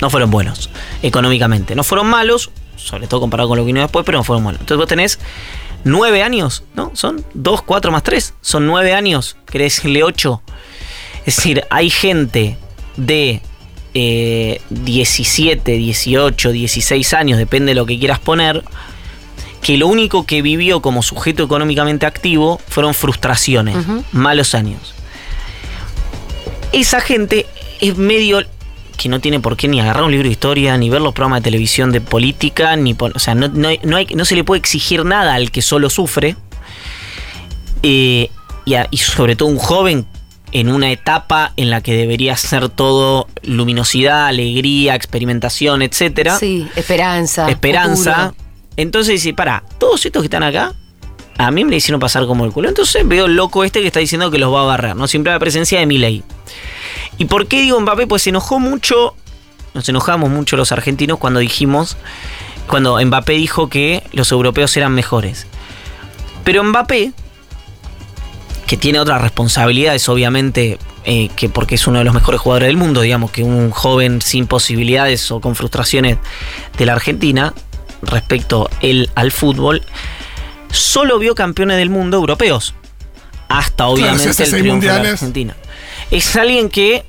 no 0.00 0.10
fueron 0.10 0.30
buenos 0.30 0.70
económicamente, 1.02 1.74
no 1.74 1.84
fueron 1.84 2.08
malos, 2.08 2.50
sobre 2.76 3.06
todo 3.06 3.20
comparado 3.20 3.48
con 3.48 3.58
lo 3.58 3.64
que 3.64 3.68
vino 3.68 3.80
después, 3.80 4.04
pero 4.04 4.18
no 4.18 4.24
fueron 4.24 4.44
buenos. 4.44 4.60
Entonces 4.60 4.78
vos 4.78 4.88
tenés 4.88 5.18
nueve 5.84 6.22
años, 6.22 6.64
¿no? 6.74 6.90
Son 6.94 7.24
dos, 7.34 7.62
cuatro 7.62 7.90
más 7.92 8.02
tres, 8.02 8.34
son 8.40 8.66
nueve 8.66 8.92
años, 8.92 9.36
querés 9.46 9.76
decirle 9.76 10.02
ocho. 10.02 10.42
Es 11.24 11.36
decir, 11.36 11.64
hay 11.70 11.90
gente 11.90 12.56
de 12.96 13.40
eh, 13.98 14.60
17, 14.68 15.72
18, 15.72 16.52
16 16.52 17.14
años, 17.14 17.38
depende 17.38 17.70
de 17.70 17.76
lo 17.76 17.86
que 17.86 17.98
quieras 17.98 18.18
poner, 18.18 18.62
que 19.62 19.78
lo 19.78 19.86
único 19.88 20.26
que 20.26 20.42
vivió 20.42 20.82
como 20.82 21.02
sujeto 21.02 21.42
económicamente 21.44 22.04
activo 22.04 22.60
fueron 22.68 22.92
frustraciones, 22.92 23.74
malos 24.12 24.54
años. 24.54 24.94
Esa 26.72 27.00
gente 27.00 27.46
es 27.80 27.96
medio 27.96 28.42
que 28.98 29.08
no 29.08 29.18
tiene 29.20 29.40
por 29.40 29.56
qué 29.56 29.66
ni 29.66 29.80
agarrar 29.80 30.04
un 30.04 30.10
libro 30.10 30.26
de 30.26 30.32
historia, 30.32 30.76
ni 30.76 30.90
ver 30.90 31.00
los 31.00 31.14
programas 31.14 31.40
de 31.40 31.44
televisión 31.44 31.90
de 31.90 32.00
política, 32.02 32.76
ni 32.76 32.94
o 32.98 33.18
sea, 33.18 33.34
no, 33.34 33.48
no 33.48 33.68
hay- 33.68 33.80
no 33.82 33.96
hay- 33.96 34.06
no 34.14 34.24
se 34.26 34.34
le 34.36 34.44
puede 34.44 34.58
exigir 34.58 35.04
nada 35.04 35.34
al 35.34 35.50
que 35.50 35.62
solo 35.62 35.88
sufre. 35.90 36.36
Eh, 37.82 38.30
y, 38.66 38.74
a- 38.74 38.88
y 38.90 38.96
sobre 38.98 39.36
todo 39.36 39.48
un 39.48 39.58
joven 39.58 40.06
en 40.52 40.68
una 40.68 40.90
etapa 40.90 41.52
en 41.56 41.70
la 41.70 41.80
que 41.80 41.94
debería 41.94 42.36
ser 42.36 42.68
todo 42.68 43.28
luminosidad, 43.42 44.26
alegría, 44.26 44.94
experimentación, 44.94 45.82
etcétera. 45.82 46.38
Sí, 46.38 46.68
esperanza. 46.76 47.50
Esperanza. 47.50 48.34
Entonces 48.76 49.22
dice, 49.22 49.34
para, 49.34 49.62
todos 49.78 50.04
estos 50.06 50.22
que 50.22 50.26
están 50.26 50.42
acá, 50.42 50.74
a 51.38 51.50
mí 51.50 51.64
me 51.64 51.70
le 51.70 51.76
hicieron 51.76 52.00
pasar 52.00 52.26
como 52.26 52.44
el 52.44 52.52
culo. 52.52 52.68
Entonces 52.68 53.06
veo 53.06 53.26
el 53.26 53.36
loco 53.36 53.64
este 53.64 53.80
que 53.80 53.86
está 53.86 54.00
diciendo 54.00 54.30
que 54.30 54.38
los 54.38 54.52
va 54.52 54.62
a 54.62 54.64
barrer, 54.64 54.96
¿no? 54.96 55.06
Siempre 55.06 55.32
la 55.32 55.38
presencia 55.38 55.78
de 55.78 55.86
Milei. 55.86 56.22
¿Y 57.18 57.26
por 57.26 57.46
qué 57.46 57.60
digo 57.60 57.80
Mbappé? 57.80 58.06
Pues 58.06 58.22
se 58.22 58.30
enojó 58.30 58.58
mucho, 58.58 59.14
nos 59.74 59.88
enojamos 59.88 60.30
mucho 60.30 60.56
los 60.56 60.72
argentinos 60.72 61.18
cuando 61.18 61.40
dijimos, 61.40 61.96
cuando 62.66 63.02
Mbappé 63.02 63.34
dijo 63.34 63.68
que 63.68 64.02
los 64.12 64.32
europeos 64.32 64.76
eran 64.76 64.92
mejores. 64.92 65.46
Pero 66.44 66.62
Mbappé, 66.64 67.12
que 68.66 68.76
tiene 68.76 68.98
otras 68.98 69.22
responsabilidades, 69.22 70.08
obviamente, 70.08 70.78
eh, 71.04 71.28
que 71.36 71.48
porque 71.48 71.76
es 71.76 71.86
uno 71.86 72.00
de 72.00 72.04
los 72.04 72.14
mejores 72.14 72.40
jugadores 72.40 72.66
del 72.66 72.76
mundo, 72.76 73.00
digamos, 73.00 73.30
que 73.30 73.44
un 73.44 73.70
joven 73.70 74.20
sin 74.20 74.46
posibilidades 74.46 75.30
o 75.30 75.40
con 75.40 75.54
frustraciones 75.54 76.18
de 76.76 76.86
la 76.86 76.94
Argentina, 76.94 77.54
respecto 78.02 78.68
él 78.80 79.08
al 79.14 79.30
fútbol, 79.30 79.82
solo 80.70 81.18
vio 81.18 81.34
campeones 81.34 81.76
del 81.76 81.90
mundo 81.90 82.16
europeos. 82.16 82.74
Hasta 83.48 83.86
obviamente 83.86 84.34
si 84.34 84.42
el 84.42 84.50
triunfo 84.50 84.88
de 84.88 85.02
la. 85.02 85.10
Argentina. 85.10 85.56
Es 86.10 86.34
alguien 86.34 86.68
que 86.68 87.04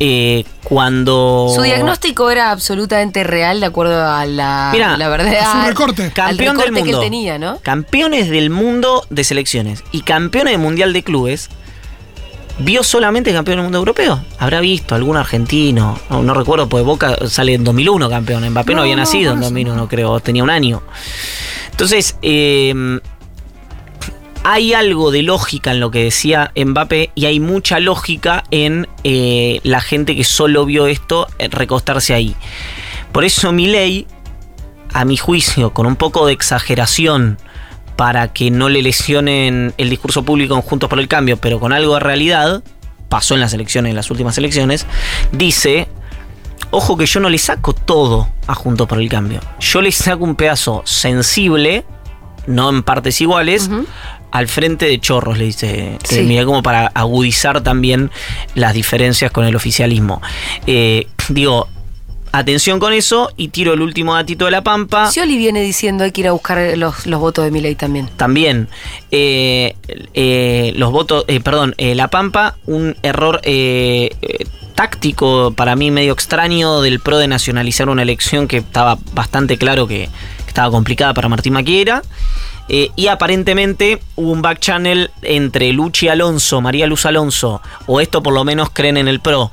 eh, 0.00 0.44
cuando. 0.64 1.52
Su 1.54 1.62
diagnóstico 1.62 2.30
era 2.30 2.50
absolutamente 2.50 3.24
real 3.24 3.60
de 3.60 3.66
acuerdo 3.66 4.04
a 4.06 4.24
la, 4.26 4.70
Mira, 4.72 4.96
la 4.96 5.08
verdad. 5.08 5.34
a 5.36 5.62
su 5.62 5.68
recorte. 5.68 6.02
al 6.04 6.12
Campeón 6.12 6.56
del 6.56 6.66
que 6.74 6.82
mundo. 6.82 6.98
él 6.98 7.04
tenía, 7.04 7.38
¿no? 7.38 7.58
Campeones 7.60 8.28
del 8.30 8.50
mundo 8.50 9.04
de 9.10 9.24
selecciones 9.24 9.82
y 9.92 10.02
campeones 10.02 10.52
del 10.52 10.60
mundial 10.60 10.92
de 10.92 11.02
clubes. 11.02 11.48
Vio 12.60 12.82
solamente 12.82 13.32
campeón 13.32 13.58
del 13.58 13.62
mundo 13.64 13.78
europeo. 13.78 14.20
Habrá 14.40 14.58
visto 14.60 14.96
algún 14.96 15.16
argentino. 15.16 15.96
No, 16.10 16.24
no 16.24 16.34
recuerdo, 16.34 16.68
porque 16.68 16.82
Boca 16.84 17.16
sale 17.28 17.54
en 17.54 17.62
2001 17.62 18.10
campeón. 18.10 18.48
Mbappé 18.50 18.72
no, 18.72 18.76
No, 18.78 18.82
había 18.82 18.96
no, 18.96 19.02
nacido 19.02 19.30
en 19.32 19.38
por 19.38 19.44
eso 19.44 19.50
2001, 19.54 19.88
creo. 19.88 20.18
Tenía 20.18 20.42
un 20.42 20.50
año. 20.50 20.82
Entonces, 21.70 22.16
eh, 22.20 22.98
hay 24.50 24.72
algo 24.72 25.10
de 25.10 25.22
lógica 25.22 25.72
en 25.72 25.80
lo 25.80 25.90
que 25.90 26.04
decía 26.04 26.52
Mbappé 26.56 27.10
y 27.14 27.26
hay 27.26 27.38
mucha 27.38 27.80
lógica 27.80 28.44
en 28.50 28.88
eh, 29.04 29.60
la 29.62 29.82
gente 29.82 30.16
que 30.16 30.24
solo 30.24 30.64
vio 30.64 30.86
esto 30.86 31.28
eh, 31.38 31.48
recostarse 31.48 32.14
ahí. 32.14 32.34
Por 33.12 33.24
eso 33.26 33.52
Milei, 33.52 34.06
a 34.94 35.04
mi 35.04 35.18
juicio, 35.18 35.74
con 35.74 35.84
un 35.84 35.96
poco 35.96 36.24
de 36.24 36.32
exageración 36.32 37.36
para 37.94 38.32
que 38.32 38.50
no 38.50 38.70
le 38.70 38.80
lesionen 38.80 39.74
el 39.76 39.90
discurso 39.90 40.22
público 40.22 40.54
en 40.54 40.62
Juntos 40.62 40.88
por 40.88 40.98
el 40.98 41.08
Cambio, 41.08 41.36
pero 41.36 41.60
con 41.60 41.74
algo 41.74 41.92
de 41.94 42.00
realidad, 42.00 42.62
pasó 43.10 43.34
en 43.34 43.40
las 43.40 43.52
elecciones, 43.52 43.90
en 43.90 43.96
las 43.96 44.10
últimas 44.10 44.38
elecciones, 44.38 44.86
dice, 45.30 45.88
ojo 46.70 46.96
que 46.96 47.04
yo 47.04 47.20
no 47.20 47.28
le 47.28 47.36
saco 47.36 47.74
todo 47.74 48.30
a 48.46 48.54
Juntos 48.54 48.88
por 48.88 48.98
el 48.98 49.10
Cambio. 49.10 49.40
Yo 49.60 49.82
le 49.82 49.92
saco 49.92 50.24
un 50.24 50.36
pedazo 50.36 50.80
sensible, 50.86 51.84
no 52.46 52.70
en 52.70 52.82
partes 52.82 53.20
iguales. 53.20 53.68
Al 54.30 54.48
frente 54.48 54.86
de 54.86 54.98
chorros, 55.00 55.38
le 55.38 55.44
dice. 55.46 55.98
Sí. 56.04 56.20
Eh, 56.20 56.22
mira, 56.24 56.44
como 56.44 56.62
para 56.62 56.88
agudizar 56.88 57.62
también 57.62 58.10
las 58.54 58.74
diferencias 58.74 59.30
con 59.30 59.44
el 59.44 59.56
oficialismo. 59.56 60.20
Eh, 60.66 61.06
digo, 61.28 61.68
atención 62.32 62.78
con 62.78 62.92
eso 62.92 63.30
y 63.36 63.48
tiro 63.48 63.72
el 63.72 63.80
último 63.80 64.14
datito 64.14 64.44
de 64.44 64.50
la 64.50 64.62
Pampa. 64.62 65.10
Scioli 65.10 65.36
viene 65.36 65.60
diciendo 65.60 66.04
hay 66.04 66.12
que 66.12 66.22
ir 66.22 66.28
a 66.28 66.32
buscar 66.32 66.76
los, 66.76 67.06
los 67.06 67.20
votos 67.20 67.44
de 67.44 67.50
Milei 67.50 67.74
también. 67.74 68.08
También 68.16 68.68
eh, 69.10 69.74
eh, 70.14 70.72
los 70.76 70.92
votos, 70.92 71.24
eh, 71.28 71.40
perdón, 71.40 71.74
La 71.78 72.08
Pampa, 72.08 72.56
un 72.66 72.96
error 73.02 73.40
táctico 74.74 75.52
para 75.56 75.74
mí 75.74 75.90
medio 75.90 76.12
extraño 76.12 76.80
del 76.82 77.00
PRO 77.00 77.18
de 77.18 77.26
nacionalizar 77.26 77.88
una 77.88 78.02
elección 78.02 78.46
que 78.46 78.58
estaba 78.58 78.96
bastante 79.12 79.58
claro 79.58 79.88
que, 79.88 80.08
que 80.44 80.48
estaba 80.48 80.70
complicada 80.70 81.14
para 81.14 81.28
Martín 81.28 81.54
Maquiera. 81.54 82.02
Eh, 82.68 82.90
y 82.96 83.06
aparentemente 83.06 84.00
hubo 84.16 84.30
un 84.30 84.42
back 84.42 84.58
channel 84.60 85.10
entre 85.22 85.72
Luchi 85.72 86.08
Alonso, 86.08 86.60
María 86.60 86.86
Luz 86.86 87.06
Alonso, 87.06 87.62
o 87.86 88.00
esto 88.00 88.22
por 88.22 88.34
lo 88.34 88.44
menos 88.44 88.68
creen 88.70 88.96
en 88.98 89.08
el 89.08 89.20
PRO, 89.20 89.50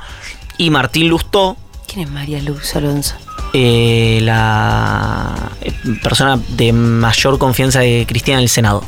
y 0.57 0.69
Martín 0.69 1.07
Lustó, 1.09 1.55
¿Quién 1.87 2.01
es 2.07 2.11
María 2.11 2.41
Luz 2.41 2.75
Alonso? 2.75 3.15
eh, 3.53 4.19
la 4.21 5.33
persona 6.03 6.37
de 6.49 6.73
mayor 6.73 7.37
confianza 7.37 7.79
de 7.79 8.05
Cristina 8.07 8.37
en 8.37 8.43
el 8.43 8.49
Senado. 8.49 8.83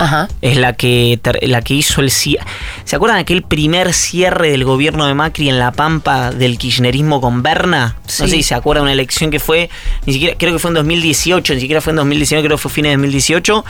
Ajá. 0.00 0.28
Es 0.42 0.56
la 0.56 0.72
que, 0.72 1.20
la 1.42 1.62
que 1.62 1.74
hizo 1.74 2.00
el 2.00 2.10
cierre. 2.10 2.44
¿Se 2.84 2.96
acuerdan 2.96 3.18
de 3.18 3.22
aquel 3.22 3.42
primer 3.42 3.92
cierre 3.92 4.50
del 4.50 4.64
gobierno 4.64 5.06
de 5.06 5.14
Macri 5.14 5.48
en 5.48 5.58
La 5.58 5.72
Pampa 5.72 6.30
del 6.32 6.58
kirchnerismo 6.58 7.20
con 7.20 7.42
Berna? 7.42 7.96
Sí. 8.06 8.22
No 8.22 8.28
sé 8.28 8.34
si 8.36 8.42
se 8.42 8.54
acuerdan 8.54 8.84
una 8.84 8.92
elección 8.92 9.30
que 9.30 9.38
fue, 9.40 9.70
ni 10.06 10.14
siquiera, 10.14 10.36
creo 10.38 10.52
que 10.54 10.58
fue 10.58 10.70
en 10.70 10.74
2018, 10.74 11.54
ni 11.54 11.60
siquiera 11.60 11.80
fue 11.80 11.90
en 11.92 11.96
2019, 11.96 12.46
creo 12.46 12.56
que 12.56 12.62
fue 12.62 12.70
fines 12.70 12.90
de 12.90 12.96
2018. 12.96 13.64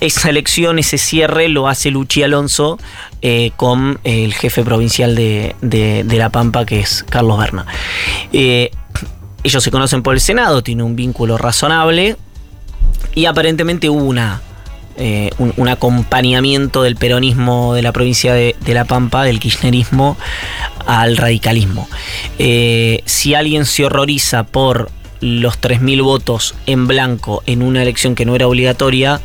Esa 0.00 0.30
elección, 0.30 0.78
ese 0.78 0.96
cierre 0.96 1.48
lo 1.48 1.66
hace 1.68 1.90
Luchi 1.90 2.22
Alonso 2.22 2.78
eh, 3.20 3.50
con 3.56 3.98
el 4.04 4.32
jefe 4.32 4.62
provincial 4.62 5.16
de, 5.16 5.56
de- 5.60 6.04
de 6.04 6.16
La 6.16 6.30
Pampa, 6.30 6.64
que 6.64 6.78
es 6.80 7.04
Carlos 7.10 7.36
Berna. 7.38 7.66
Eh, 8.32 8.70
ellos 9.42 9.62
se 9.62 9.70
conocen 9.72 10.02
por 10.02 10.14
el 10.14 10.20
Senado, 10.20 10.62
tiene 10.62 10.82
un 10.84 10.94
vínculo 10.96 11.36
razonable 11.36 12.16
y 13.14 13.24
aparentemente 13.26 13.88
hubo 13.90 14.04
una, 14.04 14.40
eh, 15.00 15.30
un, 15.38 15.68
acompañamiento 15.68 16.82
del 16.82 16.96
peronismo 16.96 17.72
de 17.72 17.82
la 17.82 17.92
provincia 17.92 18.34
de, 18.34 18.56
La 18.66 18.84
Pampa, 18.84 19.22
del 19.22 19.38
kirchnerismo, 19.38 20.16
al 20.86 21.16
radicalismo. 21.16 21.88
Eh, 22.38 23.02
si 23.04 23.34
alguien 23.34 23.64
se 23.64 23.84
horroriza 23.84 24.42
por 24.42 24.90
los 25.20 25.60
3.000 25.60 26.02
votos 26.02 26.54
en 26.66 26.88
blanco 26.88 27.44
en 27.46 27.62
una 27.62 27.82
elección 27.82 28.16
que 28.16 28.24
no 28.24 28.34
era 28.34 28.48
obligatoria, 28.48 29.20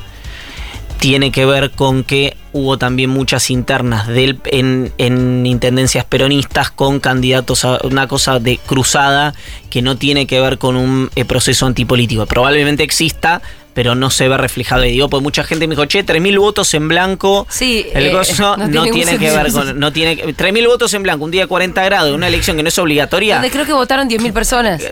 tiene 1.00 1.32
que 1.32 1.46
ver 1.46 1.72
con 1.72 2.04
que 2.04 2.38
hubo 2.54 2.78
también 2.78 3.10
muchas 3.10 3.50
internas 3.50 4.08
en, 4.08 4.94
en 4.98 5.46
intendencias 5.46 6.06
peronistas 6.06 6.70
con 6.72 7.00
candidatos 7.00 7.66
a 7.66 7.80
una 7.84 8.08
cosa 8.08 8.40
de 8.40 8.58
cruzada 8.58 9.34
que 9.70 9.82
no 9.82 9.98
tiene 9.98 10.28
que 10.28 10.40
ver 10.40 10.60
con 10.60 10.76
un 10.76 11.10
eh, 11.16 11.26
proceso 11.26 11.66
antipolítico. 11.66 12.26
Probablemente 12.26 12.84
exista, 12.84 13.42
pero 13.74 13.96
no 13.96 14.10
se 14.10 14.28
ve 14.28 14.38
reflejado. 14.38 14.86
Y 14.86 14.92
digo, 14.92 15.10
pues 15.10 15.22
mucha 15.24 15.44
gente 15.44 15.68
me 15.68 15.76
dijo, 15.76 15.86
che, 15.86 16.06
3.000 16.06 16.40
votos 16.40 16.74
en 16.74 16.88
blanco. 16.88 17.48
Sí, 17.50 17.86
el 17.94 18.08
eh, 18.08 18.14
gozo 18.14 18.58
no 18.58 18.68
no, 18.68 18.84
tiene 18.84 19.18
que 19.18 19.32
ver 19.32 19.52
con. 19.52 19.80
No 19.80 19.92
tiene, 19.92 20.18
3.000 20.18 20.68
votos 20.68 20.94
en 20.94 21.04
blanco, 21.04 21.26
un 21.26 21.32
día 21.32 21.42
de 21.42 21.48
40 21.48 21.84
grados, 21.84 22.10
en 22.10 22.16
una 22.16 22.28
elección 22.28 22.58
que 22.58 22.64
no 22.64 22.70
es 22.70 22.78
obligatoria. 22.78 23.36
Donde 23.36 23.52
creo 23.52 23.66
que 23.66 23.74
votaron 23.74 24.10
10.000 24.10 24.34
personas. 24.34 24.84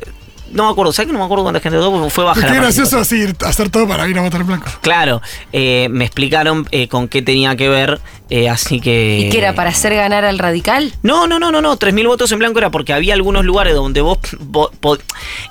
No 0.54 0.66
me 0.66 0.72
acuerdo, 0.72 0.92
¿sabes 0.92 1.08
que 1.08 1.14
no 1.14 1.20
me 1.20 1.26
acuerdo 1.26 1.44
cuánta 1.44 1.62
gente 1.62 1.78
votó? 1.78 1.92
Porque 1.92 2.10
fue 2.10 2.24
baja. 2.26 2.46
Qué 2.46 2.56
gracioso 2.56 3.00
así, 3.00 3.26
hacer 3.46 3.70
todo 3.70 3.88
para 3.88 4.08
ir 4.10 4.18
a 4.18 4.22
votar 4.22 4.42
en 4.42 4.48
blanco. 4.48 4.70
Claro, 4.82 5.22
eh, 5.54 5.88
me 5.90 6.04
explicaron 6.04 6.68
eh, 6.72 6.90
con 6.90 7.08
qué 7.08 7.22
tenía 7.22 7.56
que 7.56 7.70
ver, 7.70 8.02
eh, 8.30 8.50
así 8.50 8.82
que... 8.82 9.20
¿Y 9.20 9.30
qué 9.30 9.38
era 9.38 9.56
para 9.56 9.70
hacer 9.70 9.96
ganar 9.96 10.26
al 10.26 10.40
radical? 10.40 10.94
No, 11.04 11.26
no, 11.26 11.40
no, 11.40 11.52
no, 11.52 11.62
no, 11.62 11.78
3.000 11.78 12.06
votos 12.06 12.32
en 12.34 12.40
blanco 12.40 12.60
era 12.60 12.70
porque 12.70 12.92
había 12.92 13.14
algunos 13.14 13.46
lugares 13.46 13.74
donde 13.74 14.02
vos 14.02 14.20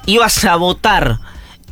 ibas 0.05 0.45
a 0.45 0.57
votar 0.57 1.19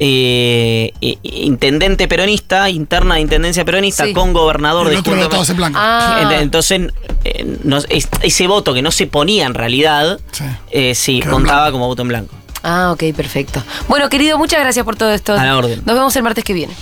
eh, 0.01 0.93
intendente 1.23 2.07
peronista, 2.09 2.71
interna 2.71 3.17
de 3.17 3.21
intendencia 3.23 3.65
peronista, 3.65 4.05
Sí. 4.07 4.13
con 4.13 4.33
gobernador 4.33 4.89
de 4.89 5.03
todos 5.03 5.51
en 5.51 5.57
blanco. 5.57 5.79
Ah, 5.81 6.21
Ent- 6.23 6.41
Entonces, 6.41 6.93
eh, 7.25 7.57
no- 7.65 7.79
es- 7.89 8.09
ese 8.23 8.47
voto 8.47 8.75
que 8.75 8.83
no 8.83 8.91
se 8.91 9.07
ponía 9.07 9.47
en 9.47 9.55
realidad, 9.55 10.19
Sí. 10.33 10.45
eh, 10.71 10.95
sí, 10.95 11.21
contaba 11.21 11.71
como 11.73 11.87
voto 11.87 12.03
en 12.03 12.09
blanco. 12.09 12.35
ah, 12.63 12.91
ok, 12.93 13.15
perfecto. 13.17 13.63
Bueno, 13.89 14.09
querido, 14.09 14.37
muchas 14.37 14.61
gracias 14.61 14.85
por 14.85 14.97
todo 14.97 15.13
esto. 15.13 15.33
A 15.35 15.45
la 15.45 15.57
orden. 15.57 15.81
Nos 15.87 15.95
vemos 15.97 16.15
el 16.17 16.23
martes 16.23 16.45
que 16.45 16.53
viene. 16.53 16.75